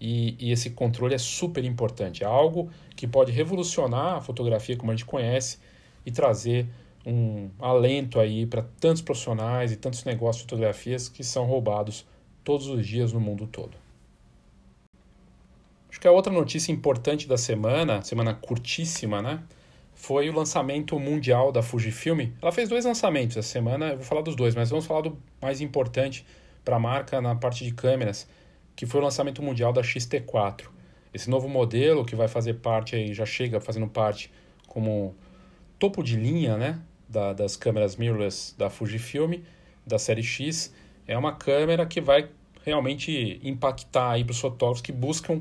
E, 0.00 0.36
e, 0.38 0.50
esse 0.50 0.70
controle 0.70 1.14
é 1.14 1.18
super 1.18 1.64
importante. 1.64 2.24
É 2.24 2.26
algo 2.26 2.68
que 2.96 3.06
pode 3.06 3.30
revolucionar 3.30 4.16
a 4.16 4.20
fotografia 4.20 4.76
como 4.76 4.90
a 4.90 4.94
gente 4.94 5.06
conhece 5.06 5.58
e 6.04 6.10
trazer 6.10 6.66
um 7.06 7.48
alento 7.58 8.18
aí 8.18 8.46
para 8.46 8.62
tantos 8.80 9.02
profissionais 9.02 9.72
e 9.72 9.76
tantos 9.76 10.04
negócios 10.04 10.38
de 10.38 10.50
fotografias 10.50 11.08
que 11.08 11.22
são 11.22 11.44
roubados 11.46 12.04
todos 12.42 12.66
os 12.66 12.86
dias 12.86 13.12
no 13.12 13.20
mundo 13.20 13.46
todo. 13.46 13.76
Acho 15.88 16.00
que 16.00 16.08
a 16.08 16.12
outra 16.12 16.32
notícia 16.32 16.72
importante 16.72 17.28
da 17.28 17.38
semana, 17.38 18.02
semana 18.02 18.34
curtíssima, 18.34 19.22
né? 19.22 19.42
Foi 20.04 20.28
o 20.28 20.34
lançamento 20.34 20.98
mundial 20.98 21.50
da 21.50 21.62
Fujifilm. 21.62 22.28
Ela 22.42 22.52
fez 22.52 22.68
dois 22.68 22.84
lançamentos 22.84 23.38
essa 23.38 23.48
semana, 23.48 23.88
eu 23.88 23.96
vou 23.96 24.04
falar 24.04 24.20
dos 24.20 24.36
dois, 24.36 24.54
mas 24.54 24.68
vamos 24.68 24.84
falar 24.84 25.00
do 25.00 25.16
mais 25.40 25.62
importante 25.62 26.26
para 26.62 26.76
a 26.76 26.78
marca 26.78 27.22
na 27.22 27.34
parte 27.34 27.64
de 27.64 27.72
câmeras, 27.72 28.28
que 28.76 28.84
foi 28.84 29.00
o 29.00 29.04
lançamento 29.04 29.42
mundial 29.42 29.72
da 29.72 29.80
XT4. 29.80 30.66
Esse 31.14 31.30
novo 31.30 31.48
modelo 31.48 32.04
que 32.04 32.14
vai 32.14 32.28
fazer 32.28 32.54
parte 32.54 32.94
aí, 32.94 33.14
já 33.14 33.24
chega 33.24 33.60
fazendo 33.60 33.88
parte 33.88 34.30
como 34.66 35.14
topo 35.78 36.02
de 36.02 36.16
linha, 36.16 36.58
né, 36.58 36.78
da, 37.08 37.32
das 37.32 37.56
câmeras 37.56 37.96
mirrorless 37.96 38.54
da 38.58 38.68
Fujifilm, 38.68 39.40
da 39.86 39.98
série 39.98 40.22
X, 40.22 40.74
é 41.08 41.16
uma 41.16 41.32
câmera 41.32 41.86
que 41.86 42.02
vai 42.02 42.28
realmente 42.62 43.40
impactar 43.42 44.10
aí 44.10 44.24
para 44.24 44.32
os 44.32 44.40
fotógrafos 44.40 44.82
que 44.82 44.92
buscam 44.92 45.40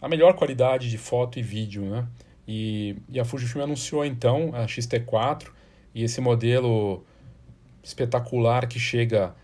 a 0.00 0.08
melhor 0.08 0.34
qualidade 0.34 0.90
de 0.90 0.98
foto 0.98 1.38
e 1.38 1.42
vídeo, 1.42 1.84
né? 1.84 2.04
E, 2.46 2.96
e 3.08 3.20
a 3.20 3.24
Fujifilm 3.24 3.64
anunciou 3.64 4.04
então 4.04 4.50
a 4.54 4.66
X-T4 4.66 5.48
e 5.94 6.02
esse 6.02 6.20
modelo 6.20 7.04
espetacular 7.82 8.66
que 8.66 8.78
chega 8.78 9.34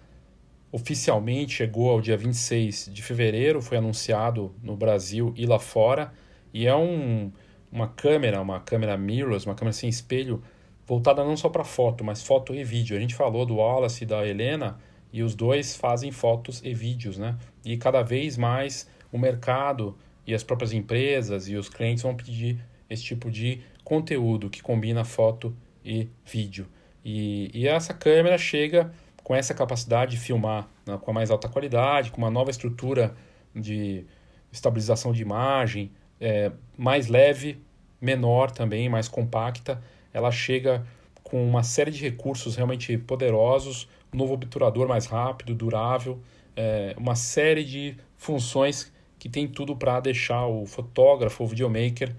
oficialmente 0.71 1.55
chegou 1.55 1.91
ao 1.91 2.01
dia 2.01 2.17
26 2.17 2.91
de 2.93 3.03
fevereiro, 3.03 3.63
foi 3.63 3.79
anunciado 3.79 4.55
no 4.63 4.77
Brasil 4.77 5.33
e 5.37 5.47
lá 5.47 5.59
fora, 5.59 6.13
e 6.53 6.67
é 6.67 6.77
um, 6.77 7.33
uma 7.71 7.89
câmera, 7.89 8.41
uma 8.41 8.61
câmera 8.61 8.97
mirrorless, 8.97 9.47
uma 9.47 9.55
câmera 9.55 9.73
sem 9.73 9.89
espelho, 9.89 10.43
voltada 10.87 11.25
não 11.25 11.37
só 11.37 11.49
para 11.49 11.65
foto, 11.65 12.05
mas 12.05 12.23
foto 12.23 12.55
e 12.55 12.65
vídeo. 12.65 12.97
A 12.97 13.01
gente 13.01 13.15
falou 13.15 13.45
do 13.47 13.57
Wallace 13.57 14.05
e 14.05 14.07
da 14.07 14.27
Helena, 14.27 14.79
e 15.13 15.23
os 15.23 15.35
dois 15.35 15.75
fazem 15.75 16.11
fotos 16.11 16.63
e 16.63 16.75
vídeos, 16.75 17.17
né? 17.17 17.37
E 17.65 17.77
cada 17.79 18.03
vez 18.03 18.37
mais 18.37 18.89
o 19.11 19.19
mercado 19.19 19.97
e 20.27 20.35
as 20.35 20.43
próprias 20.43 20.73
empresas 20.73 21.49
e 21.49 21.57
os 21.57 21.69
clientes 21.69 22.03
vão 22.03 22.15
pedir 22.15 22.59
esse 22.89 23.03
tipo 23.03 23.31
de 23.31 23.61
conteúdo 23.85 24.51
que 24.51 24.63
combina 24.63 25.05
foto 25.05 25.55
e 25.85 26.09
vídeo. 26.25 26.67
E, 27.05 27.51
e 27.55 27.67
essa 27.67 27.95
câmera 27.95 28.37
chega 28.37 28.93
com 29.23 29.35
essa 29.35 29.55
capacidade 29.55 30.13
de 30.13 30.17
filmar 30.19 30.69
né, 30.87 30.99
com 31.01 31.11
a 31.11 31.15
mais 31.15 31.31
alta 31.31 31.49
qualidade, 31.49 32.11
com 32.11 32.19
uma 32.19 32.31
nova 32.31 32.51
estrutura 32.51 33.15
de 33.55 34.05
estabilização 34.53 35.13
de 35.13 35.23
imagem, 35.23 35.91
é, 36.21 36.51
mais 36.77 37.09
leve, 37.09 37.61
menor 38.01 38.51
também, 38.51 38.89
mais 38.89 39.09
compacta. 39.09 39.83
Ela 40.13 40.31
chega 40.31 40.87
com 41.23 41.47
uma 41.47 41.63
série 41.63 41.91
de 41.91 42.03
recursos 42.03 42.57
realmente 42.57 42.97
poderosos, 42.97 43.89
um 44.13 44.17
novo 44.17 44.35
obturador 44.35 44.89
mais 44.89 45.07
rápido, 45.07 45.55
durável, 45.55 46.21
é, 46.57 46.95
uma 46.97 47.15
série 47.15 47.65
de 47.65 47.97
funções 48.17 48.93
que 49.19 49.29
tem 49.29 49.47
tudo 49.47 49.77
para 49.77 50.01
deixar 50.01 50.47
o 50.47 50.65
fotógrafo, 50.65 51.45
o 51.45 51.47
videomaker 51.47 52.15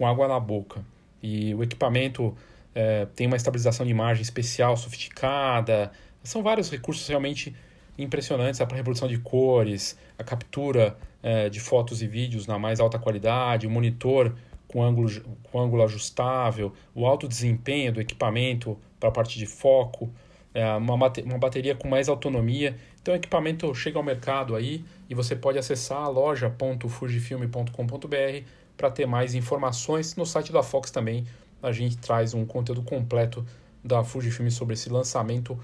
com 0.00 0.06
água 0.06 0.26
na 0.26 0.40
boca. 0.40 0.82
E 1.22 1.54
o 1.54 1.62
equipamento 1.62 2.34
é, 2.74 3.06
tem 3.14 3.26
uma 3.26 3.36
estabilização 3.36 3.84
de 3.84 3.92
imagem 3.92 4.22
especial, 4.22 4.74
sofisticada, 4.74 5.92
são 6.24 6.42
vários 6.42 6.70
recursos 6.70 7.06
realmente 7.06 7.54
impressionantes, 7.98 8.58
a 8.62 8.64
reprodução 8.64 9.06
de 9.06 9.18
cores, 9.18 9.98
a 10.18 10.24
captura 10.24 10.96
é, 11.22 11.50
de 11.50 11.60
fotos 11.60 12.00
e 12.00 12.06
vídeos 12.06 12.46
na 12.46 12.58
mais 12.58 12.80
alta 12.80 12.98
qualidade, 12.98 13.66
o 13.66 13.70
monitor 13.70 14.34
com 14.66 14.82
ângulo, 14.82 15.10
com 15.42 15.60
ângulo 15.60 15.84
ajustável, 15.84 16.72
o 16.94 17.06
alto 17.06 17.28
desempenho 17.28 17.92
do 17.92 18.00
equipamento 18.00 18.78
para 18.98 19.10
a 19.10 19.12
parte 19.12 19.38
de 19.38 19.44
foco, 19.44 20.10
é, 20.54 20.64
uma, 20.76 20.94
uma 20.94 21.38
bateria 21.38 21.74
com 21.74 21.88
mais 21.88 22.08
autonomia. 22.08 22.74
Então 23.02 23.12
o 23.12 23.16
equipamento 23.18 23.74
chega 23.74 23.98
ao 23.98 24.02
mercado 24.02 24.56
aí 24.56 24.82
e 25.10 25.14
você 25.14 25.36
pode 25.36 25.58
acessar 25.58 26.04
a 26.04 26.08
loja.fujifilme.com.br 26.08 28.59
para 28.80 28.90
ter 28.90 29.04
mais 29.04 29.34
informações. 29.34 30.16
No 30.16 30.24
site 30.24 30.50
da 30.50 30.62
Fox 30.62 30.90
também 30.90 31.26
a 31.62 31.70
gente 31.70 31.98
traz 31.98 32.32
um 32.32 32.46
conteúdo 32.46 32.82
completo 32.82 33.44
da 33.84 34.02
Fujifilm 34.02 34.48
sobre 34.48 34.72
esse 34.72 34.88
lançamento 34.88 35.58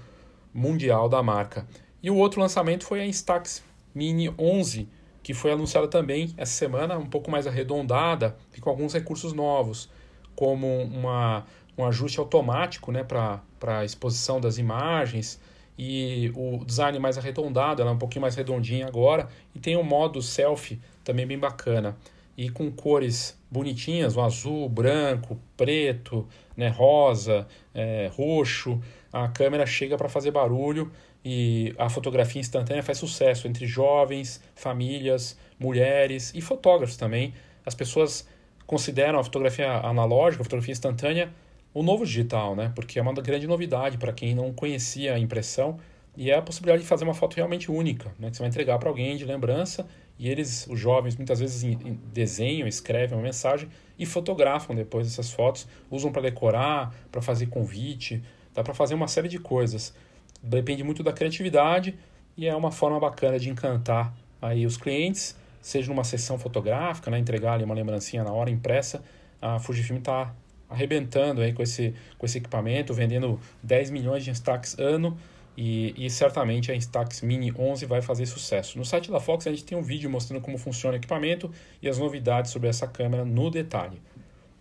mundial 0.53 1.09
da 1.09 1.23
marca. 1.23 1.67
E 2.03 2.11
o 2.11 2.15
outro 2.15 2.39
lançamento 2.39 2.85
foi 2.85 3.01
a 3.01 3.05
Instax 3.05 3.63
Mini 3.95 4.31
11, 4.37 4.87
que 5.23 5.33
foi 5.33 5.51
anunciada 5.51 5.87
também 5.87 6.31
essa 6.37 6.53
semana, 6.53 6.95
um 6.99 7.07
pouco 7.07 7.31
mais 7.31 7.47
arredondada 7.47 8.37
e 8.55 8.61
com 8.61 8.69
alguns 8.69 8.93
recursos 8.93 9.33
novos, 9.33 9.89
como 10.35 10.67
uma, 10.83 11.43
um 11.75 11.83
ajuste 11.83 12.19
automático 12.19 12.91
né, 12.91 13.03
para 13.03 13.41
a 13.79 13.83
exposição 13.83 14.39
das 14.39 14.59
imagens 14.59 15.41
e 15.75 16.31
o 16.35 16.63
design 16.63 16.99
mais 16.99 17.17
arredondado, 17.17 17.81
ela 17.81 17.91
é 17.91 17.93
um 17.93 17.97
pouquinho 17.97 18.21
mais 18.21 18.35
redondinha 18.35 18.87
agora, 18.87 19.27
e 19.53 19.59
tem 19.59 19.75
um 19.75 19.83
modo 19.83 20.21
selfie 20.21 20.79
também 21.03 21.25
bem 21.25 21.37
bacana. 21.37 21.95
E 22.37 22.49
com 22.49 22.71
cores 22.71 23.37
bonitinhas, 23.49 24.15
o 24.15 24.21
azul, 24.21 24.69
branco, 24.69 25.39
preto, 25.57 26.27
né, 26.55 26.69
rosa, 26.69 27.47
é, 27.73 28.11
roxo, 28.13 28.79
a 29.11 29.27
câmera 29.27 29.65
chega 29.65 29.97
para 29.97 30.07
fazer 30.07 30.31
barulho 30.31 30.91
e 31.25 31.73
a 31.77 31.89
fotografia 31.89 32.39
instantânea 32.39 32.83
faz 32.83 32.99
sucesso 32.99 33.47
entre 33.47 33.65
jovens, 33.65 34.41
famílias, 34.55 35.37
mulheres 35.59 36.31
e 36.35 36.41
fotógrafos 36.41 36.95
também. 36.95 37.33
As 37.65 37.73
pessoas 37.73 38.27
consideram 38.65 39.19
a 39.19 39.23
fotografia 39.23 39.71
analógica, 39.71 40.41
a 40.41 40.45
fotografia 40.45 40.71
instantânea, 40.71 41.33
o 41.73 41.81
novo 41.83 42.05
digital, 42.05 42.55
né? 42.55 42.71
Porque 42.75 42.99
é 42.99 43.01
uma 43.01 43.13
grande 43.13 43.47
novidade 43.47 43.97
para 43.97 44.13
quem 44.13 44.35
não 44.35 44.53
conhecia 44.53 45.15
a 45.15 45.19
impressão 45.19 45.79
e 46.15 46.31
é 46.31 46.35
a 46.35 46.41
possibilidade 46.41 46.83
de 46.83 46.87
fazer 46.87 47.03
uma 47.03 47.13
foto 47.13 47.35
realmente 47.35 47.71
única, 47.71 48.13
né? 48.19 48.29
Que 48.29 48.37
você 48.37 48.43
vai 48.43 48.49
entregar 48.49 48.77
para 48.79 48.89
alguém 48.89 49.15
de 49.15 49.25
lembrança 49.25 49.87
e 50.19 50.29
eles, 50.29 50.67
os 50.67 50.79
jovens, 50.79 51.15
muitas 51.15 51.39
vezes 51.39 51.77
desenham, 52.11 52.67
escrevem 52.67 53.17
uma 53.17 53.23
mensagem 53.23 53.69
e 53.97 54.05
fotografam 54.05 54.75
depois 54.75 55.07
essas 55.07 55.31
fotos, 55.31 55.67
usam 55.89 56.11
para 56.11 56.21
decorar, 56.21 56.93
para 57.11 57.21
fazer 57.21 57.47
convite, 57.47 58.23
Dá 58.57 58.63
para 58.63 58.73
fazer 58.73 58.95
uma 58.95 59.07
série 59.07 59.27
de 59.27 59.37
coisas. 59.37 59.93
Depende 60.41 60.83
muito 60.83 61.03
da 61.03 61.13
criatividade 61.13 61.93
e 62.35 62.47
é 62.47 62.55
uma 62.55 62.71
forma 62.71 62.99
bacana 62.99 63.37
de 63.37 63.51
encantar 63.51 64.11
aí 64.41 64.65
os 64.65 64.77
clientes, 64.77 65.37
seja 65.61 65.89
numa 65.89 66.03
sessão 66.03 66.39
fotográfica, 66.39 67.11
né, 67.11 67.19
entregar 67.19 67.53
ali 67.53 67.63
uma 67.63 67.75
lembrancinha 67.75 68.23
na 68.23 68.31
hora 68.31 68.49
impressa. 68.49 69.03
A 69.39 69.59
Fujifilm 69.59 69.99
está 69.99 70.33
arrebentando 70.67 71.41
aí 71.41 71.53
com 71.53 71.61
esse, 71.61 71.93
com 72.17 72.25
esse 72.25 72.39
equipamento, 72.39 72.95
vendendo 72.95 73.39
10 73.61 73.91
milhões 73.91 74.23
de 74.23 74.31
Instax 74.31 74.75
ano 74.79 75.15
e, 75.57 75.95
e, 75.97 76.07
certamente 76.07 76.71
a 76.71 76.75
Instax 76.75 77.21
Mini 77.21 77.51
11 77.51 77.87
vai 77.87 77.99
fazer 77.99 78.27
sucesso. 78.27 78.77
No 78.77 78.85
site 78.85 79.09
da 79.09 79.19
Fox 79.19 79.47
a 79.47 79.49
gente 79.49 79.65
tem 79.65 79.75
um 79.75 79.81
vídeo 79.81 80.07
mostrando 80.07 80.39
como 80.39 80.55
funciona 80.55 80.93
o 80.93 80.99
equipamento 80.99 81.51
e 81.81 81.89
as 81.89 81.97
novidades 81.97 82.51
sobre 82.51 82.69
essa 82.69 82.85
câmera 82.85 83.25
no 83.25 83.49
detalhe. 83.49 83.99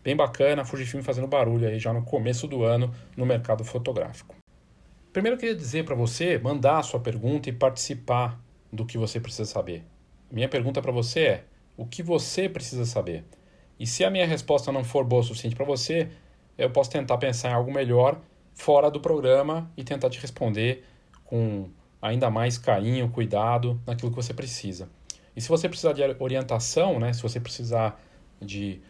Bem 0.02 0.16
bacana, 0.16 0.62
a 0.62 0.64
Fujifilm 0.64 1.02
fazendo 1.02 1.26
barulho 1.26 1.68
aí 1.68 1.78
já 1.78 1.92
no 1.92 2.02
começo 2.02 2.48
do 2.48 2.64
ano 2.64 2.94
no 3.14 3.26
mercado 3.26 3.62
fotográfico. 3.62 4.34
Primeiro 5.12 5.36
eu 5.36 5.38
queria 5.38 5.54
dizer 5.54 5.84
para 5.84 5.94
você 5.94 6.38
mandar 6.38 6.78
a 6.78 6.82
sua 6.82 6.98
pergunta 6.98 7.50
e 7.50 7.52
participar 7.52 8.40
do 8.72 8.86
que 8.86 8.96
você 8.96 9.20
precisa 9.20 9.44
saber. 9.44 9.84
Minha 10.30 10.48
pergunta 10.48 10.80
para 10.80 10.92
você 10.92 11.20
é: 11.20 11.44
o 11.76 11.84
que 11.84 12.02
você 12.02 12.48
precisa 12.48 12.86
saber? 12.86 13.22
E 13.78 13.86
se 13.86 14.02
a 14.02 14.10
minha 14.10 14.26
resposta 14.26 14.72
não 14.72 14.82
for 14.82 15.04
boa 15.04 15.20
o 15.20 15.24
suficiente 15.24 15.54
para 15.54 15.66
você, 15.66 16.08
eu 16.56 16.70
posso 16.70 16.90
tentar 16.90 17.18
pensar 17.18 17.50
em 17.50 17.52
algo 17.52 17.70
melhor 17.70 18.18
fora 18.56 18.90
do 18.90 18.98
programa 18.98 19.70
e 19.76 19.84
tentar 19.84 20.10
te 20.10 20.18
responder 20.18 20.82
com 21.24 21.68
ainda 22.00 22.30
mais 22.30 22.58
carinho, 22.58 23.08
cuidado 23.10 23.80
naquilo 23.86 24.10
que 24.10 24.16
você 24.16 24.34
precisa. 24.34 24.88
E 25.36 25.40
se 25.40 25.48
você 25.48 25.68
precisar 25.68 25.92
de 25.92 26.02
orientação, 26.18 26.98
né, 26.98 27.12
se 27.12 27.22
você 27.22 27.38
precisar 27.38 28.02
de 28.40 28.80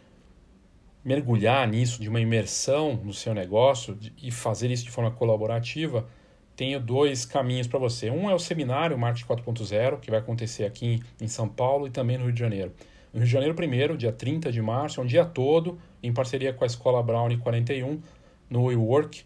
mergulhar 1.04 1.66
nisso, 1.68 2.00
de 2.00 2.08
uma 2.08 2.20
imersão 2.20 2.96
no 2.96 3.12
seu 3.12 3.34
negócio 3.34 3.98
e 4.22 4.30
fazer 4.30 4.70
isso 4.70 4.84
de 4.84 4.90
forma 4.90 5.10
colaborativa, 5.10 6.06
tenho 6.54 6.80
dois 6.80 7.24
caminhos 7.24 7.66
para 7.66 7.78
você. 7.78 8.10
Um 8.10 8.30
é 8.30 8.34
o 8.34 8.38
seminário 8.38 8.96
Marketing 8.96 9.26
4.0, 9.26 10.00
que 10.00 10.10
vai 10.10 10.20
acontecer 10.20 10.64
aqui 10.64 11.02
em 11.20 11.28
São 11.28 11.48
Paulo 11.48 11.86
e 11.86 11.90
também 11.90 12.16
no 12.16 12.24
Rio 12.24 12.32
de 12.32 12.40
Janeiro. 12.40 12.72
No 13.12 13.18
Rio 13.18 13.26
de 13.26 13.32
Janeiro, 13.32 13.54
primeiro, 13.54 13.96
dia 13.96 14.12
30 14.12 14.50
de 14.50 14.62
março, 14.62 15.00
é 15.00 15.04
um 15.04 15.06
dia 15.06 15.24
todo, 15.24 15.78
em 16.02 16.12
parceria 16.12 16.52
com 16.52 16.64
a 16.64 16.66
Escola 16.66 17.02
Brownie 17.02 17.36
41, 17.36 18.00
no 18.48 18.64
WeWork, 18.64 19.24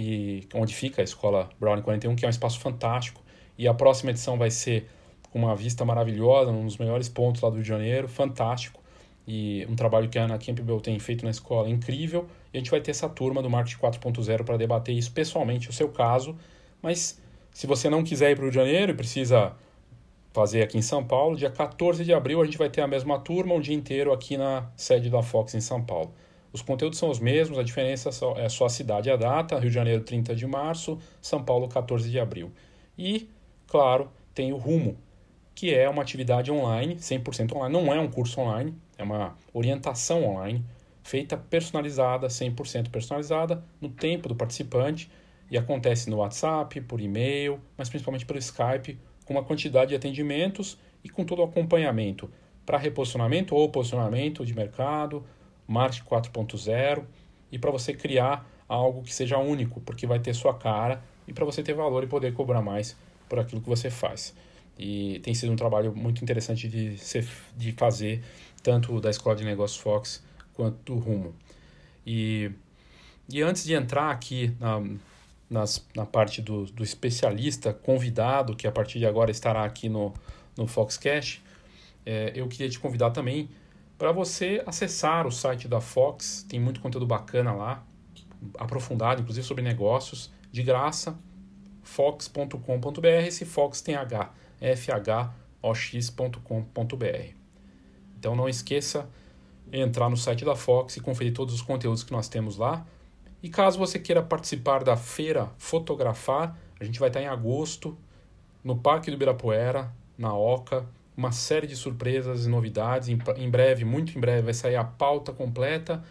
e 0.00 0.48
onde 0.54 0.74
fica 0.74 1.02
a 1.02 1.04
Escola 1.04 1.50
Brownie 1.60 1.82
41, 1.82 2.16
que 2.16 2.24
é 2.24 2.28
um 2.28 2.30
espaço 2.30 2.58
fantástico. 2.58 3.22
E 3.58 3.68
a 3.68 3.74
próxima 3.74 4.10
edição 4.10 4.38
vai 4.38 4.50
ser 4.50 4.88
com 5.30 5.38
uma 5.38 5.54
vista 5.54 5.84
maravilhosa, 5.84 6.50
num 6.50 6.64
dos 6.64 6.78
melhores 6.78 7.08
pontos 7.08 7.42
lá 7.42 7.50
do 7.50 7.56
Rio 7.56 7.62
de 7.62 7.68
Janeiro, 7.68 8.08
fantástico 8.08 8.80
e 9.26 9.66
um 9.68 9.76
trabalho 9.76 10.08
que 10.08 10.18
a 10.18 10.24
Ana 10.24 10.38
Campbell 10.38 10.80
tem 10.80 10.98
feito 10.98 11.24
na 11.24 11.30
escola 11.30 11.68
incrível. 11.68 12.26
E 12.52 12.56
a 12.56 12.60
gente 12.60 12.70
vai 12.70 12.80
ter 12.80 12.90
essa 12.90 13.08
turma 13.08 13.42
do 13.42 13.50
Marketing 13.50 13.78
4.0 13.78 14.44
para 14.44 14.56
debater 14.56 14.94
isso 14.94 15.12
pessoalmente, 15.12 15.68
o 15.68 15.72
seu 15.72 15.88
caso. 15.90 16.36
Mas 16.82 17.20
se 17.52 17.66
você 17.66 17.90
não 17.90 18.02
quiser 18.02 18.30
ir 18.30 18.36
para 18.36 18.42
o 18.42 18.44
Rio 18.46 18.50
de 18.50 18.56
Janeiro 18.56 18.92
e 18.92 18.94
precisa 18.94 19.52
fazer 20.32 20.62
aqui 20.62 20.78
em 20.78 20.82
São 20.82 21.04
Paulo, 21.04 21.36
dia 21.36 21.50
14 21.50 22.04
de 22.04 22.12
abril 22.14 22.40
a 22.40 22.44
gente 22.44 22.56
vai 22.56 22.70
ter 22.70 22.80
a 22.80 22.86
mesma 22.86 23.18
turma 23.18 23.54
um 23.54 23.60
dia 23.60 23.74
inteiro 23.74 24.12
aqui 24.12 24.36
na 24.36 24.68
sede 24.76 25.10
da 25.10 25.22
Fox 25.22 25.54
em 25.54 25.60
São 25.60 25.82
Paulo. 25.82 26.12
Os 26.52 26.62
conteúdos 26.62 26.98
são 26.98 27.10
os 27.10 27.18
mesmos, 27.18 27.58
a 27.58 27.62
diferença 27.62 28.10
é 28.36 28.48
só 28.48 28.64
a 28.66 28.68
cidade 28.68 29.08
e 29.08 29.12
a 29.12 29.16
data, 29.16 29.58
Rio 29.58 29.68
de 29.68 29.74
Janeiro 29.74 30.02
30 30.02 30.34
de 30.34 30.46
março, 30.46 30.98
São 31.20 31.42
Paulo 31.42 31.68
14 31.68 32.10
de 32.10 32.18
abril. 32.18 32.50
E, 32.98 33.28
claro, 33.66 34.10
tem 34.34 34.52
o 34.52 34.56
Rumo, 34.56 34.96
que 35.54 35.72
é 35.74 35.88
uma 35.88 36.02
atividade 36.02 36.50
online, 36.50 36.96
100% 36.96 37.54
online, 37.54 37.72
não 37.72 37.92
é 37.92 38.00
um 38.00 38.10
curso 38.10 38.40
online, 38.40 38.74
é 38.98 39.02
uma 39.02 39.36
orientação 39.52 40.24
online 40.24 40.64
feita 41.02 41.36
personalizada, 41.36 42.28
100% 42.28 42.90
personalizada, 42.90 43.64
no 43.80 43.88
tempo 43.88 44.28
do 44.28 44.34
participante 44.34 45.10
e 45.50 45.58
acontece 45.58 46.08
no 46.08 46.18
WhatsApp, 46.18 46.80
por 46.82 47.00
e-mail, 47.00 47.60
mas 47.76 47.88
principalmente 47.88 48.24
pelo 48.24 48.38
Skype, 48.38 48.98
com 49.24 49.34
uma 49.34 49.42
quantidade 49.42 49.90
de 49.90 49.96
atendimentos 49.96 50.78
e 51.02 51.08
com 51.08 51.24
todo 51.24 51.40
o 51.40 51.44
acompanhamento 51.44 52.30
para 52.64 52.78
reposicionamento 52.78 53.54
ou 53.54 53.68
posicionamento 53.68 54.44
de 54.44 54.54
mercado, 54.54 55.24
marketing 55.70 56.04
4.0 56.04 57.04
e 57.52 57.58
para 57.58 57.70
você 57.70 57.94
criar 57.94 58.44
algo 58.68 59.02
que 59.02 59.14
seja 59.14 59.38
único, 59.38 59.80
porque 59.80 60.06
vai 60.06 60.18
ter 60.18 60.34
sua 60.34 60.54
cara 60.54 61.02
e 61.26 61.32
para 61.32 61.44
você 61.44 61.62
ter 61.62 61.74
valor 61.74 62.02
e 62.02 62.06
poder 62.06 62.32
cobrar 62.32 62.60
mais 62.60 62.96
por 63.28 63.38
aquilo 63.38 63.60
que 63.60 63.68
você 63.68 63.88
faz. 63.90 64.34
e 64.78 65.20
tem 65.20 65.34
sido 65.34 65.52
um 65.52 65.56
trabalho 65.56 65.94
muito 65.94 66.22
interessante 66.22 66.66
de, 66.68 66.96
ser, 66.96 67.26
de 67.56 67.72
fazer, 67.72 68.22
tanto 68.62 69.00
da 69.00 69.10
Escola 69.10 69.36
de 69.36 69.44
Negócios 69.44 69.80
Fox 69.80 70.24
quanto 70.54 70.94
do 70.94 70.98
Rumo. 70.98 71.34
E, 72.06 72.50
e 73.28 73.42
antes 73.42 73.64
de 73.64 73.74
entrar 73.74 74.10
aqui 74.10 74.56
na, 74.58 74.82
nas, 75.50 75.86
na 75.94 76.06
parte 76.06 76.40
do, 76.40 76.64
do 76.66 76.82
especialista 76.82 77.74
convidado, 77.74 78.56
que 78.56 78.66
a 78.66 78.72
partir 78.72 78.98
de 78.98 79.06
agora 79.06 79.30
estará 79.30 79.64
aqui 79.64 79.88
no, 79.88 80.14
no 80.56 80.66
Foxcast, 80.66 81.42
é, 82.06 82.32
eu 82.34 82.48
queria 82.48 82.68
te 82.68 82.78
convidar 82.78 83.10
também 83.10 83.48
para 84.00 84.12
você 84.12 84.62
acessar 84.64 85.26
o 85.26 85.30
site 85.30 85.68
da 85.68 85.78
Fox, 85.78 86.42
tem 86.48 86.58
muito 86.58 86.80
conteúdo 86.80 87.06
bacana 87.06 87.52
lá, 87.52 87.84
aprofundado, 88.56 89.20
inclusive 89.20 89.46
sobre 89.46 89.62
negócios, 89.62 90.32
de 90.50 90.62
graça, 90.62 91.18
fox.com.br, 91.82 93.06
esse 93.26 93.44
Fox 93.44 93.82
tem 93.82 93.96
H, 93.96 94.32
fhox.com.br. 95.60 96.34
Então 98.18 98.34
não 98.34 98.48
esqueça 98.48 99.06
entrar 99.70 100.08
no 100.08 100.16
site 100.16 100.46
da 100.46 100.56
Fox 100.56 100.96
e 100.96 101.00
conferir 101.02 101.34
todos 101.34 101.52
os 101.52 101.60
conteúdos 101.60 102.02
que 102.02 102.12
nós 102.12 102.26
temos 102.26 102.56
lá. 102.56 102.86
E 103.42 103.50
caso 103.50 103.78
você 103.78 103.98
queira 103.98 104.22
participar 104.22 104.82
da 104.82 104.96
feira 104.96 105.52
Fotografar, 105.58 106.58
a 106.80 106.84
gente 106.84 106.98
vai 106.98 107.10
estar 107.10 107.20
em 107.20 107.26
agosto 107.26 107.98
no 108.64 108.78
Parque 108.78 109.10
do 109.10 109.14
Ibirapuera, 109.16 109.92
na 110.16 110.34
Oca, 110.34 110.88
uma 111.16 111.32
série 111.32 111.66
de 111.66 111.76
surpresas 111.76 112.46
e 112.46 112.48
novidades. 112.48 113.08
Em 113.08 113.50
breve, 113.50 113.84
muito 113.84 114.16
em 114.16 114.20
breve, 114.20 114.42
vai 114.42 114.54
sair 114.54 114.76
a 114.76 114.84
pauta 114.84 115.32
completa 115.32 116.02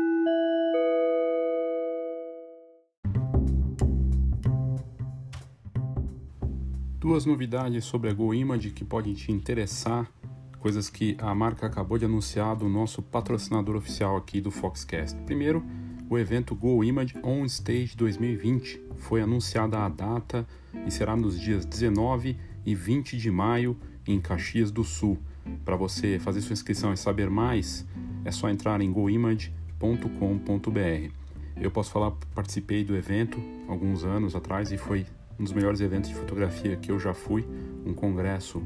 Duas 7.04 7.26
novidades 7.26 7.84
sobre 7.84 8.10
a 8.10 8.14
GoImage 8.14 8.70
que 8.70 8.86
podem 8.86 9.14
te 9.14 9.30
interessar, 9.30 10.10
coisas 10.58 10.90
que 10.90 11.18
a 11.20 11.36
marca 11.36 11.68
acabou 11.68 11.98
de 11.98 12.06
anunciar 12.06 12.56
do 12.56 12.70
nosso 12.70 13.02
patrocinador 13.02 13.76
oficial 13.76 14.16
aqui 14.16 14.40
do 14.40 14.50
Foxcast. 14.50 15.20
Primeiro, 15.24 15.62
o 16.10 16.18
evento 16.18 16.56
GoImage 16.56 17.18
On 17.22 17.44
Stage 17.44 17.98
2020 17.98 18.82
foi 18.96 19.22
anunciada 19.22 19.80
a 19.80 19.90
data 19.90 20.48
e 20.88 20.92
será 20.92 21.14
nos 21.14 21.38
dias 21.38 21.66
19 21.66 22.38
e 22.66 22.74
20 22.74 23.18
de 23.18 23.30
maio 23.30 23.78
em 24.08 24.22
Caxias 24.22 24.72
do 24.72 24.86
Sul. 24.86 25.20
Para 25.66 25.76
você 25.76 26.18
fazer 26.20 26.40
sua 26.40 26.54
inscrição 26.54 26.94
e 26.94 26.98
saber 26.98 27.30
mais, 27.30 27.86
é 28.24 28.32
só 28.32 28.50
entrar 28.50 28.80
em 28.80 28.90
goimage.com.br. 28.90 31.12
Eu 31.58 31.70
posso 31.70 31.92
falar, 31.92 32.12
participei 32.34 32.86
do 32.86 32.96
evento 32.96 33.38
alguns 33.68 34.06
anos 34.06 34.38
atrás 34.38 34.72
e 34.72 34.78
foi 34.78 35.06
um 35.40 35.44
dos 35.44 35.54
melhores 35.54 35.82
eventos 35.82 36.10
de 36.10 36.16
fotografia 36.16 36.76
que 36.76 36.92
eu 36.92 37.00
já 37.00 37.14
fui, 37.14 37.48
um 37.86 37.94
congresso 37.94 38.64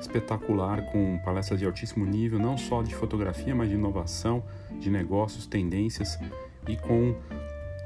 espetacular 0.00 0.86
com 0.86 1.18
palestras 1.24 1.58
de 1.58 1.66
altíssimo 1.66 2.06
nível, 2.06 2.38
não 2.38 2.56
só 2.56 2.82
de 2.82 2.94
fotografia, 2.94 3.54
mas 3.54 3.68
de 3.68 3.74
inovação, 3.74 4.42
de 4.78 4.90
negócios, 4.90 5.46
tendências 5.46 6.18
e 6.66 6.76
com 6.76 7.14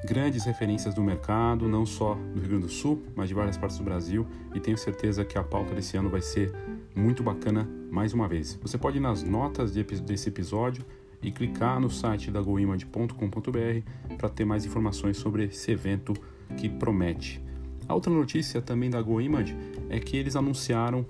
grandes 0.04 0.44
referências 0.44 0.94
do 0.94 1.02
mercado, 1.02 1.68
não 1.68 1.86
só 1.86 2.14
do 2.14 2.40
Rio 2.40 2.50
Grande 2.50 2.66
do 2.66 2.68
Sul, 2.68 3.02
mas 3.16 3.28
de 3.28 3.34
várias 3.34 3.56
partes 3.56 3.78
do 3.78 3.84
Brasil, 3.84 4.26
e 4.54 4.60
tenho 4.60 4.76
certeza 4.76 5.24
que 5.24 5.38
a 5.38 5.42
pauta 5.42 5.74
desse 5.74 5.96
ano 5.96 6.10
vai 6.10 6.20
ser 6.20 6.54
muito 6.94 7.22
bacana 7.22 7.68
mais 7.90 8.12
uma 8.12 8.28
vez. 8.28 8.58
Você 8.62 8.76
pode 8.76 8.98
ir 8.98 9.00
nas 9.00 9.22
notas 9.22 9.72
desse 9.72 10.28
episódio 10.28 10.84
e 11.22 11.32
clicar 11.32 11.80
no 11.80 11.90
site 11.90 12.30
da 12.30 12.40
goimage.com.br 12.40 14.16
para 14.18 14.28
ter 14.28 14.44
mais 14.44 14.66
informações 14.66 15.16
sobre 15.16 15.44
esse 15.44 15.70
evento 15.72 16.12
que 16.56 16.68
promete. 16.68 17.42
A 17.88 17.94
outra 17.94 18.12
notícia 18.12 18.62
também 18.62 18.90
da 18.90 19.00
GoImage 19.00 19.56
é 19.88 20.00
que 20.00 20.16
eles 20.16 20.36
anunciaram 20.36 21.06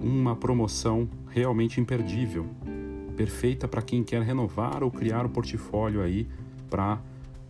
uma 0.00 0.34
promoção 0.34 1.08
realmente 1.28 1.80
imperdível, 1.80 2.46
perfeita 3.16 3.68
para 3.68 3.82
quem 3.82 4.02
quer 4.02 4.22
renovar 4.22 4.82
ou 4.82 4.90
criar 4.90 5.24
o 5.24 5.28
portfólio 5.28 6.02
aí 6.02 6.26
para 6.68 7.00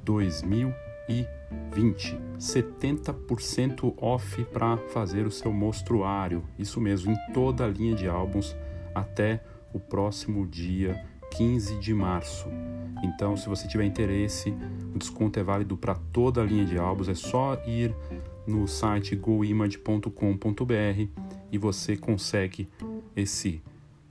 2020. 0.05 2.19
70% 2.39 3.95
off 3.97 4.45
para 4.47 4.77
fazer 4.77 5.27
o 5.27 5.31
seu 5.31 5.53
mostruário. 5.53 6.43
Isso 6.59 6.81
mesmo, 6.81 7.13
em 7.13 7.33
toda 7.33 7.65
a 7.65 7.69
linha 7.69 7.95
de 7.95 8.09
álbuns 8.09 8.57
até 8.95 9.43
o 9.73 9.79
próximo 9.79 10.47
dia 10.47 11.03
15 11.31 11.79
de 11.79 11.95
março. 11.95 12.49
Então, 13.03 13.37
se 13.37 13.49
você 13.49 13.67
tiver 13.67 13.85
interesse, 13.85 14.55
o 14.95 14.99
desconto 14.99 15.39
é 15.39 15.43
válido 15.43 15.77
para 15.77 15.95
toda 15.95 16.43
a 16.43 16.45
linha 16.45 16.65
de 16.65 16.79
álbuns. 16.79 17.09
É 17.09 17.15
só 17.15 17.55
ir 17.67 17.95
no 18.47 18.67
site 18.67 19.15
goimage.com.br 19.17 21.09
e 21.51 21.59
você 21.59 21.97
consegue 21.97 22.69
esse 23.17 23.63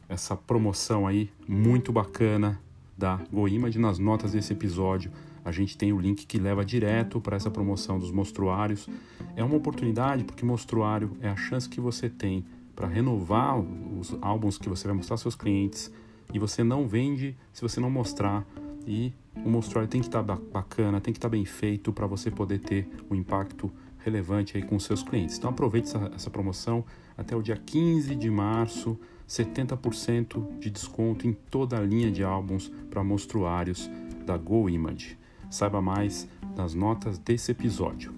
essa 0.07 0.35
promoção 0.35 1.07
aí 1.07 1.29
muito 1.47 1.91
bacana 1.93 2.59
da 2.97 3.19
GoImage 3.31 3.79
nas 3.79 3.97
notas 3.97 4.33
desse 4.33 4.51
episódio. 4.51 5.09
A 5.43 5.51
gente 5.53 5.77
tem 5.77 5.93
o 5.93 5.99
link 5.99 6.25
que 6.27 6.37
leva 6.37 6.65
direto 6.65 7.21
para 7.21 7.37
essa 7.37 7.49
promoção 7.49 7.97
dos 7.97 8.11
mostruários. 8.11 8.89
É 9.37 9.43
uma 9.43 9.55
oportunidade 9.55 10.25
porque 10.25 10.45
mostruário 10.45 11.15
é 11.21 11.29
a 11.29 11.35
chance 11.37 11.67
que 11.67 11.79
você 11.79 12.09
tem 12.09 12.45
para 12.75 12.87
renovar 12.87 13.57
os 13.57 14.15
álbuns 14.21 14.57
que 14.57 14.67
você 14.67 14.85
vai 14.85 14.97
mostrar 14.97 15.13
aos 15.13 15.21
seus 15.21 15.35
clientes 15.35 15.91
e 16.33 16.37
você 16.37 16.63
não 16.63 16.87
vende 16.87 17.35
se 17.53 17.61
você 17.61 17.79
não 17.79 17.89
mostrar 17.89 18.45
e 18.85 19.13
o 19.45 19.49
mostruário 19.49 19.89
tem 19.89 20.01
que 20.01 20.07
estar 20.07 20.23
tá 20.23 20.37
bacana, 20.51 20.99
tem 20.99 21.13
que 21.13 21.17
estar 21.17 21.29
tá 21.29 21.31
bem 21.31 21.45
feito 21.45 21.93
para 21.93 22.05
você 22.05 22.29
poder 22.29 22.59
ter 22.59 22.87
um 23.09 23.15
impacto 23.15 23.71
relevante 24.03 24.57
aí 24.57 24.63
com 24.63 24.79
seus 24.79 25.03
clientes. 25.03 25.37
Então 25.37 25.49
aproveite 25.49 25.87
essa, 25.87 26.11
essa 26.15 26.29
promoção 26.29 26.83
até 27.17 27.35
o 27.35 27.41
dia 27.41 27.57
15 27.57 28.15
de 28.15 28.29
março, 28.29 28.99
70% 29.27 30.59
de 30.59 30.69
desconto 30.69 31.27
em 31.27 31.33
toda 31.33 31.77
a 31.77 31.81
linha 31.81 32.11
de 32.11 32.23
álbuns 32.23 32.71
para 32.89 33.03
mostruários 33.03 33.89
da 34.25 34.37
Go 34.37 34.69
Image. 34.69 35.17
Saiba 35.49 35.81
mais 35.81 36.27
nas 36.55 36.73
notas 36.73 37.17
desse 37.17 37.51
episódio. 37.51 38.13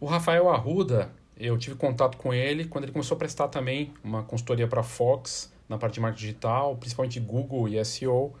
O 0.00 0.06
Rafael 0.06 0.48
Arruda, 0.48 1.12
eu 1.36 1.56
tive 1.58 1.76
contato 1.76 2.16
com 2.16 2.32
ele 2.32 2.64
quando 2.64 2.84
ele 2.84 2.92
começou 2.92 3.14
a 3.14 3.18
prestar 3.18 3.48
também 3.48 3.92
uma 4.02 4.22
consultoria 4.22 4.66
para 4.66 4.80
a 4.80 4.84
Fox 4.84 5.52
na 5.70 5.78
parte 5.78 5.94
de 5.94 6.00
marketing 6.00 6.26
digital, 6.26 6.76
principalmente 6.76 7.20
Google 7.20 7.68
e 7.68 7.82
SEO. 7.84 8.34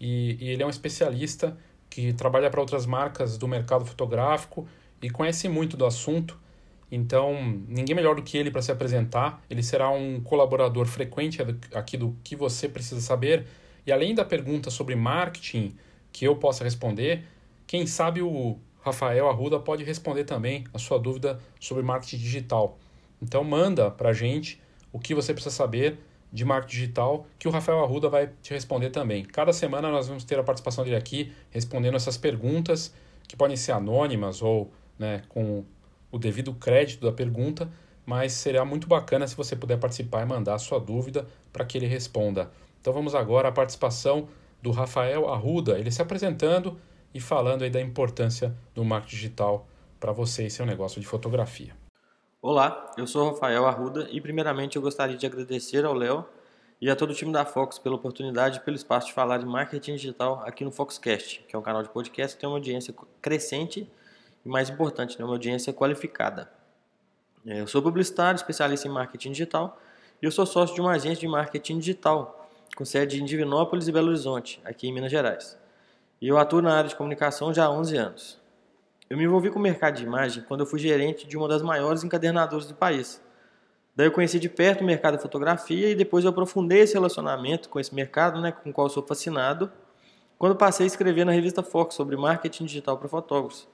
E, 0.00 0.36
e 0.40 0.50
ele 0.50 0.64
é 0.64 0.66
um 0.66 0.70
especialista 0.70 1.56
que 1.88 2.12
trabalha 2.12 2.50
para 2.50 2.60
outras 2.60 2.84
marcas 2.84 3.38
do 3.38 3.46
mercado 3.46 3.84
fotográfico 3.86 4.66
e 5.00 5.08
conhece 5.08 5.48
muito 5.48 5.76
do 5.76 5.86
assunto. 5.86 6.36
Então, 6.90 7.34
ninguém 7.68 7.94
melhor 7.94 8.16
do 8.16 8.22
que 8.22 8.36
ele 8.36 8.50
para 8.50 8.60
se 8.60 8.72
apresentar. 8.72 9.40
Ele 9.48 9.62
será 9.62 9.90
um 9.90 10.20
colaborador 10.20 10.84
frequente 10.86 11.38
aqui 11.72 11.96
do 11.96 12.16
que 12.24 12.34
você 12.34 12.68
precisa 12.68 13.00
saber. 13.00 13.46
E 13.86 13.92
além 13.92 14.12
da 14.12 14.24
pergunta 14.24 14.68
sobre 14.68 14.96
marketing 14.96 15.76
que 16.10 16.24
eu 16.24 16.34
possa 16.34 16.64
responder, 16.64 17.24
quem 17.64 17.86
sabe 17.86 18.20
o 18.20 18.58
Rafael 18.80 19.28
Arruda 19.28 19.60
pode 19.60 19.84
responder 19.84 20.24
também 20.24 20.64
a 20.74 20.78
sua 20.78 20.98
dúvida 20.98 21.38
sobre 21.60 21.84
marketing 21.84 22.18
digital. 22.18 22.76
Então, 23.22 23.44
manda 23.44 23.88
para 23.88 24.08
a 24.10 24.12
gente 24.12 24.60
o 24.92 24.98
que 24.98 25.14
você 25.14 25.32
precisa 25.32 25.54
saber 25.54 25.98
de 26.32 26.44
marketing 26.44 26.74
digital, 26.74 27.26
que 27.38 27.46
o 27.46 27.50
Rafael 27.50 27.84
Arruda 27.84 28.08
vai 28.08 28.30
te 28.40 28.54
responder 28.54 28.90
também. 28.90 29.24
Cada 29.24 29.52
semana 29.52 29.90
nós 29.90 30.08
vamos 30.08 30.24
ter 30.24 30.38
a 30.38 30.42
participação 30.42 30.82
dele 30.82 30.96
aqui 30.96 31.32
respondendo 31.50 31.96
essas 31.96 32.16
perguntas, 32.16 32.94
que 33.28 33.36
podem 33.36 33.56
ser 33.56 33.72
anônimas 33.72 34.40
ou 34.40 34.72
né, 34.98 35.22
com 35.28 35.64
o 36.10 36.18
devido 36.18 36.54
crédito 36.54 37.04
da 37.04 37.12
pergunta, 37.12 37.70
mas 38.04 38.32
será 38.32 38.64
muito 38.64 38.86
bacana 38.86 39.26
se 39.26 39.36
você 39.36 39.54
puder 39.54 39.78
participar 39.78 40.22
e 40.22 40.26
mandar 40.26 40.54
a 40.54 40.58
sua 40.58 40.80
dúvida 40.80 41.26
para 41.52 41.64
que 41.64 41.78
ele 41.78 41.86
responda. 41.86 42.50
Então 42.80 42.92
vamos 42.92 43.14
agora 43.14 43.48
à 43.48 43.52
participação 43.52 44.28
do 44.60 44.70
Rafael 44.70 45.28
Arruda, 45.28 45.78
ele 45.78 45.90
se 45.90 46.00
apresentando 46.00 46.78
e 47.14 47.20
falando 47.20 47.62
aí 47.62 47.70
da 47.70 47.80
importância 47.80 48.54
do 48.74 48.84
marketing 48.84 49.16
digital 49.16 49.66
para 50.00 50.12
você 50.12 50.46
e 50.46 50.50
seu 50.50 50.64
negócio 50.64 51.00
de 51.00 51.06
fotografia. 51.06 51.81
Olá, 52.44 52.90
eu 52.98 53.06
sou 53.06 53.30
Rafael 53.30 53.64
Arruda 53.66 54.08
e 54.10 54.20
primeiramente 54.20 54.74
eu 54.74 54.82
gostaria 54.82 55.16
de 55.16 55.24
agradecer 55.24 55.84
ao 55.84 55.94
Léo 55.94 56.26
e 56.80 56.90
a 56.90 56.96
todo 56.96 57.12
o 57.12 57.14
time 57.14 57.32
da 57.32 57.44
Fox 57.44 57.78
pela 57.78 57.94
oportunidade 57.94 58.58
e 58.58 58.60
pelo 58.62 58.74
espaço 58.74 59.06
de 59.06 59.12
falar 59.12 59.38
de 59.38 59.46
marketing 59.46 59.94
digital 59.94 60.42
aqui 60.44 60.64
no 60.64 60.72
Foxcast, 60.72 61.44
que 61.46 61.54
é 61.54 61.58
um 61.58 61.62
canal 61.62 61.84
de 61.84 61.88
podcast 61.90 62.34
que 62.34 62.40
tem 62.40 62.50
uma 62.50 62.56
audiência 62.56 62.92
crescente 63.20 63.88
e 64.44 64.48
mais 64.48 64.68
importante, 64.68 65.16
né, 65.20 65.24
uma 65.24 65.34
audiência 65.34 65.72
qualificada. 65.72 66.50
É, 67.46 67.60
eu 67.60 67.68
sou 67.68 67.80
publicitário, 67.80 68.34
especialista 68.34 68.88
em 68.88 68.90
marketing 68.90 69.30
digital 69.30 69.78
e 70.20 70.26
eu 70.26 70.32
sou 70.32 70.44
sócio 70.44 70.74
de 70.74 70.80
uma 70.80 70.94
agência 70.94 71.20
de 71.20 71.28
marketing 71.28 71.78
digital, 71.78 72.50
com 72.76 72.84
sede 72.84 73.22
em 73.22 73.24
Divinópolis 73.24 73.86
e 73.86 73.92
Belo 73.92 74.08
Horizonte, 74.08 74.60
aqui 74.64 74.88
em 74.88 74.92
Minas 74.92 75.12
Gerais. 75.12 75.56
E 76.20 76.26
eu 76.26 76.36
atuo 76.36 76.60
na 76.60 76.74
área 76.74 76.90
de 76.90 76.96
comunicação 76.96 77.54
já 77.54 77.66
há 77.66 77.70
11 77.70 77.96
anos. 77.96 78.41
Eu 79.12 79.18
me 79.18 79.24
envolvi 79.24 79.50
com 79.50 79.58
o 79.58 79.62
mercado 79.62 79.96
de 79.96 80.04
imagem 80.04 80.42
quando 80.48 80.60
eu 80.60 80.66
fui 80.66 80.78
gerente 80.78 81.28
de 81.28 81.36
uma 81.36 81.46
das 81.46 81.60
maiores 81.60 82.02
encadernadoras 82.02 82.64
do 82.64 82.74
país. 82.74 83.20
Daí 83.94 84.06
eu 84.06 84.10
conheci 84.10 84.40
de 84.40 84.48
perto 84.48 84.80
o 84.80 84.84
mercado 84.86 85.18
de 85.18 85.22
fotografia 85.22 85.90
e 85.90 85.94
depois 85.94 86.24
eu 86.24 86.30
aprofundei 86.30 86.80
esse 86.80 86.94
relacionamento 86.94 87.68
com 87.68 87.78
esse 87.78 87.94
mercado, 87.94 88.40
né, 88.40 88.52
com 88.52 88.70
o 88.70 88.72
qual 88.72 88.88
sou 88.88 89.02
fascinado, 89.02 89.70
quando 90.38 90.56
passei 90.56 90.84
a 90.84 90.86
escrever 90.86 91.26
na 91.26 91.32
revista 91.32 91.62
Fox 91.62 91.94
sobre 91.94 92.16
marketing 92.16 92.64
digital 92.64 92.96
para 92.96 93.06
fotógrafos. 93.06 93.68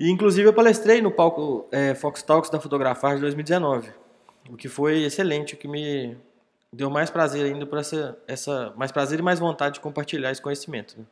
E 0.00 0.10
inclusive 0.10 0.48
eu 0.48 0.52
palestrei 0.52 1.00
no 1.00 1.12
palco 1.12 1.68
é, 1.70 1.94
Fox 1.94 2.20
Talks 2.20 2.50
da 2.50 2.58
Fotografar 2.58 3.14
de 3.14 3.20
2019, 3.20 3.90
o 4.50 4.56
que 4.56 4.68
foi 4.68 5.04
excelente, 5.04 5.54
o 5.54 5.56
que 5.56 5.68
me 5.68 6.16
deu 6.72 6.90
mais 6.90 7.10
prazer 7.10 7.44
ainda 7.46 7.64
por 7.64 7.78
essa, 7.78 8.18
essa 8.26 8.74
mais 8.76 8.90
prazer 8.90 9.20
e 9.20 9.22
mais 9.22 9.38
vontade 9.38 9.74
de 9.74 9.80
compartilhar 9.80 10.32
esse 10.32 10.42
conhecimento. 10.42 10.98
Né? 10.98 11.04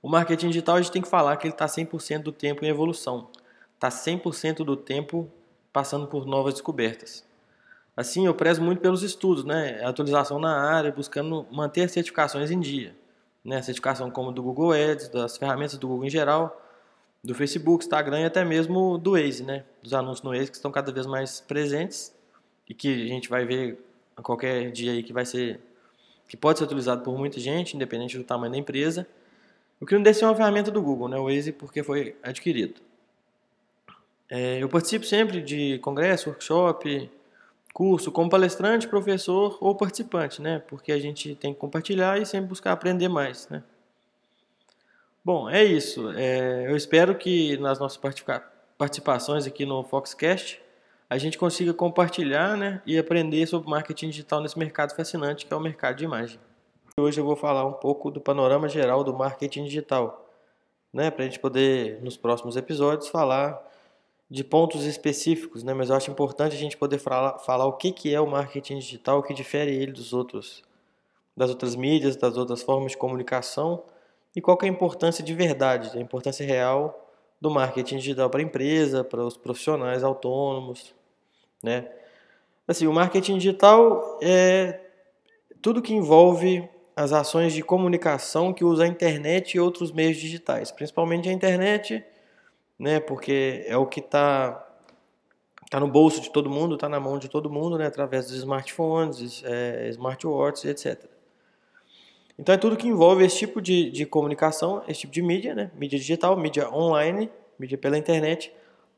O 0.00 0.08
marketing 0.08 0.48
digital 0.48 0.76
a 0.76 0.80
gente 0.80 0.92
tem 0.92 1.02
que 1.02 1.08
falar 1.08 1.36
que 1.36 1.46
ele 1.46 1.54
está 1.54 1.66
100% 1.66 2.22
do 2.22 2.32
tempo 2.32 2.64
em 2.64 2.68
evolução, 2.68 3.28
está 3.74 3.88
100% 3.88 4.64
do 4.64 4.76
tempo 4.76 5.30
passando 5.72 6.06
por 6.06 6.26
novas 6.26 6.54
descobertas. 6.54 7.26
Assim, 7.96 8.26
eu 8.26 8.34
prezo 8.34 8.62
muito 8.62 8.80
pelos 8.80 9.02
estudos, 9.02 9.44
né? 9.44 9.84
atualização 9.84 10.38
na 10.38 10.70
área, 10.72 10.92
buscando 10.92 11.44
manter 11.50 11.88
certificações 11.88 12.48
em 12.48 12.60
dia. 12.60 12.94
Né? 13.44 13.60
Certificação 13.60 14.08
como 14.08 14.30
do 14.30 14.40
Google 14.40 14.72
Ads, 14.72 15.08
das 15.08 15.36
ferramentas 15.36 15.76
do 15.76 15.88
Google 15.88 16.06
em 16.06 16.10
geral, 16.10 16.62
do 17.24 17.34
Facebook, 17.34 17.84
Instagram 17.84 18.20
e 18.20 18.24
até 18.24 18.44
mesmo 18.44 18.98
do 18.98 19.12
Waze, 19.12 19.42
né? 19.42 19.64
Dos 19.82 19.92
anúncios 19.92 20.22
no 20.22 20.30
Waze 20.30 20.50
que 20.50 20.56
estão 20.56 20.70
cada 20.70 20.92
vez 20.92 21.06
mais 21.06 21.40
presentes 21.40 22.14
e 22.68 22.74
que 22.74 23.04
a 23.04 23.08
gente 23.08 23.28
vai 23.28 23.44
ver 23.44 23.84
a 24.16 24.22
qualquer 24.22 24.70
dia 24.70 24.92
aí 24.92 25.02
que 25.02 25.12
vai 25.12 25.24
ser 25.24 25.60
que 26.28 26.36
pode 26.36 26.58
ser 26.58 26.66
utilizado 26.66 27.02
por 27.02 27.16
muita 27.18 27.40
gente, 27.40 27.74
independente 27.74 28.16
do 28.16 28.22
tamanho 28.22 28.52
da 28.52 28.58
empresa. 28.58 29.08
O 29.80 29.86
deixa 29.86 30.24
é 30.24 30.28
uma 30.28 30.34
ferramenta 30.34 30.70
do 30.70 30.82
Google, 30.82 31.08
né? 31.08 31.16
O 31.18 31.24
Waze 31.24 31.52
porque 31.52 31.82
foi 31.82 32.16
adquirido. 32.22 32.80
É, 34.28 34.62
eu 34.62 34.68
participo 34.68 35.06
sempre 35.06 35.40
de 35.40 35.78
congresso, 35.78 36.28
workshop, 36.28 37.10
curso, 37.72 38.10
como 38.10 38.28
palestrante, 38.28 38.88
professor 38.88 39.56
ou 39.60 39.74
participante, 39.74 40.42
né? 40.42 40.58
Porque 40.66 40.90
a 40.90 40.98
gente 40.98 41.34
tem 41.36 41.54
que 41.54 41.60
compartilhar 41.60 42.20
e 42.20 42.26
sempre 42.26 42.48
buscar 42.48 42.72
aprender 42.72 43.08
mais, 43.08 43.48
né? 43.48 43.62
Bom, 45.24 45.48
é 45.48 45.64
isso. 45.64 46.10
É, 46.12 46.70
eu 46.70 46.76
espero 46.76 47.14
que 47.14 47.56
nas 47.58 47.78
nossas 47.78 48.00
participações 48.76 49.46
aqui 49.46 49.64
no 49.64 49.84
Foxcast 49.84 50.60
a 51.08 51.16
gente 51.16 51.38
consiga 51.38 51.72
compartilhar 51.72 52.56
né, 52.56 52.82
e 52.84 52.98
aprender 52.98 53.46
sobre 53.46 53.70
marketing 53.70 54.10
digital 54.10 54.42
nesse 54.42 54.58
mercado 54.58 54.94
fascinante 54.94 55.46
que 55.46 55.52
é 55.52 55.56
o 55.56 55.60
mercado 55.60 55.96
de 55.96 56.04
imagem. 56.04 56.38
Hoje 56.98 57.20
eu 57.20 57.24
vou 57.24 57.36
falar 57.36 57.64
um 57.64 57.74
pouco 57.74 58.10
do 58.10 58.20
panorama 58.20 58.68
geral 58.68 59.04
do 59.04 59.14
marketing 59.14 59.64
digital, 59.64 60.28
né, 60.92 61.12
para 61.12 61.22
a 61.22 61.26
gente 61.26 61.38
poder, 61.38 62.02
nos 62.02 62.16
próximos 62.16 62.56
episódios, 62.56 63.06
falar 63.06 63.64
de 64.28 64.42
pontos 64.42 64.84
específicos, 64.84 65.62
né? 65.62 65.72
Mas 65.72 65.90
eu 65.90 65.96
acho 65.96 66.10
importante 66.10 66.56
a 66.56 66.58
gente 66.58 66.76
poder 66.76 66.98
falar, 66.98 67.38
falar 67.38 67.66
o 67.66 67.74
que, 67.74 67.92
que 67.92 68.12
é 68.12 68.20
o 68.20 68.26
marketing 68.26 68.80
digital, 68.80 69.20
o 69.20 69.22
que 69.22 69.32
difere 69.32 69.72
ele 69.74 69.92
dos 69.92 70.12
outros, 70.12 70.64
das 71.36 71.50
outras 71.50 71.76
mídias, 71.76 72.16
das 72.16 72.36
outras 72.36 72.62
formas 72.62 72.90
de 72.92 72.98
comunicação 72.98 73.84
e 74.34 74.40
qual 74.40 74.58
é 74.60 74.66
a 74.66 74.68
importância 74.68 75.22
de 75.22 75.32
verdade, 75.32 75.96
a 75.96 76.00
importância 76.00 76.44
real 76.44 77.08
do 77.40 77.48
marketing 77.48 77.98
digital 77.98 78.28
para 78.28 78.40
a 78.40 78.42
empresa, 78.42 79.04
para 79.04 79.24
os 79.24 79.36
profissionais 79.36 80.02
autônomos, 80.02 80.92
né? 81.62 81.92
Assim, 82.66 82.88
o 82.88 82.92
marketing 82.92 83.38
digital 83.38 84.18
é 84.20 84.80
tudo 85.62 85.80
que 85.80 85.94
envolve 85.94 86.68
as 86.98 87.12
ações 87.12 87.52
de 87.52 87.62
comunicação 87.62 88.52
que 88.52 88.64
usa 88.64 88.84
a 88.84 88.86
internet 88.86 89.54
e 89.54 89.60
outros 89.60 89.92
meios 89.92 90.16
digitais, 90.16 90.70
principalmente 90.70 91.28
a 91.28 91.32
internet 91.32 92.04
né? 92.78 93.00
Porque 93.00 93.64
é 93.66 93.76
o 93.76 93.86
que 93.86 94.00
está 94.00 94.64
tá 95.70 95.80
no 95.80 95.88
bolso 95.88 96.20
de 96.20 96.30
todo 96.30 96.48
mundo, 96.48 96.76
está 96.76 96.88
na 96.88 97.00
mão 97.00 97.18
de 97.18 97.28
todo 97.28 97.50
mundo, 97.50 97.76
né? 97.76 97.86
Através 97.86 98.26
dos 98.26 98.36
smartphones, 98.36 99.42
é, 99.44 99.88
smartwatches, 99.90 100.64
etc. 100.64 101.04
Então 102.38 102.54
é 102.54 102.58
tudo 102.58 102.76
que 102.76 102.86
envolve 102.86 103.24
esse 103.24 103.38
tipo 103.38 103.60
de, 103.60 103.90
de 103.90 104.06
comunicação, 104.06 104.82
esse 104.86 105.00
tipo 105.00 105.12
de 105.12 105.22
mídia, 105.22 105.54
né? 105.54 105.70
Mídia 105.74 105.98
digital, 105.98 106.36
mídia 106.36 106.72
online, 106.72 107.28
mídia 107.58 107.76
pela 107.76 107.98
internet, 107.98 108.52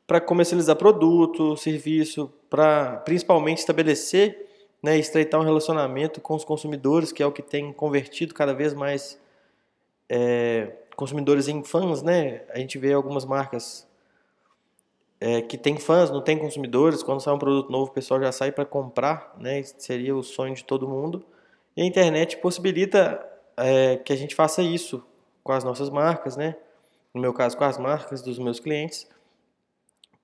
para 0.05 0.21
comercializar 0.21 0.75
produto, 0.75 1.57
serviço, 1.57 2.31
para 2.49 2.97
principalmente 2.97 3.59
estabelecer, 3.59 4.47
né, 4.81 4.97
estreitar 4.97 5.39
um 5.39 5.43
relacionamento 5.43 6.19
com 6.19 6.35
os 6.35 6.43
consumidores, 6.43 7.11
que 7.11 7.21
é 7.21 7.25
o 7.25 7.31
que 7.31 7.41
tem 7.41 7.71
convertido 7.71 8.33
cada 8.33 8.53
vez 8.53 8.73
mais 8.73 9.19
é, 10.09 10.71
consumidores 10.95 11.47
em 11.47 11.63
fãs, 11.63 12.01
né? 12.01 12.43
A 12.49 12.57
gente 12.57 12.77
vê 12.77 12.93
algumas 12.93 13.23
marcas 13.23 13.87
é, 15.19 15.41
que 15.41 15.57
tem 15.57 15.77
fãs, 15.77 16.09
não 16.09 16.21
tem 16.21 16.37
consumidores. 16.37 17.03
Quando 17.03 17.21
sai 17.21 17.33
um 17.33 17.39
produto 17.39 17.71
novo, 17.71 17.91
o 17.91 17.93
pessoal 17.93 18.19
já 18.19 18.31
sai 18.31 18.51
para 18.51 18.65
comprar, 18.65 19.35
né? 19.37 19.61
Seria 19.63 20.15
o 20.15 20.23
sonho 20.23 20.55
de 20.55 20.63
todo 20.63 20.87
mundo. 20.87 21.23
E 21.77 21.81
a 21.81 21.85
internet 21.85 22.37
possibilita 22.37 23.23
é, 23.55 23.97
que 23.97 24.11
a 24.11 24.15
gente 24.15 24.35
faça 24.35 24.61
isso 24.61 25.03
com 25.43 25.51
as 25.51 25.63
nossas 25.63 25.89
marcas, 25.89 26.35
né? 26.35 26.55
No 27.13 27.21
meu 27.21 27.33
caso, 27.33 27.55
com 27.55 27.63
as 27.63 27.77
marcas 27.77 28.21
dos 28.21 28.39
meus 28.39 28.59
clientes, 28.59 29.07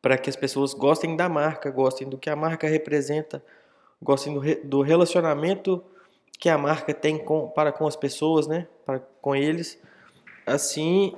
para 0.02 0.18
que 0.18 0.30
as 0.30 0.36
pessoas 0.36 0.74
gostem 0.74 1.16
da 1.16 1.30
marca, 1.30 1.70
gostem 1.70 2.10
do 2.10 2.18
que 2.18 2.30
a 2.30 2.36
marca 2.36 2.68
representa, 2.68 3.44
gostem 4.02 4.34
do, 4.34 4.40
re, 4.40 4.56
do 4.56 4.82
relacionamento 4.82 5.84
que 6.40 6.50
a 6.50 6.58
marca 6.58 6.94
tem 6.94 7.18
com, 7.18 7.50
para 7.50 7.72
com 7.72 7.88
as 7.88 7.96
pessoas, 7.96 8.48
né? 8.48 8.68
Para 8.86 9.00
com 9.00 9.36
eles 9.36 9.80
assim 10.46 11.14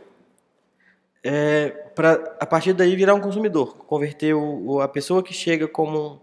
é, 1.23 1.69
para 1.93 2.13
a 2.39 2.45
partir 2.45 2.73
daí 2.73 2.95
virar 2.95 3.13
um 3.13 3.21
consumidor, 3.21 3.75
converter 3.85 4.33
o, 4.33 4.79
a 4.81 4.87
pessoa 4.87 5.21
que 5.21 5.33
chega 5.33 5.67
como 5.67 6.13
um 6.13 6.19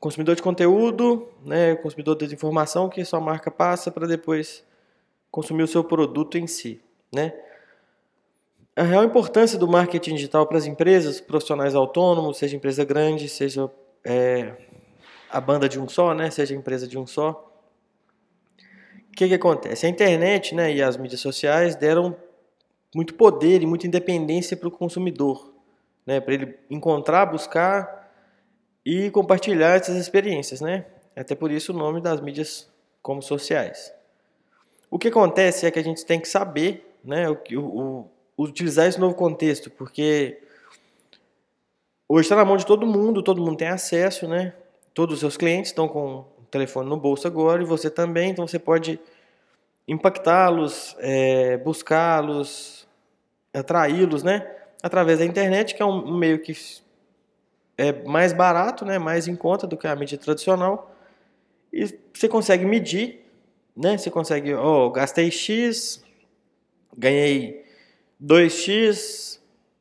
consumidor 0.00 0.34
de 0.34 0.42
conteúdo, 0.42 1.28
né, 1.44 1.76
consumidor 1.76 2.16
de 2.16 2.32
informação 2.32 2.88
que 2.88 3.04
sua 3.04 3.20
marca 3.20 3.50
passa 3.50 3.90
para 3.90 4.06
depois 4.06 4.64
consumir 5.30 5.62
o 5.62 5.68
seu 5.68 5.84
produto 5.84 6.36
em 6.36 6.46
si, 6.46 6.80
né? 7.12 7.32
A 8.74 8.82
real 8.82 9.02
importância 9.02 9.58
do 9.58 9.66
marketing 9.66 10.14
digital 10.14 10.46
para 10.46 10.56
as 10.56 10.66
empresas, 10.66 11.20
profissionais 11.20 11.74
autônomos, 11.74 12.38
seja 12.38 12.56
empresa 12.56 12.84
grande, 12.84 13.28
seja 13.28 13.68
é, 14.04 14.54
a 15.30 15.40
banda 15.40 15.68
de 15.68 15.78
um 15.78 15.88
só, 15.88 16.14
né, 16.14 16.30
seja 16.30 16.54
empresa 16.54 16.86
de 16.86 16.98
um 16.98 17.06
só, 17.06 17.48
que, 19.18 19.26
que 19.26 19.34
acontece? 19.34 19.84
A 19.84 19.88
internet 19.88 20.54
né, 20.54 20.72
e 20.72 20.80
as 20.80 20.96
mídias 20.96 21.20
sociais 21.20 21.74
deram 21.74 22.16
muito 22.94 23.14
poder 23.14 23.60
e 23.62 23.66
muita 23.66 23.84
independência 23.84 24.56
para 24.56 24.68
o 24.68 24.70
consumidor, 24.70 25.52
né, 26.06 26.20
para 26.20 26.34
ele 26.34 26.56
encontrar, 26.70 27.26
buscar 27.26 28.12
e 28.86 29.10
compartilhar 29.10 29.74
essas 29.74 29.96
experiências. 29.96 30.60
Né? 30.60 30.86
Até 31.16 31.34
por 31.34 31.50
isso 31.50 31.72
o 31.72 31.76
nome 31.76 32.00
das 32.00 32.20
mídias 32.20 32.70
como 33.02 33.20
sociais. 33.20 33.92
O 34.88 35.00
que 35.00 35.08
acontece 35.08 35.66
é 35.66 35.70
que 35.72 35.80
a 35.80 35.84
gente 35.84 36.06
tem 36.06 36.20
que 36.20 36.28
saber 36.28 36.96
né, 37.02 37.28
o, 37.28 37.36
o, 37.56 38.10
o 38.36 38.42
utilizar 38.44 38.86
esse 38.86 39.00
novo 39.00 39.16
contexto, 39.16 39.68
porque 39.68 40.40
hoje 42.08 42.26
está 42.26 42.36
na 42.36 42.44
mão 42.44 42.56
de 42.56 42.64
todo 42.64 42.86
mundo, 42.86 43.20
todo 43.20 43.42
mundo 43.42 43.56
tem 43.56 43.68
acesso, 43.68 44.28
né? 44.28 44.54
Todos 44.94 45.14
os 45.14 45.20
seus 45.20 45.36
clientes 45.36 45.70
estão 45.70 45.88
com 45.88 46.24
telefone 46.50 46.88
no 46.88 46.96
bolso 46.96 47.26
agora 47.26 47.62
e 47.62 47.66
você 47.66 47.90
também, 47.90 48.30
então 48.30 48.46
você 48.46 48.58
pode 48.58 48.98
impactá-los, 49.86 50.96
é, 50.98 51.56
buscá-los, 51.58 52.86
atraí-los, 53.52 54.22
né? 54.22 54.46
Através 54.82 55.18
da 55.18 55.24
internet, 55.24 55.74
que 55.74 55.82
é 55.82 55.84
um 55.84 56.16
meio 56.16 56.40
que 56.40 56.52
é 57.76 57.92
mais 58.04 58.32
barato, 58.32 58.84
né? 58.84 58.98
Mais 58.98 59.26
em 59.26 59.34
conta 59.34 59.66
do 59.66 59.76
que 59.76 59.86
a 59.86 59.96
mídia 59.96 60.18
tradicional. 60.18 60.94
E 61.72 61.86
você 62.12 62.28
consegue 62.28 62.64
medir, 62.64 63.24
né? 63.76 63.96
Você 63.96 64.10
consegue, 64.10 64.52
ó, 64.54 64.86
oh, 64.86 64.90
gastei 64.90 65.30
X, 65.30 66.04
ganhei 66.96 67.64
2X, 68.22 69.40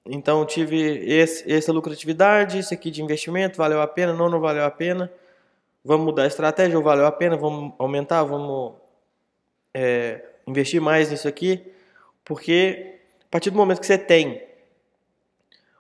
então 0.10 0.45
tive 0.45 0.78
esse, 1.05 1.51
essa 1.51 1.72
lucratividade, 1.72 2.60
isso 2.60 2.74
aqui 2.74 2.91
de 2.91 3.01
investimento, 3.01 3.58
valeu 3.58 3.82
a 3.82 3.88
pena, 3.88 4.14
não, 4.14 4.30
não 4.30 4.39
valeu 4.39 4.64
a 4.64 4.72
pena. 4.72 5.12
Vamos 5.84 6.05
mudar 6.05 6.24
a 6.24 6.28
estratégia? 6.28 6.78
Ou 6.78 6.84
valeu 6.84 7.05
a 7.05 7.12
pena, 7.12 7.38
vamos 7.38 7.74
aumentar, 7.78 8.24
vamos 8.24 8.74
é, 9.74 10.22
investir 10.45 10.82
mais 10.82 11.12
nisso 11.12 11.28
aqui, 11.28 11.72
porque 12.26 12.95
a 13.22 13.30
partir 13.30 13.49
do 13.49 13.58
momento 13.58 13.80
que 13.80 13.86
você 13.86 13.97
tem 13.97 14.41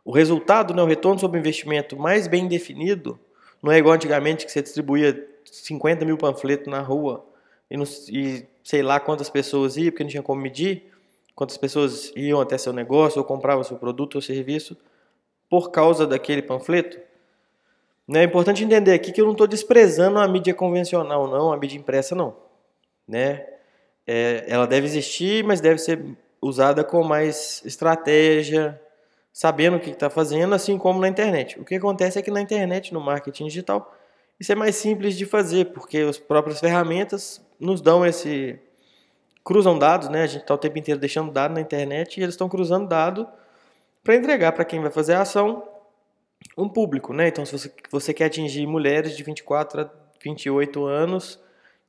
o 0.05 0.11
resultado, 0.11 0.73
né, 0.73 0.81
o 0.81 0.85
retorno 0.85 1.19
sobre 1.19 1.37
o 1.37 1.41
investimento 1.41 1.97
mais 1.97 2.27
bem 2.27 2.47
definido, 2.47 3.19
não 3.61 3.71
é 3.71 3.77
igual 3.77 3.95
antigamente 3.95 4.45
que 4.45 4.51
você 4.51 4.61
distribuía 4.61 5.27
50 5.43 6.05
mil 6.05 6.17
panfletos 6.17 6.67
na 6.67 6.79
rua 6.79 7.25
e, 7.69 7.75
não, 7.75 7.83
e 8.09 8.45
sei 8.63 8.81
lá 8.81 8.99
quantas 8.99 9.29
pessoas 9.29 9.75
iam, 9.75 9.91
porque 9.91 10.03
não 10.03 10.09
tinha 10.09 10.23
como 10.23 10.41
medir, 10.41 10.85
quantas 11.37 11.55
pessoas 11.55 12.11
iam 12.15 12.41
até 12.41 12.57
seu 12.57 12.73
negócio 12.73 13.19
ou 13.19 13.23
compravam 13.23 13.63
seu 13.63 13.77
produto 13.77 14.15
ou 14.15 14.21
serviço 14.23 14.75
por 15.47 15.69
causa 15.69 16.07
daquele 16.07 16.41
panfleto. 16.41 16.99
Né? 18.07 18.21
É 18.21 18.23
importante 18.23 18.63
entender 18.63 18.91
aqui 18.91 19.11
que 19.11 19.21
eu 19.21 19.25
não 19.25 19.33
estou 19.33 19.45
desprezando 19.45 20.17
a 20.17 20.27
mídia 20.27 20.55
convencional, 20.55 21.27
não, 21.27 21.53
a 21.53 21.57
mídia 21.57 21.77
impressa, 21.77 22.15
não. 22.15 22.35
Né? 23.07 23.45
É, 24.07 24.45
ela 24.47 24.65
deve 24.65 24.87
existir, 24.87 25.43
mas 25.43 25.61
deve 25.61 25.77
ser 25.77 26.03
usada 26.41 26.83
com 26.83 27.03
mais 27.03 27.61
estratégia, 27.63 28.81
sabendo 29.31 29.77
o 29.77 29.79
que 29.79 29.91
está 29.91 30.09
fazendo, 30.09 30.55
assim 30.55 30.75
como 30.75 30.99
na 30.99 31.07
internet. 31.07 31.59
O 31.59 31.63
que 31.63 31.75
acontece 31.75 32.17
é 32.17 32.21
que 32.23 32.31
na 32.31 32.41
internet, 32.41 32.91
no 32.91 32.99
marketing 32.99 33.45
digital, 33.45 33.95
isso 34.39 34.51
é 34.51 34.55
mais 34.55 34.75
simples 34.75 35.15
de 35.15 35.27
fazer, 35.27 35.65
porque 35.65 35.99
as 35.99 36.17
próprias 36.17 36.59
ferramentas 36.59 37.45
nos 37.59 37.79
dão 37.79 38.03
esse. 38.03 38.59
Cruzam 39.47 39.79
dados, 39.79 40.09
né? 40.09 40.23
A 40.23 40.27
gente 40.27 40.41
está 40.41 40.53
o 40.53 40.57
tempo 40.57 40.77
inteiro 40.77 40.99
deixando 40.99 41.31
dado 41.31 41.53
na 41.53 41.61
internet 41.61 42.17
e 42.17 42.21
eles 42.21 42.33
estão 42.33 42.49
cruzando 42.49 42.85
dado 42.85 43.25
para 44.03 44.13
entregar 44.13 44.51
para 44.51 44.65
quem 44.65 44.81
vai 44.81 44.91
fazer 44.91 45.13
a 45.13 45.21
ação 45.21 45.63
um 46.57 46.67
público, 46.67 47.13
né? 47.13 47.29
Então, 47.29 47.45
se 47.45 47.53
você, 47.53 47.71
você 47.89 48.13
quer 48.13 48.25
atingir 48.25 48.67
mulheres 48.67 49.15
de 49.15 49.23
24 49.23 49.83
a 49.83 49.89
28 50.21 50.85
anos 50.85 51.39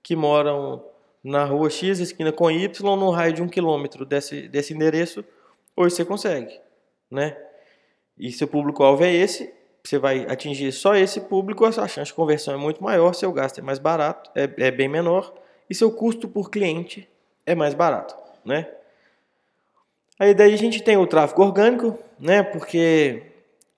que 0.04 0.14
moram 0.14 0.84
na 1.22 1.44
rua 1.44 1.68
X, 1.68 1.98
esquina 1.98 2.30
com 2.30 2.48
Y, 2.48 2.96
no 2.96 3.10
raio 3.10 3.32
de 3.32 3.42
um 3.42 3.48
quilômetro 3.48 4.06
desse, 4.06 4.46
desse 4.46 4.72
endereço, 4.72 5.24
hoje 5.76 5.96
você 5.96 6.04
consegue, 6.04 6.60
né? 7.10 7.36
E 8.16 8.30
seu 8.30 8.46
público-alvo 8.46 9.02
é 9.02 9.12
esse, 9.12 9.52
você 9.84 9.98
vai 9.98 10.24
atingir 10.30 10.70
só 10.70 10.94
esse 10.94 11.22
público, 11.22 11.64
a 11.64 11.72
chance 11.72 12.04
de 12.04 12.14
conversão 12.14 12.54
é 12.54 12.56
muito 12.56 12.80
maior, 12.84 13.14
seu 13.14 13.32
gasto 13.32 13.58
é 13.58 13.62
mais 13.62 13.80
barato, 13.80 14.30
é, 14.36 14.48
é 14.58 14.70
bem 14.70 14.88
menor, 14.88 15.34
e 15.68 15.74
seu 15.74 15.90
custo 15.90 16.28
por 16.28 16.52
cliente 16.52 17.08
é 17.48 17.54
mais 17.54 17.72
barato, 17.72 18.14
né? 18.44 18.68
Aí 20.18 20.34
daí 20.34 20.52
a 20.52 20.58
gente 20.58 20.82
tem 20.82 20.98
o 20.98 21.06
tráfego 21.06 21.42
orgânico, 21.42 21.98
né? 22.18 22.42
Porque 22.42 23.22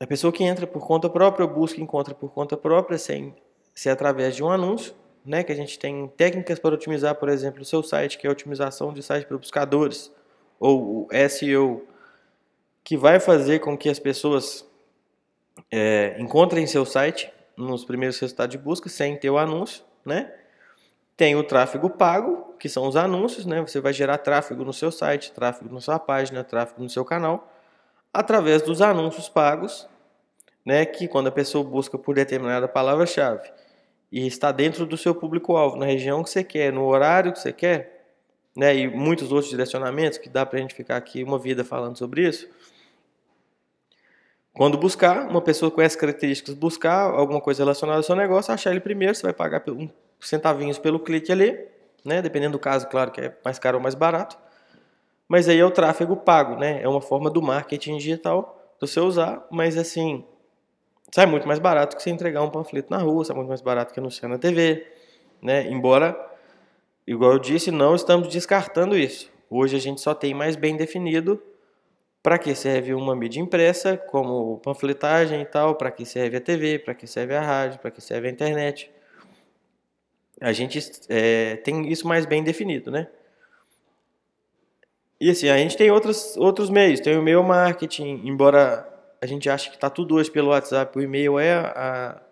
a 0.01 0.07
pessoa 0.07 0.33
que 0.33 0.43
entra 0.43 0.67
por 0.67 0.85
conta 0.85 1.09
própria, 1.09 1.47
busca 1.47 1.79
e 1.79 1.83
encontra 1.83 2.13
por 2.13 2.33
conta 2.33 2.57
própria, 2.57 2.99
sem 2.99 3.33
ser 3.73 3.91
através 3.91 4.35
de 4.35 4.43
um 4.43 4.51
anúncio, 4.51 4.93
né? 5.25 5.45
Que 5.45 5.53
a 5.53 5.55
gente 5.55 5.79
tem 5.79 6.09
técnicas 6.17 6.59
para 6.59 6.75
otimizar, 6.75 7.15
por 7.15 7.29
exemplo, 7.29 7.63
o 7.63 7.65
seu 7.65 7.81
site, 7.81 8.19
que 8.19 8.27
é 8.27 8.31
a 8.31 8.33
otimização 8.33 8.93
de 8.93 9.05
site 9.05 9.25
para 9.27 9.39
buscadores, 9.39 10.11
ou 10.59 11.07
o 11.07 11.09
SEO, 11.29 11.87
que 12.83 12.97
vai 12.97 13.21
fazer 13.21 13.61
com 13.61 13.79
que 13.79 13.89
as 13.89 14.01
pessoas 14.01 14.67
é, 15.71 16.17
encontrem 16.19 16.67
seu 16.67 16.85
site 16.85 17.33
nos 17.57 17.85
primeiros 17.85 18.19
resultados 18.19 18.51
de 18.51 18.59
busca 18.59 18.89
sem 18.89 19.17
ter 19.17 19.31
o 19.31 19.39
anúncio, 19.39 19.85
né? 20.05 20.35
Tem 21.17 21.37
o 21.37 21.45
tráfego 21.45 21.89
pago, 21.89 22.50
que 22.61 22.69
são 22.69 22.87
os 22.87 22.95
anúncios, 22.95 23.47
né? 23.47 23.61
Você 23.63 23.81
vai 23.81 23.93
gerar 23.93 24.19
tráfego 24.19 24.63
no 24.65 24.73
seu 24.73 24.93
site, 24.93 25.33
tráfego 25.33 25.75
na 25.75 25.81
sua 25.81 25.99
página, 25.99 26.45
tráfego 26.45 26.83
no 26.83 26.91
seu 26.91 27.05
canal, 27.07 27.51
através 28.13 28.61
dos 28.61 28.83
anúncios 28.83 29.31
pagos, 29.31 29.89
né? 30.65 30.85
Que 30.85 31.09
quando 31.09 31.29
a 31.29 31.33
pessoa 31.33 31.65
busca 31.65 31.97
por 31.97 32.15
determinada 32.15 32.69
palavra-chave 32.69 33.51
e 34.13 34.27
está 34.27 34.53
dentro 34.53 34.85
do 34.85 34.97
seu 34.97 35.15
público-alvo, 35.15 35.77
na 35.77 35.87
região 35.87 36.23
que 36.23 36.29
você 36.29 36.45
quer, 36.45 36.71
no 36.71 36.85
horário 36.85 37.33
que 37.33 37.41
você 37.41 37.51
quer, 37.51 38.15
né? 38.55 38.77
E 38.77 38.87
muitos 38.87 39.33
outros 39.33 39.49
direcionamentos 39.49 40.19
que 40.19 40.29
dá 40.29 40.45
para 40.45 40.59
a 40.59 40.63
gente 40.63 40.75
ficar 40.75 40.99
aqui 40.99 41.25
uma 41.25 41.39
vida 41.39 41.65
falando 41.65 41.97
sobre 41.97 42.29
isso. 42.29 42.47
Quando 44.53 44.77
buscar, 44.77 45.27
uma 45.31 45.41
pessoa 45.41 45.71
com 45.71 45.81
essas 45.81 45.99
características, 45.99 46.55
buscar 46.55 47.05
alguma 47.05 47.41
coisa 47.41 47.63
relacionada 47.63 48.01
ao 48.01 48.03
seu 48.03 48.15
negócio, 48.15 48.53
achar 48.53 48.71
ele 48.71 48.81
primeiro, 48.81 49.15
você 49.15 49.23
vai 49.23 49.33
pagar 49.33 49.63
um 49.71 49.89
centavinhos 50.21 50.79
pelo 50.79 51.01
clique 51.01 51.33
ali, 51.33 51.71
né? 52.05 52.23
Dependendo 52.23 52.53
do 52.53 52.59
caso, 52.59 52.87
claro 52.89 53.11
que 53.11 53.21
é 53.21 53.37
mais 53.45 53.59
caro 53.59 53.79
ou 53.79 53.83
mais 53.83 53.95
barato. 53.95 54.37
Mas 55.29 55.49
aí 55.49 55.59
é 55.59 55.65
o 55.65 55.71
tráfego 55.71 56.17
pago, 56.17 56.57
né? 56.57 56.83
É 56.83 56.89
uma 56.89 57.01
forma 57.01 57.31
do 57.31 57.41
marketing 57.41 57.99
digital 57.99 58.57
do 58.81 58.87
você 58.87 58.99
usar, 58.99 59.47
mas 59.51 59.77
assim, 59.77 60.25
sai 61.15 61.27
muito 61.27 61.47
mais 61.47 61.59
barato 61.59 61.97
que 61.97 62.03
você 62.03 62.11
entregar 62.11 62.43
um 62.43 62.51
panfleto 62.51 62.91
na 62.91 62.99
rua, 62.99 63.25
sai 63.25 63.37
muito 63.37 63.49
mais 63.49 63.61
barato 63.61 63.93
que 63.93 64.01
anunciar 64.01 64.29
na 64.29 64.39
TV, 64.39 64.87
né? 65.41 65.71
Embora, 65.71 66.19
igual 67.07 67.33
eu 67.33 67.39
disse, 67.39 67.71
não 67.71 67.95
estamos 67.95 68.29
descartando 68.29 68.97
isso. 68.97 69.31
Hoje 69.49 69.77
a 69.77 69.81
gente 69.81 70.01
só 70.01 70.15
tem 70.15 70.33
mais 70.33 70.57
bem 70.57 70.77
definido 70.77 71.41
para 72.23 72.39
que 72.39 72.55
serve 72.55 72.93
uma 72.95 73.15
mídia 73.15 73.41
impressa, 73.41 73.97
como 73.97 74.59
panfletagem 74.59 75.43
e 75.43 75.47
tal, 75.47 75.75
para 75.75 75.91
que 75.91 76.05
serve 76.05 76.37
a 76.37 76.41
TV, 76.41 76.79
para 76.79 76.95
que 76.95 77.07
serve 77.07 77.35
a 77.35 77.41
rádio, 77.41 77.79
para 77.79 77.91
que 77.91 78.01
serve 78.01 78.29
a 78.29 78.31
internet 78.31 78.91
a 80.41 80.53
gente 80.53 80.81
é, 81.09 81.57
tem 81.57 81.89
isso 81.91 82.09
mais 82.09 82.25
bem 82.25 82.43
definido, 82.43 82.91
né? 82.91 83.09
E 85.21 85.31
assim, 85.31 85.51
a 85.51 85.59
gente 85.59 85.77
tem 85.77 85.91
outros, 85.91 86.37
outros 86.39 86.71
meios, 86.71 86.99
tem 86.99 87.15
o 87.15 87.21
e-mail 87.21 87.43
marketing, 87.43 88.23
embora 88.25 88.89
a 89.21 89.27
gente 89.27 89.51
ache 89.51 89.69
que 89.69 89.77
está 89.77 89.91
tudo 89.91 90.15
hoje 90.15 90.31
pelo 90.31 90.49
WhatsApp, 90.49 90.99
o 90.99 91.03
e-mail 91.03 91.39
é 91.39 91.53
a, 91.53 92.23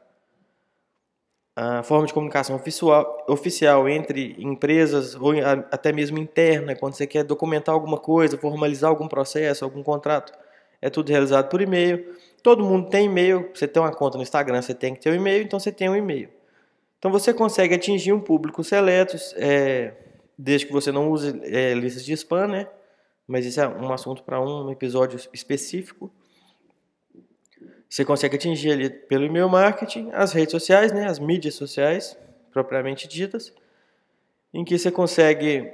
a 1.54 1.82
forma 1.82 2.06
de 2.06 2.14
comunicação 2.14 2.56
oficial, 2.56 3.26
oficial 3.28 3.86
entre 3.90 4.34
empresas 4.38 5.14
ou 5.14 5.32
até 5.70 5.92
mesmo 5.92 6.16
interna, 6.16 6.74
quando 6.74 6.94
você 6.94 7.06
quer 7.06 7.24
documentar 7.24 7.74
alguma 7.74 7.98
coisa, 7.98 8.38
formalizar 8.38 8.88
algum 8.88 9.06
processo, 9.06 9.66
algum 9.66 9.82
contrato, 9.82 10.32
é 10.80 10.88
tudo 10.88 11.10
realizado 11.10 11.50
por 11.50 11.60
e-mail. 11.60 12.16
Todo 12.42 12.64
mundo 12.64 12.88
tem 12.88 13.04
e-mail, 13.04 13.50
você 13.52 13.68
tem 13.68 13.82
uma 13.82 13.92
conta 13.92 14.16
no 14.16 14.22
Instagram, 14.22 14.62
você 14.62 14.72
tem 14.72 14.94
que 14.94 15.00
ter 15.00 15.10
um 15.10 15.14
e-mail, 15.14 15.42
então 15.42 15.60
você 15.60 15.70
tem 15.70 15.90
um 15.90 15.96
e-mail. 15.96 16.37
Então 16.98 17.10
você 17.10 17.32
consegue 17.32 17.74
atingir 17.74 18.12
um 18.12 18.20
público 18.20 18.64
seleto, 18.64 19.16
é, 19.36 19.94
desde 20.36 20.66
que 20.66 20.72
você 20.72 20.90
não 20.90 21.10
use 21.10 21.40
é, 21.44 21.74
listas 21.74 22.04
de 22.04 22.12
spam, 22.12 22.48
né? 22.48 22.68
Mas 23.26 23.44
isso 23.44 23.60
é 23.60 23.68
um 23.68 23.92
assunto 23.92 24.22
para 24.22 24.40
um 24.40 24.70
episódio 24.70 25.18
específico. 25.32 26.10
Você 27.88 28.04
consegue 28.04 28.36
atingir 28.36 28.72
ali 28.72 28.90
pelo 28.90 29.24
e-mail 29.24 29.48
marketing, 29.48 30.10
as 30.12 30.32
redes 30.32 30.52
sociais, 30.52 30.92
né? 30.92 31.06
As 31.06 31.18
mídias 31.18 31.54
sociais, 31.54 32.16
propriamente 32.52 33.06
ditas, 33.06 33.52
em 34.52 34.64
que 34.64 34.78
você 34.78 34.90
consegue 34.90 35.72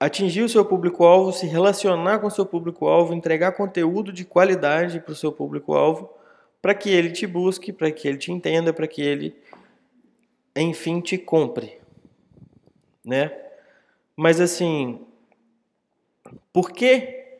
atingir 0.00 0.42
o 0.42 0.48
seu 0.48 0.64
público-alvo, 0.64 1.32
se 1.32 1.46
relacionar 1.46 2.18
com 2.18 2.26
o 2.26 2.30
seu 2.30 2.44
público-alvo, 2.44 3.14
entregar 3.14 3.52
conteúdo 3.52 4.12
de 4.12 4.24
qualidade 4.24 5.00
para 5.00 5.12
o 5.12 5.16
seu 5.16 5.30
público-alvo, 5.32 6.10
para 6.60 6.74
que 6.74 6.90
ele 6.90 7.10
te 7.10 7.26
busque, 7.26 7.72
para 7.72 7.90
que 7.90 8.08
ele 8.08 8.18
te 8.18 8.32
entenda, 8.32 8.72
para 8.72 8.86
que 8.86 9.00
ele 9.00 9.34
enfim 10.62 11.00
te 11.00 11.18
compre, 11.18 11.78
né? 13.04 13.32
Mas 14.16 14.40
assim, 14.40 15.04
por 16.52 16.70
que 16.70 17.38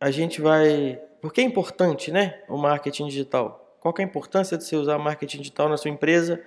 a 0.00 0.10
gente 0.10 0.40
vai, 0.40 1.00
por 1.20 1.32
que 1.32 1.40
é 1.40 1.44
importante, 1.44 2.10
né, 2.10 2.42
o 2.48 2.56
marketing 2.56 3.06
digital? 3.06 3.76
Qual 3.80 3.92
é 3.98 4.02
a 4.02 4.04
importância 4.04 4.56
de 4.56 4.64
você 4.64 4.76
usar 4.76 4.98
marketing 4.98 5.38
digital 5.38 5.68
na 5.68 5.76
sua 5.76 5.90
empresa? 5.90 6.40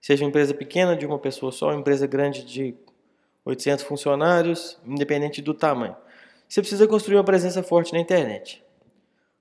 Seja 0.00 0.24
uma 0.24 0.28
empresa 0.30 0.54
pequena 0.54 0.96
de 0.96 1.04
uma 1.04 1.18
pessoa 1.18 1.52
só, 1.52 1.68
uma 1.68 1.78
empresa 1.78 2.06
grande 2.06 2.44
de 2.44 2.74
800 3.44 3.84
funcionários, 3.84 4.78
independente 4.86 5.42
do 5.42 5.52
tamanho. 5.52 5.94
Você 6.48 6.60
precisa 6.60 6.86
construir 6.86 7.16
uma 7.16 7.24
presença 7.24 7.62
forte 7.62 7.92
na 7.92 7.98
internet. 7.98 8.64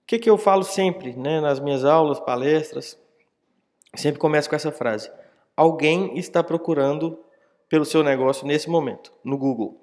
O 0.03 0.07
que, 0.07 0.19
que 0.19 0.29
eu 0.29 0.37
falo 0.37 0.63
sempre, 0.63 1.13
né, 1.13 1.39
nas 1.39 1.59
minhas 1.59 1.85
aulas, 1.85 2.19
palestras? 2.19 2.99
Sempre 3.95 4.19
começo 4.19 4.49
com 4.49 4.55
essa 4.55 4.71
frase: 4.71 5.09
alguém 5.61 6.17
está 6.17 6.43
procurando 6.43 7.19
pelo 7.69 7.85
seu 7.85 8.01
negócio 8.01 8.47
nesse 8.47 8.67
momento, 8.67 9.13
no 9.23 9.37
Google. 9.37 9.79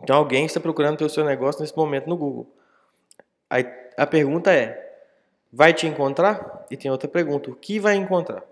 Então 0.00 0.14
alguém 0.16 0.46
está 0.46 0.60
procurando 0.60 0.96
pelo 0.96 1.10
seu 1.10 1.24
negócio 1.24 1.60
nesse 1.60 1.76
momento 1.76 2.08
no 2.08 2.16
Google. 2.16 2.46
Aí 3.50 3.66
a 3.96 4.06
pergunta 4.06 4.52
é: 4.52 5.02
vai 5.52 5.74
te 5.74 5.88
encontrar? 5.88 6.66
E 6.70 6.76
tem 6.76 6.88
outra 6.88 7.08
pergunta: 7.08 7.50
o 7.50 7.56
que 7.56 7.80
vai 7.80 7.96
encontrar? 7.96 8.44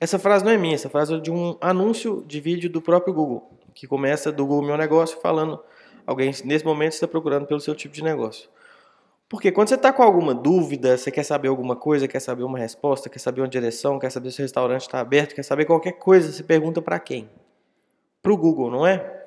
Essa 0.00 0.16
frase 0.16 0.44
não 0.44 0.52
é 0.52 0.56
minha, 0.56 0.76
essa 0.76 0.88
frase 0.88 1.14
é 1.14 1.18
de 1.18 1.30
um 1.30 1.56
anúncio 1.60 2.24
de 2.24 2.40
vídeo 2.40 2.70
do 2.70 2.80
próprio 2.80 3.12
Google, 3.12 3.50
que 3.74 3.86
começa 3.86 4.30
do 4.30 4.46
Google 4.46 4.64
Meu 4.66 4.76
Negócio 4.76 5.20
falando 5.20 5.60
alguém 6.06 6.32
nesse 6.44 6.64
momento 6.64 6.92
está 6.92 7.08
procurando 7.08 7.46
pelo 7.46 7.60
seu 7.60 7.74
tipo 7.74 7.94
de 7.94 8.04
negócio. 8.04 8.48
Porque 9.28 9.52
quando 9.52 9.68
você 9.68 9.74
está 9.74 9.92
com 9.92 10.02
alguma 10.02 10.34
dúvida, 10.34 10.96
você 10.96 11.10
quer 11.10 11.22
saber 11.22 11.48
alguma 11.48 11.76
coisa, 11.76 12.08
quer 12.08 12.20
saber 12.20 12.44
uma 12.44 12.58
resposta, 12.58 13.10
quer 13.10 13.18
saber 13.18 13.42
uma 13.42 13.48
direção, 13.48 13.98
quer 13.98 14.10
saber 14.10 14.30
se 14.30 14.40
o 14.40 14.42
restaurante 14.42 14.82
está 14.82 15.00
aberto, 15.00 15.34
quer 15.34 15.42
saber 15.42 15.66
qualquer 15.66 15.92
coisa, 15.92 16.32
você 16.32 16.42
pergunta 16.42 16.80
para 16.80 16.98
quem? 16.98 17.28
Para 18.22 18.32
o 18.32 18.36
Google, 18.36 18.70
não 18.70 18.86
é? 18.86 19.26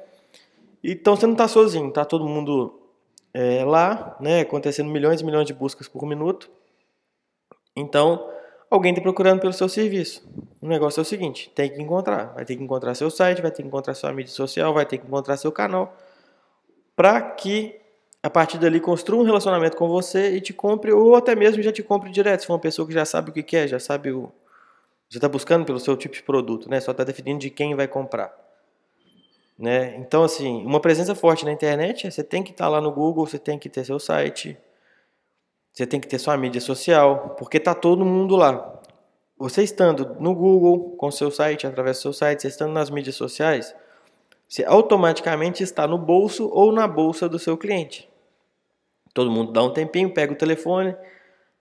Então 0.83 1.15
você 1.15 1.27
não 1.27 1.33
está 1.33 1.47
sozinho, 1.47 1.89
está 1.89 2.03
todo 2.03 2.27
mundo 2.27 2.81
é, 3.31 3.63
lá, 3.63 4.17
né, 4.19 4.41
acontecendo 4.41 4.89
milhões 4.89 5.21
e 5.21 5.25
milhões 5.25 5.45
de 5.45 5.53
buscas 5.53 5.87
por 5.87 6.03
minuto. 6.07 6.49
Então, 7.75 8.27
alguém 8.71 8.91
está 8.91 9.01
procurando 9.03 9.39
pelo 9.39 9.53
seu 9.53 9.69
serviço. 9.69 10.27
O 10.59 10.67
negócio 10.67 10.99
é 10.99 11.03
o 11.03 11.05
seguinte: 11.05 11.51
tem 11.53 11.69
que 11.69 11.79
encontrar. 11.79 12.33
Vai 12.33 12.43
ter 12.43 12.55
que 12.55 12.63
encontrar 12.63 12.95
seu 12.95 13.11
site, 13.11 13.41
vai 13.41 13.51
ter 13.51 13.61
que 13.61 13.67
encontrar 13.67 13.93
sua 13.93 14.11
mídia 14.11 14.33
social, 14.33 14.73
vai 14.73 14.85
ter 14.85 14.97
que 14.97 15.05
encontrar 15.05 15.37
seu 15.37 15.51
canal, 15.51 15.95
para 16.95 17.21
que 17.21 17.80
a 18.23 18.29
partir 18.29 18.57
dali 18.59 18.79
construa 18.79 19.21
um 19.21 19.25
relacionamento 19.25 19.75
com 19.75 19.87
você 19.87 20.35
e 20.35 20.41
te 20.41 20.53
compre, 20.53 20.91
ou 20.91 21.15
até 21.15 21.35
mesmo 21.35 21.61
já 21.63 21.71
te 21.71 21.81
compre 21.81 22.11
direto, 22.11 22.41
se 22.41 22.47
for 22.47 22.53
uma 22.53 22.59
pessoa 22.59 22.87
que 22.87 22.93
já 22.93 23.03
sabe 23.03 23.31
o 23.31 23.33
que 23.33 23.41
quer, 23.41 23.67
já 23.67 23.79
sabe 23.79 24.11
o. 24.11 24.31
já 25.09 25.17
está 25.17 25.27
buscando 25.27 25.65
pelo 25.65 25.79
seu 25.79 25.97
tipo 25.97 26.13
de 26.13 26.23
produto, 26.23 26.69
né? 26.69 26.79
Só 26.79 26.91
está 26.91 27.03
definindo 27.03 27.39
de 27.39 27.49
quem 27.49 27.75
vai 27.75 27.87
comprar. 27.87 28.31
Né? 29.57 29.95
Então, 29.97 30.23
assim, 30.23 30.65
uma 30.65 30.79
presença 30.79 31.13
forte 31.13 31.45
na 31.45 31.51
internet, 31.51 32.09
você 32.09 32.23
tem 32.23 32.41
que 32.41 32.51
estar 32.51 32.65
tá 32.65 32.69
lá 32.69 32.81
no 32.81 32.91
Google, 32.91 33.25
você 33.25 33.37
tem 33.37 33.59
que 33.59 33.69
ter 33.69 33.85
seu 33.85 33.99
site, 33.99 34.57
você 35.73 35.85
tem 35.85 35.99
que 35.99 36.07
ter 36.07 36.19
sua 36.19 36.35
mídia 36.37 36.59
social, 36.59 37.35
porque 37.37 37.59
tá 37.59 37.73
todo 37.75 38.03
mundo 38.05 38.35
lá. 38.35 38.81
você 39.37 39.63
estando 39.63 40.15
no 40.19 40.35
Google 40.35 40.95
com 40.97 41.09
seu 41.11 41.31
site, 41.31 41.65
através 41.67 41.97
do 41.97 42.01
seu 42.01 42.13
site, 42.13 42.41
você 42.41 42.47
estando 42.47 42.73
nas 42.73 42.89
mídias 42.89 43.15
sociais, 43.15 43.75
você 44.47 44.63
automaticamente 44.65 45.63
está 45.63 45.87
no 45.87 45.97
bolso 45.97 46.49
ou 46.49 46.71
na 46.71 46.87
bolsa 46.87 47.29
do 47.29 47.39
seu 47.39 47.57
cliente. 47.57 48.10
Todo 49.13 49.31
mundo 49.31 49.51
dá 49.51 49.63
um 49.63 49.73
tempinho, 49.73 50.13
pega 50.13 50.33
o 50.33 50.35
telefone, 50.35 50.95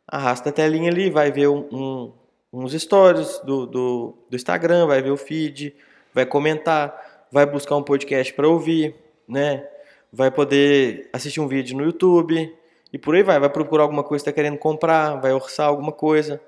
arrasta 0.06 0.50
a 0.50 0.52
telinha 0.52 0.90
ali, 0.90 1.10
vai 1.10 1.30
ver 1.32 1.48
um, 1.48 1.66
um, 1.72 2.12
uns 2.52 2.72
stories 2.72 3.40
do, 3.40 3.66
do, 3.66 4.14
do 4.28 4.36
Instagram, 4.36 4.86
vai 4.86 5.02
ver 5.02 5.10
o 5.10 5.16
feed, 5.16 5.74
vai 6.14 6.26
comentar, 6.26 7.26
vai 7.30 7.46
buscar 7.46 7.76
um 7.76 7.82
podcast 7.82 8.32
para 8.34 8.48
ouvir, 8.48 8.94
né? 9.28 9.66
Vai 10.12 10.30
poder 10.30 11.08
assistir 11.12 11.40
um 11.40 11.46
vídeo 11.46 11.76
no 11.76 11.84
YouTube 11.84 12.52
e 12.92 12.98
por 12.98 13.14
aí 13.14 13.22
vai. 13.22 13.38
Vai 13.38 13.50
procurar 13.50 13.84
alguma 13.84 14.02
coisa 14.02 14.24
que 14.24 14.30
está 14.30 14.34
querendo 14.34 14.58
comprar, 14.58 15.20
vai 15.20 15.32
orçar 15.32 15.68
alguma 15.68 15.92
coisa. 15.92 16.40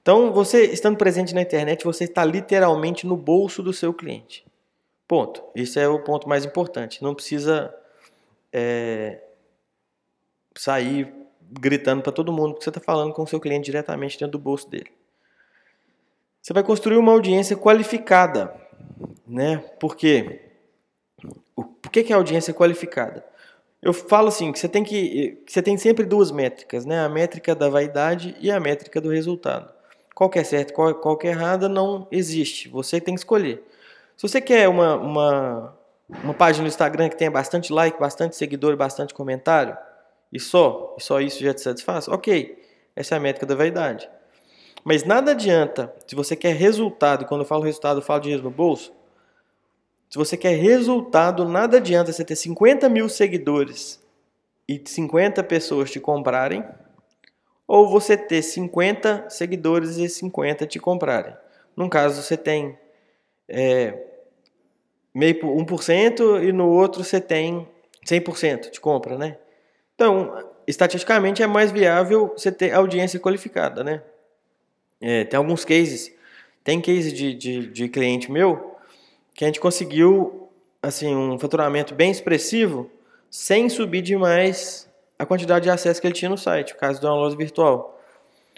Então, 0.00 0.32
você 0.32 0.64
estando 0.64 0.96
presente 0.96 1.34
na 1.34 1.42
internet, 1.42 1.84
você 1.84 2.04
está 2.04 2.24
literalmente 2.24 3.06
no 3.06 3.16
bolso 3.16 3.62
do 3.62 3.72
seu 3.72 3.92
cliente. 3.92 4.46
Ponto. 5.06 5.42
Isso 5.54 5.78
é 5.78 5.88
o 5.88 5.98
ponto 5.98 6.28
mais 6.28 6.44
importante. 6.44 7.02
Não 7.02 7.14
precisa 7.14 7.74
é, 8.52 9.20
sair 10.56 11.12
gritando 11.50 12.02
para 12.02 12.12
todo 12.12 12.32
mundo, 12.32 12.52
porque 12.52 12.64
você 12.64 12.70
está 12.70 12.80
falando 12.80 13.12
com 13.12 13.22
o 13.22 13.26
seu 13.26 13.40
cliente 13.40 13.66
diretamente 13.66 14.18
dentro 14.18 14.32
do 14.32 14.42
bolso 14.42 14.68
dele. 14.68 14.90
Você 16.42 16.52
vai 16.52 16.62
construir 16.62 16.96
uma 16.96 17.12
audiência 17.12 17.56
qualificada, 17.56 18.54
né? 19.26 19.58
Por 19.80 19.96
quê? 19.96 20.42
Por 21.54 21.90
que, 21.90 22.04
que 22.04 22.12
é 22.12 22.16
audiência 22.16 22.54
qualificada? 22.54 23.24
Eu 23.82 23.92
falo 23.92 24.28
assim 24.28 24.52
que 24.52 24.58
você 24.58 24.68
tem 24.68 24.82
que 24.82 25.42
você 25.46 25.62
tem 25.62 25.76
sempre 25.76 26.04
duas 26.04 26.30
métricas, 26.30 26.84
né? 26.84 27.04
A 27.04 27.08
métrica 27.08 27.54
da 27.54 27.68
vaidade 27.68 28.36
e 28.40 28.50
a 28.50 28.58
métrica 28.58 29.00
do 29.00 29.10
resultado. 29.10 29.72
Qual 30.14 30.30
que 30.30 30.38
é 30.38 30.44
certo, 30.44 30.72
qual, 30.72 30.94
qual 30.94 31.16
que 31.16 31.26
é 31.26 31.30
errada 31.30 31.68
não 31.68 32.08
existe. 32.10 32.68
Você 32.68 33.00
tem 33.00 33.14
que 33.14 33.20
escolher. 33.20 33.62
Se 34.16 34.26
você 34.26 34.40
quer 34.40 34.68
uma, 34.68 34.96
uma, 34.96 35.78
uma 36.08 36.32
página 36.32 36.62
no 36.62 36.68
Instagram 36.68 37.10
que 37.10 37.16
tenha 37.16 37.30
bastante 37.30 37.72
like, 37.72 38.00
bastante 38.00 38.34
seguidor 38.34 38.72
e 38.72 38.76
bastante 38.76 39.12
comentário, 39.12 39.76
e 40.32 40.40
só, 40.40 40.94
e 40.98 41.02
só 41.02 41.20
isso 41.20 41.42
já 41.42 41.54
te 41.54 41.60
satisfaz, 41.60 42.08
ok. 42.08 42.64
Essa 42.94 43.14
é 43.14 43.18
a 43.18 43.20
métrica 43.20 43.46
da 43.46 43.54
vaidade. 43.54 44.08
Mas 44.84 45.04
nada 45.04 45.32
adianta, 45.32 45.92
se 46.06 46.14
você 46.14 46.36
quer 46.36 46.54
resultado, 46.54 47.26
quando 47.26 47.40
eu 47.40 47.46
falo 47.46 47.62
resultado, 47.62 47.98
eu 47.98 48.04
falo 48.04 48.20
dinheiro 48.20 48.44
no 48.44 48.50
bolso. 48.50 48.92
Se 50.08 50.16
você 50.16 50.36
quer 50.36 50.54
resultado, 50.56 51.44
nada 51.44 51.78
adianta 51.78 52.12
você 52.12 52.24
ter 52.24 52.36
50 52.36 52.88
mil 52.88 53.08
seguidores 53.08 54.00
e 54.68 54.80
50 54.84 55.42
pessoas 55.44 55.90
te 55.90 55.98
comprarem, 55.98 56.64
ou 57.66 57.88
você 57.88 58.16
ter 58.16 58.42
50 58.42 59.28
seguidores 59.28 59.96
e 59.96 60.08
50 60.08 60.66
te 60.66 60.78
comprarem. 60.78 61.34
Num 61.76 61.88
caso, 61.88 62.22
você 62.22 62.36
tem 62.36 62.78
é, 63.48 64.06
meio 65.12 65.40
1% 65.40 66.42
e 66.44 66.52
no 66.52 66.68
outro 66.68 67.02
você 67.02 67.20
tem 67.20 67.68
100% 68.06 68.70
de 68.70 68.80
compra, 68.80 69.18
né? 69.18 69.36
Então, 69.96 70.52
estatisticamente 70.66 71.42
é 71.42 71.46
mais 71.46 71.72
viável 71.72 72.34
você 72.36 72.52
ter 72.52 72.72
audiência 72.72 73.18
qualificada, 73.18 73.82
né? 73.82 74.02
É, 75.00 75.24
tem 75.24 75.38
alguns 75.38 75.64
cases, 75.64 76.14
tem 76.62 76.80
case 76.80 77.10
de, 77.12 77.34
de, 77.34 77.66
de 77.66 77.88
cliente 77.88 78.30
meu 78.30 78.76
que 79.34 79.44
a 79.44 79.48
gente 79.48 79.60
conseguiu 79.60 80.48
assim 80.82 81.14
um 81.14 81.38
faturamento 81.38 81.94
bem 81.94 82.10
expressivo 82.10 82.90
sem 83.30 83.68
subir 83.68 84.02
demais 84.02 84.88
a 85.18 85.24
quantidade 85.24 85.64
de 85.64 85.70
acesso 85.70 86.00
que 86.00 86.06
ele 86.06 86.14
tinha 86.14 86.28
no 86.28 86.38
site, 86.38 86.74
o 86.74 86.76
caso 86.76 87.00
de 87.00 87.06
uma 87.06 87.14
loja 87.14 87.36
virtual. 87.36 87.98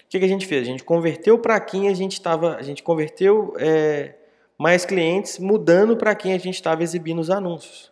O 0.01 0.09
que, 0.09 0.19
que 0.19 0.25
a 0.25 0.27
gente 0.29 0.45
fez? 0.45 0.63
A 0.63 0.71
gente 0.71 0.83
converteu 0.83 1.39
para 1.39 1.59
quem 1.59 1.87
a 1.87 1.93
gente 1.93 2.13
estava, 2.13 2.55
a 2.55 2.61
gente 2.61 2.83
converteu 2.83 3.53
é, 3.57 4.15
mais 4.57 4.85
clientes 4.85 5.39
mudando 5.39 5.95
para 5.95 6.13
quem 6.15 6.33
a 6.33 6.37
gente 6.37 6.55
estava 6.55 6.83
exibindo 6.83 7.19
os 7.19 7.29
anúncios. 7.29 7.91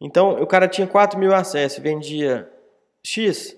Então, 0.00 0.40
o 0.40 0.46
cara 0.46 0.68
tinha 0.68 0.86
4 0.86 1.18
mil 1.18 1.34
acessos, 1.34 1.78
vendia 1.78 2.48
X. 3.02 3.56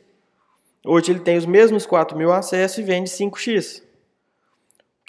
Hoje 0.85 1.13
ele 1.13 1.21
tem 1.21 1.37
os 1.37 1.47
mesmos 1.47 1.87
4 1.87 2.17
mil 2.17 2.33
acessos 2.33 2.79
e 2.79 2.83
vende 2.83 3.11
5X 3.11 3.83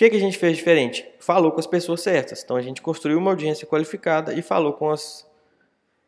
que, 0.02 0.10
que 0.10 0.16
a 0.16 0.20
gente 0.20 0.40
fez 0.40 0.58
diferente? 0.58 1.08
Falou 1.20 1.52
com 1.52 1.60
as 1.60 1.68
pessoas 1.68 2.02
certas. 2.02 2.42
Então 2.44 2.58
a 2.58 2.62
gente 2.62 2.82
construiu 2.82 3.20
uma 3.20 3.30
audiência 3.30 3.68
qualificada 3.68 4.34
e 4.34 4.42
falou 4.42 4.74
com 4.74 4.90
as, 4.90 5.28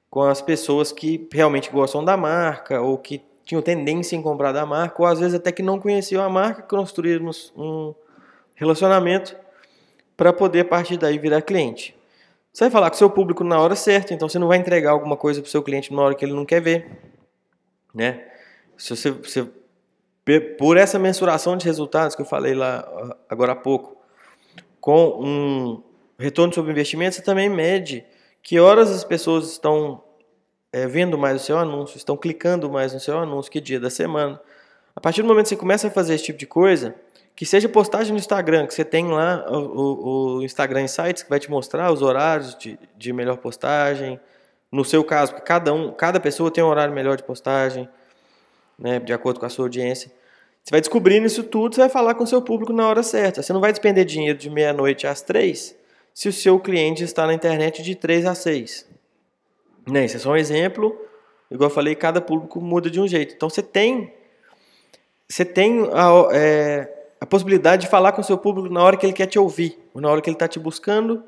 com 0.09 0.23
as 0.23 0.41
pessoas 0.41 0.91
que 0.91 1.27
realmente 1.31 1.69
gostam 1.69 2.03
da 2.03 2.17
marca 2.17 2.81
ou 2.81 2.97
que 2.97 3.21
tinham 3.45 3.61
tendência 3.61 4.15
em 4.15 4.21
comprar 4.21 4.51
da 4.51 4.65
marca, 4.65 4.99
ou 4.99 5.07
às 5.07 5.19
vezes 5.19 5.35
até 5.35 5.51
que 5.51 5.61
não 5.61 5.79
conheciam 5.79 6.23
a 6.23 6.29
marca, 6.29 6.63
construímos 6.63 7.53
um 7.55 7.93
relacionamento 8.55 9.35
para 10.17 10.33
poder 10.33 10.61
a 10.61 10.65
partir 10.65 10.97
daí 10.97 11.19
virar 11.19 11.43
cliente. 11.43 11.95
Você 12.51 12.63
vai 12.63 12.71
falar 12.71 12.89
com 12.89 12.95
o 12.95 12.97
seu 12.97 13.11
público 13.11 13.43
na 13.43 13.59
hora 13.59 13.75
certa, 13.75 14.11
então 14.11 14.27
você 14.27 14.39
não 14.39 14.47
vai 14.47 14.57
entregar 14.57 14.89
alguma 14.89 15.17
coisa 15.17 15.39
para 15.39 15.49
o 15.49 15.51
seu 15.51 15.61
cliente 15.61 15.93
na 15.93 16.01
hora 16.01 16.15
que 16.15 16.25
ele 16.25 16.33
não 16.33 16.45
quer 16.45 16.61
ver. 16.61 17.12
Né? 17.93 18.25
Se 18.77 18.95
você, 18.95 19.11
você 19.11 19.47
por 20.57 20.77
essa 20.77 20.97
mensuração 20.97 21.57
de 21.57 21.65
resultados 21.65 22.15
que 22.15 22.21
eu 22.21 22.25
falei 22.25 22.53
lá 22.53 22.87
agora 23.29 23.51
há 23.51 23.55
pouco, 23.55 23.97
com 24.79 25.19
um 25.21 25.83
retorno 26.17 26.53
sobre 26.53 26.71
investimento, 26.71 27.15
você 27.15 27.21
também 27.21 27.49
mede 27.49 28.05
que 28.41 28.59
horas 28.59 28.89
as 28.89 29.03
pessoas 29.03 29.51
estão 29.51 30.03
é, 30.71 30.87
vendo 30.87 31.17
mais 31.17 31.41
o 31.41 31.45
seu 31.45 31.57
anúncio, 31.57 31.97
estão 31.97 32.17
clicando 32.17 32.69
mais 32.69 32.93
no 32.93 32.99
seu 32.99 33.19
anúncio, 33.19 33.51
que 33.51 33.61
dia 33.61 33.79
da 33.79 33.89
semana. 33.89 34.41
A 34.95 34.99
partir 34.99 35.21
do 35.21 35.27
momento 35.27 35.45
que 35.45 35.49
você 35.49 35.55
começa 35.55 35.87
a 35.87 35.91
fazer 35.91 36.15
esse 36.15 36.25
tipo 36.25 36.39
de 36.39 36.45
coisa, 36.45 36.95
que 37.35 37.45
seja 37.45 37.67
postagem 37.67 38.11
no 38.11 38.19
Instagram, 38.19 38.67
que 38.67 38.73
você 38.73 38.85
tem 38.85 39.07
lá 39.07 39.45
o, 39.49 39.57
o, 39.57 40.37
o 40.37 40.43
Instagram 40.43 40.81
Insights, 40.81 41.23
que 41.23 41.29
vai 41.29 41.39
te 41.39 41.49
mostrar 41.49 41.91
os 41.91 42.01
horários 42.01 42.55
de, 42.55 42.77
de 42.97 43.13
melhor 43.13 43.37
postagem. 43.37 44.19
No 44.73 44.83
seu 44.83 45.03
caso, 45.03 45.33
porque 45.33 45.45
cada, 45.45 45.71
um, 45.71 45.91
cada 45.91 46.19
pessoa 46.19 46.49
tem 46.49 46.63
um 46.63 46.67
horário 46.67 46.91
melhor 46.91 47.15
de 47.15 47.21
postagem 47.21 47.87
né, 48.77 48.99
de 48.99 49.13
acordo 49.13 49.39
com 49.39 49.45
a 49.45 49.49
sua 49.49 49.65
audiência. 49.65 50.11
Você 50.63 50.71
vai 50.71 50.81
descobrindo 50.81 51.27
isso 51.27 51.43
tudo, 51.43 51.75
você 51.75 51.81
vai 51.81 51.89
falar 51.89 52.15
com 52.15 52.23
o 52.23 52.27
seu 52.27 52.41
público 52.41 52.73
na 52.73 52.87
hora 52.87 53.03
certa. 53.03 53.43
Você 53.43 53.53
não 53.53 53.61
vai 53.61 53.71
despender 53.71 54.03
dinheiro 54.03 54.35
de 54.35 54.49
meia-noite 54.49 55.05
às 55.05 55.21
três 55.21 55.75
se 56.11 56.27
o 56.27 56.33
seu 56.33 56.59
cliente 56.59 57.03
está 57.03 57.27
na 57.27 57.35
internet 57.35 57.83
de 57.83 57.93
três 57.93 58.25
às 58.25 58.39
seis. 58.39 58.89
Né? 59.87 60.05
Esse 60.05 60.15
é 60.15 60.19
só 60.19 60.31
um 60.31 60.35
exemplo. 60.35 60.99
Igual 61.51 61.69
eu 61.69 61.73
falei, 61.73 61.93
cada 61.93 62.19
público 62.19 62.59
muda 62.59 62.89
de 62.89 62.99
um 62.99 63.07
jeito. 63.07 63.35
Então 63.35 63.51
você 63.51 63.61
tem, 63.61 64.11
você 65.29 65.45
tem 65.45 65.87
a, 65.93 66.35
é, 66.35 67.07
a 67.21 67.27
possibilidade 67.27 67.83
de 67.83 67.91
falar 67.91 68.11
com 68.11 68.21
o 68.21 68.23
seu 68.23 68.39
público 68.39 68.73
na 68.73 68.81
hora 68.81 68.97
que 68.97 69.05
ele 69.05 69.13
quer 69.13 69.27
te 69.27 69.37
ouvir, 69.37 69.77
ou 69.93 70.01
na 70.01 70.09
hora 70.09 70.19
que 70.19 70.31
ele 70.31 70.35
está 70.35 70.47
te 70.47 70.57
buscando, 70.57 71.23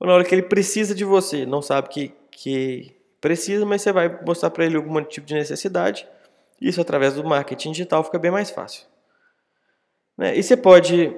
ou 0.00 0.06
na 0.08 0.14
hora 0.14 0.24
que 0.24 0.34
ele 0.34 0.42
precisa 0.42 0.96
de 0.96 1.04
você. 1.04 1.46
Não 1.46 1.62
sabe 1.62 1.88
que, 1.88 2.12
que 2.42 2.92
precisa, 3.20 3.64
mas 3.64 3.82
você 3.82 3.92
vai 3.92 4.20
mostrar 4.24 4.50
para 4.50 4.66
ele 4.66 4.74
algum 4.74 5.00
tipo 5.04 5.24
de 5.24 5.34
necessidade 5.34 6.08
isso 6.60 6.80
através 6.80 7.14
do 7.14 7.22
marketing 7.22 7.70
digital 7.70 8.02
fica 8.02 8.18
bem 8.18 8.32
mais 8.32 8.50
fácil. 8.50 8.84
Né? 10.18 10.36
E 10.36 10.42
você 10.42 10.56
pode 10.56 11.14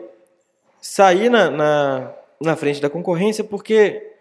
sair 0.82 1.30
na, 1.30 1.50
na, 1.50 2.14
na 2.40 2.56
frente 2.56 2.78
da 2.78 2.90
concorrência 2.90 3.42
porque 3.42 4.16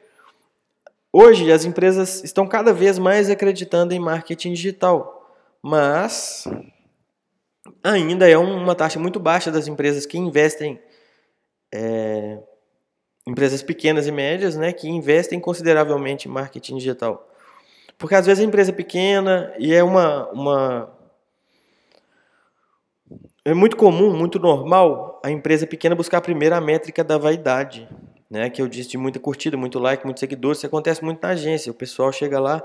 hoje 1.11 1.51
as 1.51 1.65
empresas 1.65 2.23
estão 2.23 2.47
cada 2.47 2.71
vez 2.71 2.97
mais 2.97 3.29
acreditando 3.29 3.93
em 3.93 3.99
marketing 3.99 4.53
digital, 4.53 5.37
mas 5.61 6.47
ainda 7.83 8.29
é 8.29 8.37
uma 8.37 8.75
taxa 8.75 8.97
muito 8.97 9.19
baixa 9.19 9.51
das 9.51 9.67
empresas 9.67 10.05
que 10.05 10.17
investem, 10.17 10.81
é, 11.73 12.39
empresas 13.25 13.63
pequenas 13.63 14.07
e 14.07 14.11
médias, 14.11 14.55
né, 14.55 14.73
que 14.73 14.87
investem 14.87 15.39
consideravelmente 15.39 16.27
em 16.27 16.31
marketing 16.31 16.77
digital. 16.77 17.29
Porque 17.97 18.15
às 18.15 18.25
vezes 18.25 18.43
a 18.43 18.47
empresa 18.47 18.71
é 18.71 18.73
pequena 18.73 19.53
e 19.57 19.73
é 19.73 19.83
uma, 19.83 20.29
uma 20.31 20.89
é 23.45 23.53
muito 23.53 23.75
comum, 23.75 24.15
muito 24.15 24.39
normal 24.39 25.21
a 25.23 25.29
empresa 25.29 25.67
pequena 25.67 25.95
buscar 25.95 26.21
primeiro 26.21 26.55
a 26.55 26.61
métrica 26.61 27.03
da 27.03 27.17
vaidade, 27.17 27.87
né? 28.29 28.49
Que 28.49 28.61
eu 28.61 28.67
disse 28.67 28.89
de 28.89 28.97
muita 28.97 29.19
curtida, 29.19 29.57
muito 29.57 29.79
like, 29.79 30.05
muitos 30.05 30.21
seguidores. 30.21 30.57
Isso 30.59 30.67
acontece 30.67 31.03
muito 31.03 31.21
na 31.21 31.29
agência. 31.29 31.71
O 31.71 31.75
pessoal 31.75 32.11
chega 32.11 32.39
lá, 32.39 32.63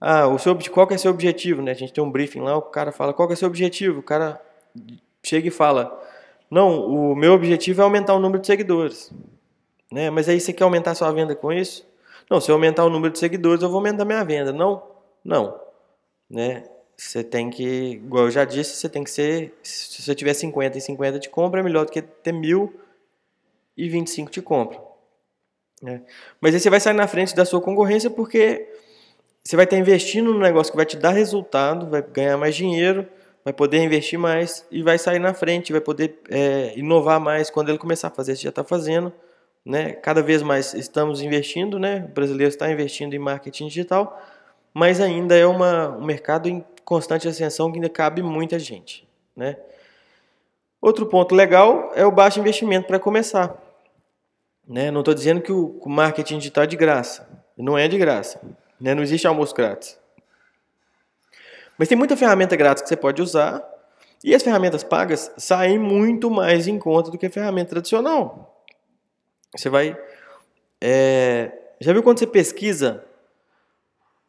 ah, 0.00 0.26
o 0.28 0.38
seu, 0.38 0.58
qual 0.70 0.86
que 0.86 0.94
é 0.94 0.98
seu 0.98 1.10
objetivo, 1.10 1.62
né? 1.62 1.72
A 1.72 1.74
gente 1.74 1.92
tem 1.92 2.02
um 2.02 2.10
briefing 2.10 2.40
lá, 2.40 2.56
o 2.56 2.62
cara 2.62 2.90
fala 2.90 3.12
qual 3.12 3.28
que 3.28 3.34
é 3.34 3.36
seu 3.36 3.48
objetivo. 3.48 4.00
O 4.00 4.02
cara 4.02 4.40
chega 5.22 5.48
e 5.48 5.50
fala, 5.50 6.02
não, 6.50 6.86
o 6.86 7.14
meu 7.14 7.32
objetivo 7.32 7.80
é 7.80 7.84
aumentar 7.84 8.14
o 8.14 8.18
número 8.18 8.40
de 8.40 8.46
seguidores, 8.46 9.12
né? 9.92 10.10
Mas 10.10 10.28
aí 10.28 10.40
você 10.40 10.52
quer 10.52 10.64
aumentar 10.64 10.94
sua 10.94 11.12
venda 11.12 11.36
com 11.36 11.52
isso? 11.52 11.86
Não, 12.30 12.40
se 12.40 12.50
eu 12.50 12.54
aumentar 12.54 12.84
o 12.84 12.90
número 12.90 13.12
de 13.12 13.18
seguidores, 13.18 13.62
eu 13.62 13.68
vou 13.68 13.76
aumentar 13.78 14.04
minha 14.04 14.24
venda. 14.24 14.52
Não, 14.52 14.82
não, 15.22 15.60
né? 16.28 16.64
Você 16.96 17.22
tem 17.22 17.50
que, 17.50 17.92
igual 17.92 18.24
eu 18.24 18.30
já 18.30 18.44
disse, 18.44 18.76
você 18.76 18.88
tem 18.88 19.04
que 19.04 19.10
ser. 19.10 19.54
Se 19.62 20.02
você 20.02 20.14
tiver 20.14 20.34
50 20.34 20.78
e 20.78 20.80
50 20.80 21.18
de 21.18 21.28
compra, 21.28 21.60
é 21.60 21.62
melhor 21.62 21.84
do 21.84 21.92
que 21.92 22.00
ter 22.00 22.32
mil 22.32 22.74
e 23.76 23.88
25 23.88 24.30
de 24.30 24.40
compra. 24.40 24.80
Né? 25.82 26.02
Mas 26.40 26.54
aí 26.54 26.60
você 26.60 26.70
vai 26.70 26.80
sair 26.80 26.94
na 26.94 27.06
frente 27.06 27.34
da 27.34 27.44
sua 27.44 27.60
concorrência 27.60 28.08
porque 28.08 28.68
você 29.44 29.56
vai 29.56 29.64
estar 29.64 29.76
investindo 29.76 30.32
no 30.32 30.38
negócio 30.38 30.72
que 30.72 30.76
vai 30.76 30.86
te 30.86 30.96
dar 30.96 31.10
resultado, 31.10 31.90
vai 31.90 32.00
ganhar 32.00 32.38
mais 32.38 32.54
dinheiro, 32.54 33.06
vai 33.44 33.52
poder 33.52 33.78
investir 33.78 34.18
mais 34.18 34.64
e 34.70 34.82
vai 34.82 34.96
sair 34.96 35.18
na 35.18 35.34
frente, 35.34 35.72
vai 35.72 35.80
poder 35.80 36.20
é, 36.30 36.72
inovar 36.78 37.18
mais 37.18 37.50
quando 37.50 37.68
ele 37.68 37.78
começar 37.78 38.08
a 38.08 38.10
fazer, 38.10 38.34
isso 38.34 38.42
já 38.42 38.50
está 38.50 38.62
fazendo, 38.62 39.12
né? 39.64 39.92
Cada 39.92 40.22
vez 40.22 40.42
mais 40.42 40.74
estamos 40.74 41.20
investindo, 41.20 41.78
né? 41.78 42.06
O 42.08 42.12
brasileiro 42.14 42.52
está 42.52 42.70
investindo 42.70 43.14
em 43.14 43.18
marketing 43.18 43.68
digital, 43.68 44.20
mas 44.74 45.00
ainda 45.00 45.36
é 45.36 45.46
uma, 45.46 45.90
um 45.90 46.04
mercado 46.04 46.48
em 46.48 46.64
constante 46.84 47.28
ascensão 47.28 47.70
que 47.70 47.78
ainda 47.78 47.88
cabe 47.88 48.22
muita 48.22 48.58
gente, 48.58 49.06
né? 49.36 49.56
Outro 50.80 51.06
ponto 51.06 51.32
legal 51.32 51.92
é 51.94 52.04
o 52.04 52.10
baixo 52.10 52.40
investimento 52.40 52.88
para 52.88 52.98
começar. 52.98 53.56
Né? 54.66 54.90
Não 54.90 55.00
estou 55.00 55.14
dizendo 55.14 55.40
que 55.40 55.52
o 55.52 55.80
marketing 55.86 56.38
digital 56.38 56.64
é 56.64 56.66
de 56.66 56.76
graça. 56.76 57.28
Não 57.56 57.78
é 57.78 57.86
de 57.86 57.96
graça. 57.96 58.40
Né? 58.80 58.92
Não 58.92 59.00
existe 59.00 59.24
almoço 59.24 59.54
grátis. 59.54 59.96
Mas 61.78 61.86
tem 61.86 61.96
muita 61.96 62.16
ferramenta 62.16 62.56
grátis 62.56 62.82
que 62.82 62.88
você 62.88 62.96
pode 62.96 63.22
usar. 63.22 63.62
E 64.24 64.34
as 64.34 64.42
ferramentas 64.42 64.82
pagas 64.82 65.30
saem 65.36 65.78
muito 65.78 66.28
mais 66.28 66.66
em 66.66 66.80
conta 66.80 67.12
do 67.12 67.18
que 67.18 67.26
a 67.26 67.30
ferramenta 67.30 67.70
tradicional. 67.70 68.51
Você 69.56 69.68
vai. 69.68 69.96
É, 70.80 71.52
já 71.80 71.92
viu 71.92 72.02
quando 72.02 72.18
você 72.18 72.26
pesquisa 72.26 73.04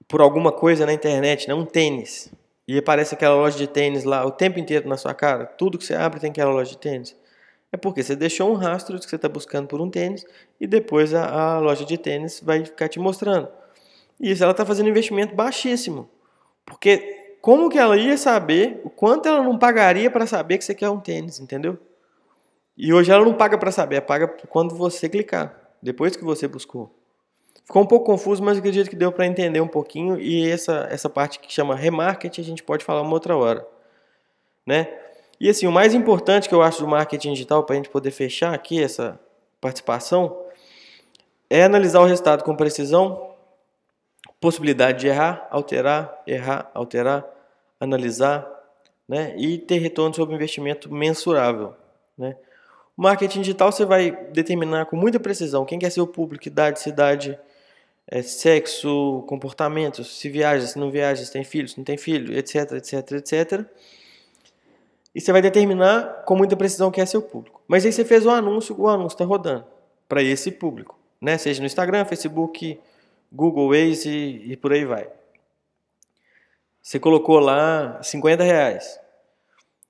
por 0.07 0.21
alguma 0.21 0.51
coisa 0.51 0.86
na 0.86 0.93
internet, 0.93 1.47
né? 1.47 1.53
um 1.53 1.65
tênis? 1.65 2.32
E 2.67 2.78
aparece 2.78 3.13
aquela 3.13 3.36
loja 3.36 3.57
de 3.57 3.67
tênis 3.67 4.03
lá 4.03 4.26
o 4.26 4.32
tempo 4.32 4.59
inteiro 4.59 4.88
na 4.88 4.97
sua 4.97 5.13
cara. 5.13 5.45
Tudo 5.45 5.78
que 5.78 5.86
você 5.86 5.95
abre 5.95 6.19
tem 6.19 6.30
aquela 6.30 6.51
loja 6.51 6.71
de 6.71 6.78
tênis. 6.78 7.15
É 7.71 7.78
porque 7.78 8.03
você 8.03 8.15
deixou 8.15 8.51
um 8.51 8.53
rastro 8.53 8.99
de 8.99 9.05
que 9.05 9.09
você 9.09 9.15
está 9.15 9.28
buscando 9.28 9.67
por 9.67 9.82
um 9.82 9.89
tênis 9.89 10.26
e 10.61 10.67
depois 10.67 11.13
a, 11.13 11.55
a, 11.55 11.59
loja 11.59 11.84
de 11.84 11.97
tênis 11.97 12.39
vai 12.39 12.63
ficar 12.63 12.88
te 12.88 12.99
mostrando. 12.99 13.49
E 14.19 14.32
isso 14.32 14.43
ela 14.43 14.51
está 14.51 14.65
fazendo 14.65 14.89
investimento 14.89 15.36
baixíssimo. 15.36 16.07
Porque 16.65 17.36
como 17.41 17.69
que 17.69 17.78
ela 17.78 17.97
ia 17.97 18.17
saber 18.17 18.80
o 18.84 18.89
quanto 18.89 19.28
ela 19.28 19.43
não 19.43 19.57
pagaria 19.57 20.09
para 20.09 20.28
saber 20.28 20.57
que 20.57 20.63
você 20.63 20.76
quer 20.76 20.89
um 20.89 20.99
tênis, 20.99 21.39
entendeu? 21.39 21.78
E 22.78 22.93
hoje 22.93 23.11
ela 23.11 23.24
não 23.24 23.34
paga 23.34 23.57
para 23.57 23.71
saber, 23.71 24.01
paga 24.01 24.28
quando 24.49 24.76
você 24.76 25.07
clicar, 25.07 25.55
depois 25.82 26.15
que 26.15 26.24
você 26.24 26.47
buscou. 26.47 26.93
Ficou 27.65 27.82
um 27.82 27.86
pouco 27.86 28.05
confuso, 28.05 28.43
mas 28.43 28.57
acredito 28.57 28.89
que 28.89 28.95
deu 28.95 29.11
para 29.11 29.26
entender 29.26 29.61
um 29.61 29.67
pouquinho. 29.67 30.19
E 30.19 30.49
essa, 30.49 30.88
essa 30.91 31.09
parte 31.09 31.39
que 31.39 31.51
chama 31.51 31.76
remarketing 31.76 32.41
a 32.41 32.43
gente 32.43 32.63
pode 32.63 32.84
falar 32.84 33.01
uma 33.01 33.13
outra 33.13 33.38
hora. 33.38 33.65
Né? 34.65 34.88
E 35.39 35.49
assim, 35.49 35.65
o 35.65 35.71
mais 35.71 35.93
importante 35.93 36.49
que 36.49 36.55
eu 36.55 36.61
acho 36.61 36.82
do 36.82 36.88
marketing 36.88 37.34
digital 37.34 37.63
para 37.63 37.74
a 37.74 37.78
gente 37.78 37.89
poder 37.89 38.11
fechar 38.11 38.53
aqui 38.53 38.82
essa 38.82 39.19
participação 39.61 40.45
é 41.49 41.63
analisar 41.63 42.01
o 42.01 42.05
resultado 42.05 42.43
com 42.43 42.55
precisão, 42.55 43.34
possibilidade 44.41 44.99
de 44.99 45.07
errar, 45.07 45.47
alterar, 45.49 46.21
errar, 46.28 46.69
alterar, 46.74 47.26
analisar, 47.80 48.49
né? 49.07 49.36
E 49.38 49.57
ter 49.57 49.78
retorno 49.78 50.15
sobre 50.15 50.36
investimento 50.36 50.91
mensurável, 50.93 51.76
né? 52.17 52.36
Marketing 52.95 53.41
digital 53.41 53.71
você 53.71 53.85
vai 53.85 54.11
determinar 54.31 54.85
com 54.85 54.95
muita 54.95 55.19
precisão 55.19 55.65
quem 55.65 55.79
quer 55.79 55.89
ser 55.89 56.01
o 56.01 56.07
público, 56.07 56.47
idade, 56.47 56.79
cidade, 56.79 57.39
é, 58.07 58.21
sexo, 58.21 59.23
comportamento, 59.27 60.03
se 60.03 60.29
viaja, 60.29 60.67
se 60.67 60.77
não 60.77 60.91
viaja, 60.91 61.23
se 61.23 61.31
tem 61.31 61.43
filho, 61.43 61.67
se 61.67 61.77
não 61.77 61.83
tem 61.83 61.97
filho, 61.97 62.37
etc, 62.37 62.73
etc, 62.73 63.11
etc. 63.13 63.65
E 65.15 65.21
você 65.21 65.31
vai 65.31 65.41
determinar 65.41 66.23
com 66.25 66.35
muita 66.35 66.55
precisão 66.55 66.91
quem 66.91 67.01
é 67.01 67.05
seu 67.05 67.21
público. 67.21 67.61
Mas 67.67 67.85
aí 67.85 67.91
você 67.91 68.03
fez 68.05 68.25
o 68.25 68.29
anúncio, 68.29 68.79
o 68.79 68.87
anúncio 68.87 69.15
está 69.15 69.25
rodando 69.25 69.65
para 70.07 70.21
esse 70.21 70.51
público, 70.51 70.97
né? 71.19 71.37
Seja 71.37 71.59
no 71.59 71.65
Instagram, 71.65 72.05
Facebook, 72.05 72.79
Google, 73.31 73.69
Waze 73.69 74.09
e, 74.09 74.51
e 74.51 74.57
por 74.57 74.73
aí 74.73 74.85
vai. 74.85 75.09
Você 76.81 76.99
colocou 76.99 77.39
lá 77.39 78.01
50 78.03 78.43
reais. 78.43 78.99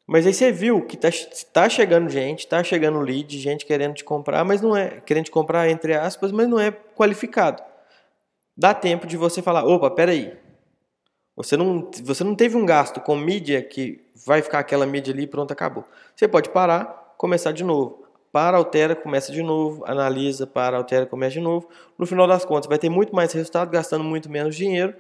Mas 0.06 0.28
aí 0.28 0.34
você 0.34 0.52
viu 0.52 0.86
que 0.86 0.96
está 0.96 1.10
tá 1.52 1.70
chegando 1.70 2.10
gente, 2.10 2.40
está 2.40 2.64
chegando 2.64 3.00
lead, 3.00 3.40
gente 3.40 3.66
querendo 3.66 3.94
te 3.94 4.04
comprar, 4.04 4.44
mas 4.44 4.62
não 4.62 4.76
é 4.76 5.02
querendo 5.02 5.26
te 5.26 5.32
comprar 5.32 5.70
entre 5.70 5.94
aspas, 5.94 6.32
mas 6.32 6.48
não 6.48 6.60
é 6.60 6.72
qualificado 6.72 7.64
dá 8.56 8.74
tempo 8.74 9.06
de 9.06 9.18
você 9.18 9.42
falar, 9.42 9.66
opa, 9.66 9.90
peraí, 9.90 10.38
você 11.36 11.58
não, 11.58 11.90
você 12.04 12.24
não 12.24 12.36
teve 12.36 12.56
um 12.56 12.66
gasto 12.66 13.02
com 13.02 13.16
mídia 13.16 13.62
que 13.62 14.06
vai 14.26 14.42
ficar 14.42 14.60
aquela 14.60 14.86
mídia 14.86 15.14
ali 15.14 15.24
e 15.24 15.28
pronto, 15.28 15.52
acabou. 15.52 15.84
Você 16.16 16.28
pode 16.28 16.50
parar, 16.50 17.16
começar 17.18 17.52
de 17.52 17.64
novo. 17.64 18.04
Para, 18.32 18.58
altera, 18.58 18.96
começa 18.96 19.32
de 19.32 19.44
novo, 19.44 19.84
analisa, 19.86 20.48
para, 20.48 20.78
altera, 20.78 21.06
começa 21.06 21.34
de 21.34 21.40
novo. 21.40 21.68
No 21.98 22.06
final 22.06 22.28
das 22.28 22.46
contas, 22.46 22.68
vai 22.68 22.80
ter 22.80 22.90
muito 22.90 23.16
mais 23.16 23.32
resultado, 23.32 23.70
gastando 23.70 24.04
muito 24.04 24.30
menos 24.30 24.56
dinheiro 24.56 24.96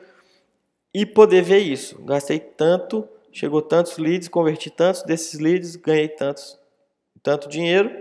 e 0.93 1.05
poder 1.05 1.41
ver 1.41 1.59
isso. 1.59 1.99
Gastei 2.03 2.39
tanto, 2.39 3.07
chegou 3.33 3.61
tantos 3.61 3.97
leads, 3.97 4.29
converti 4.29 4.69
tantos 4.69 5.03
desses 5.03 5.39
leads, 5.39 5.75
ganhei 5.75 6.07
tantos, 6.07 6.57
tanto 7.21 7.49
dinheiro. 7.49 7.91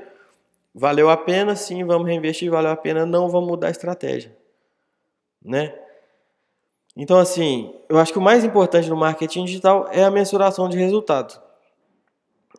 Valeu 0.74 1.10
a 1.10 1.16
pena? 1.16 1.56
Sim, 1.56 1.84
vamos 1.84 2.06
reinvestir. 2.06 2.50
Valeu 2.50 2.70
a 2.70 2.76
pena? 2.76 3.04
Não, 3.04 3.28
vamos 3.28 3.48
mudar 3.48 3.66
a 3.66 3.70
estratégia 3.70 4.40
né? 5.44 5.74
Então, 6.96 7.18
assim, 7.18 7.74
eu 7.88 7.98
acho 7.98 8.12
que 8.12 8.18
o 8.18 8.22
mais 8.22 8.44
importante 8.44 8.88
no 8.88 8.96
marketing 8.96 9.44
digital 9.44 9.88
é 9.90 10.04
a 10.04 10.10
mensuração 10.10 10.68
de 10.68 10.76
resultado, 10.76 11.40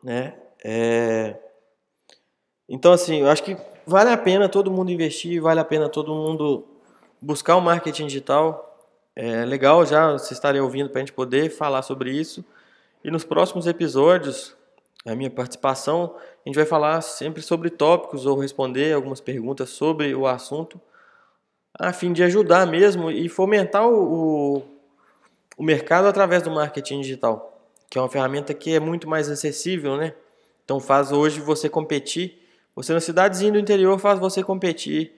né? 0.04 0.34
É... 0.64 1.36
Então, 2.68 2.92
assim, 2.92 3.22
eu 3.22 3.30
acho 3.30 3.44
que 3.44 3.56
vale 3.86 4.10
a 4.10 4.18
pena 4.18 4.50
todo 4.50 4.72
mundo 4.72 4.92
investir, 4.92 5.42
vale 5.42 5.60
a 5.60 5.66
pena 5.66 5.88
todo 5.88 6.14
mundo 6.14 6.66
buscar 7.22 7.56
o 7.56 7.62
marketing 7.62 8.08
digital. 8.08 8.70
É 9.16 9.46
legal 9.46 9.86
já 9.86 10.14
vocês 10.14 10.32
estarem 10.32 10.62
ouvindo 10.62 10.90
para 10.90 11.00
a 11.00 11.02
gente 11.02 11.14
poder 11.14 11.52
falar 11.52 11.84
sobre 11.84 12.12
isso. 12.12 12.44
E 13.04 13.12
nos 13.12 13.24
próximos 13.24 13.68
episódios, 13.68 14.56
a 15.06 15.14
minha 15.14 15.30
participação, 15.30 16.16
a 16.46 16.50
gente 16.50 16.56
vai 16.56 16.66
falar 16.66 17.02
sempre 17.02 17.42
sobre 17.42 17.70
tópicos 17.70 18.26
ou 18.26 18.40
responder 18.40 18.94
algumas 18.94 19.20
perguntas 19.20 19.70
sobre 19.70 20.16
o 20.16 20.26
assunto 20.26 20.80
a 21.78 21.92
fim 21.92 22.14
de 22.14 22.24
ajudar 22.24 22.68
mesmo 22.68 23.10
e 23.10 23.28
fomentar 23.28 23.88
o, 23.88 24.64
o, 25.58 25.64
mercado 25.64 26.08
através 26.08 26.44
do 26.44 26.52
marketing 26.52 27.02
digital, 27.02 27.60
que 27.90 27.98
é 27.98 28.02
uma 28.02 28.10
ferramenta 28.10 28.54
que 28.54 28.76
é 28.76 28.80
muito 28.80 29.10
mais 29.10 29.30
acessível, 29.30 29.98
né? 29.98 30.14
Então 30.64 30.80
faz 30.80 31.12
hoje 31.12 31.42
você 31.42 31.68
competir, 31.68 32.40
você 32.76 32.94
na 32.94 33.00
cidadezinha 33.00 33.52
do 33.52 33.60
interior 33.60 33.98
faz 34.00 34.20
você 34.20 34.44
competir 34.44 35.14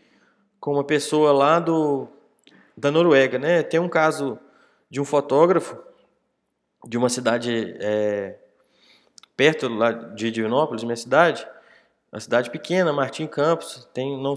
com 0.59 0.73
uma 0.73 0.83
pessoa 0.83 1.31
lá 1.31 1.59
do 1.59 2.07
da 2.77 2.89
Noruega, 2.89 3.37
né? 3.37 3.63
Tem 3.63 3.79
um 3.79 3.89
caso 3.89 4.39
de 4.89 4.99
um 4.99 5.05
fotógrafo 5.05 5.77
de 6.87 6.97
uma 6.97 7.09
cidade 7.09 7.75
é, 7.79 8.37
perto 9.35 9.67
lá 9.67 9.91
de 9.91 10.31
Divinópolis, 10.31 10.83
minha 10.83 10.95
cidade, 10.95 11.47
uma 12.11 12.19
cidade 12.19 12.49
pequena, 12.49 12.93
Martim 12.93 13.27
Campos, 13.27 13.87
tem 13.93 14.21
não 14.21 14.35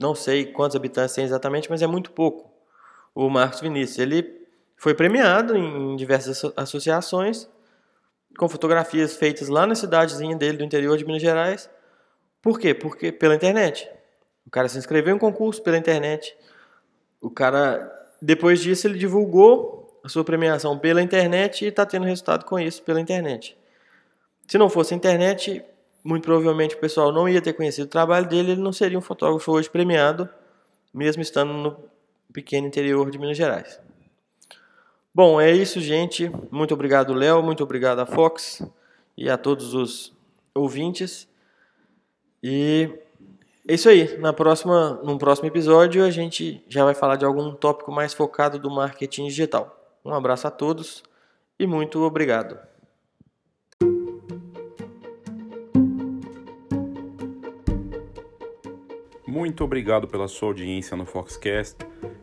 não 0.00 0.14
sei 0.14 0.46
quantos 0.46 0.74
habitantes 0.74 1.14
tem 1.14 1.24
exatamente, 1.24 1.68
mas 1.68 1.82
é 1.82 1.86
muito 1.86 2.10
pouco. 2.10 2.50
O 3.14 3.28
Marcos 3.28 3.60
Vinícius, 3.60 3.98
ele 3.98 4.46
foi 4.74 4.94
premiado 4.94 5.54
em 5.54 5.94
diversas 5.94 6.42
associações 6.56 7.46
com 8.38 8.48
fotografias 8.48 9.14
feitas 9.14 9.48
lá 9.48 9.66
na 9.66 9.74
cidadezinha 9.74 10.34
dele 10.34 10.56
do 10.56 10.64
interior 10.64 10.96
de 10.96 11.04
Minas 11.04 11.20
Gerais. 11.20 11.68
Por 12.40 12.58
quê? 12.58 12.72
Porque 12.72 13.12
pela 13.12 13.34
internet. 13.34 13.90
O 14.46 14.50
cara 14.50 14.68
se 14.68 14.78
inscreveu 14.78 15.12
em 15.12 15.16
um 15.16 15.18
concurso 15.18 15.62
pela 15.62 15.76
internet. 15.76 16.34
O 17.20 17.28
cara, 17.28 17.92
depois 18.22 18.60
disso, 18.60 18.86
ele 18.86 18.98
divulgou 18.98 19.89
a 20.02 20.08
sua 20.08 20.24
premiação 20.24 20.78
pela 20.78 21.02
internet 21.02 21.64
e 21.64 21.68
está 21.68 21.84
tendo 21.84 22.06
resultado 22.06 22.44
com 22.44 22.58
isso 22.58 22.82
pela 22.82 23.00
internet. 23.00 23.56
Se 24.46 24.58
não 24.58 24.68
fosse 24.68 24.94
a 24.94 24.96
internet, 24.96 25.64
muito 26.02 26.24
provavelmente 26.24 26.74
o 26.74 26.78
pessoal 26.78 27.12
não 27.12 27.28
ia 27.28 27.40
ter 27.40 27.52
conhecido 27.52 27.86
o 27.86 27.90
trabalho 27.90 28.28
dele, 28.28 28.52
ele 28.52 28.60
não 28.60 28.72
seria 28.72 28.98
um 28.98 29.02
fotógrafo 29.02 29.52
hoje 29.52 29.70
premiado, 29.70 30.28
mesmo 30.92 31.22
estando 31.22 31.52
no 31.52 31.76
pequeno 32.32 32.66
interior 32.66 33.10
de 33.10 33.18
Minas 33.18 33.36
Gerais. 33.36 33.80
Bom, 35.14 35.40
é 35.40 35.50
isso, 35.50 35.80
gente. 35.80 36.30
Muito 36.50 36.72
obrigado, 36.72 37.12
Léo. 37.12 37.42
Muito 37.42 37.62
obrigado 37.62 37.98
a 37.98 38.06
Fox 38.06 38.62
e 39.16 39.28
a 39.28 39.36
todos 39.36 39.74
os 39.74 40.12
ouvintes. 40.54 41.28
E 42.42 42.88
é 43.66 43.74
isso 43.74 43.88
aí. 43.88 44.16
Na 44.18 44.32
próxima, 44.32 45.00
num 45.02 45.18
próximo 45.18 45.48
episódio, 45.48 46.04
a 46.04 46.10
gente 46.10 46.64
já 46.68 46.84
vai 46.84 46.94
falar 46.94 47.16
de 47.16 47.24
algum 47.24 47.52
tópico 47.52 47.90
mais 47.90 48.14
focado 48.14 48.58
do 48.58 48.70
marketing 48.70 49.26
digital. 49.26 49.79
Um 50.04 50.14
abraço 50.14 50.46
a 50.46 50.50
todos 50.50 51.02
e 51.58 51.66
muito 51.66 52.00
obrigado. 52.00 52.58
Muito 59.26 59.62
obrigado 59.62 60.08
pela 60.08 60.26
sua 60.26 60.48
audiência 60.48 60.96
no 60.96 61.06
Foxcast 61.06 61.76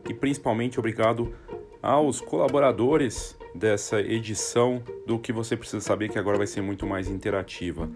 e 0.10 0.14
principalmente 0.14 0.78
obrigado 0.78 1.34
aos 1.82 2.20
colaboradores 2.20 3.38
dessa 3.56 4.02
edição 4.02 4.84
do 5.06 5.18
que 5.18 5.32
você 5.32 5.56
precisa 5.56 5.80
saber 5.80 6.10
que 6.10 6.20
agora 6.20 6.38
vai 6.38 6.48
ser 6.48 6.62
muito 6.62 6.86
mais 6.86 7.08
interativa. 7.08 7.90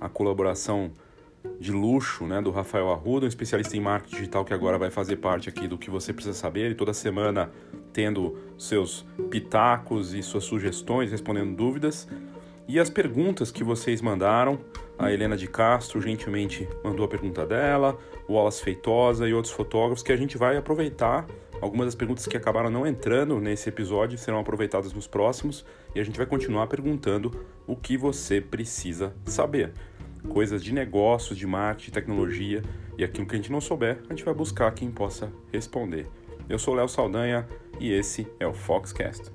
A 0.00 0.08
colaboração 0.08 0.90
de 1.58 1.72
luxo 1.72 2.24
né, 2.26 2.40
do 2.40 2.50
Rafael 2.50 2.90
Arruda, 2.90 3.26
um 3.26 3.28
especialista 3.28 3.76
em 3.76 3.80
marketing 3.80 4.16
digital 4.16 4.44
que 4.44 4.54
agora 4.54 4.78
vai 4.78 4.90
fazer 4.90 5.16
parte 5.16 5.48
aqui 5.48 5.66
do 5.66 5.78
que 5.78 5.90
você 5.90 6.12
precisa 6.12 6.34
saber 6.34 6.70
e 6.70 6.74
toda 6.74 6.92
semana 6.92 7.50
tendo 7.92 8.36
seus 8.58 9.06
pitacos 9.30 10.14
e 10.14 10.22
suas 10.22 10.44
sugestões, 10.44 11.10
respondendo 11.10 11.56
dúvidas. 11.56 12.08
e 12.68 12.80
as 12.80 12.90
perguntas 12.90 13.50
que 13.50 13.62
vocês 13.62 14.00
mandaram. 14.00 14.58
A 14.98 15.12
Helena 15.12 15.36
de 15.36 15.46
Castro 15.46 16.00
gentilmente 16.00 16.66
mandou 16.82 17.04
a 17.04 17.08
pergunta 17.08 17.44
dela, 17.44 17.98
o 18.26 18.32
Wallace 18.32 18.62
Feitosa 18.62 19.28
e 19.28 19.34
outros 19.34 19.52
fotógrafos 19.52 20.02
que 20.02 20.10
a 20.10 20.16
gente 20.16 20.38
vai 20.38 20.56
aproveitar. 20.56 21.26
Algumas 21.60 21.86
das 21.86 21.94
perguntas 21.94 22.26
que 22.26 22.36
acabaram 22.36 22.70
não 22.70 22.86
entrando 22.86 23.38
nesse 23.40 23.68
episódio 23.68 24.18
serão 24.18 24.38
aproveitadas 24.38 24.92
nos 24.92 25.06
próximos 25.06 25.64
e 25.94 26.00
a 26.00 26.04
gente 26.04 26.16
vai 26.16 26.26
continuar 26.26 26.66
perguntando 26.66 27.30
o 27.66 27.76
que 27.76 27.96
você 27.96 28.40
precisa 28.40 29.14
saber. 29.24 29.72
Coisas 30.28 30.62
de 30.62 30.72
negócios, 30.72 31.38
de 31.38 31.46
marketing, 31.46 31.90
tecnologia 31.90 32.62
e 32.98 33.04
aquilo 33.04 33.26
que 33.26 33.34
a 33.34 33.38
gente 33.38 33.52
não 33.52 33.60
souber, 33.60 33.98
a 34.08 34.12
gente 34.12 34.24
vai 34.24 34.34
buscar 34.34 34.70
quem 34.72 34.90
possa 34.90 35.32
responder. 35.52 36.06
Eu 36.48 36.58
sou 36.58 36.74
Léo 36.74 36.88
Saldanha 36.88 37.46
e 37.80 37.92
esse 37.92 38.26
é 38.38 38.46
o 38.46 38.54
Foxcast. 38.54 39.32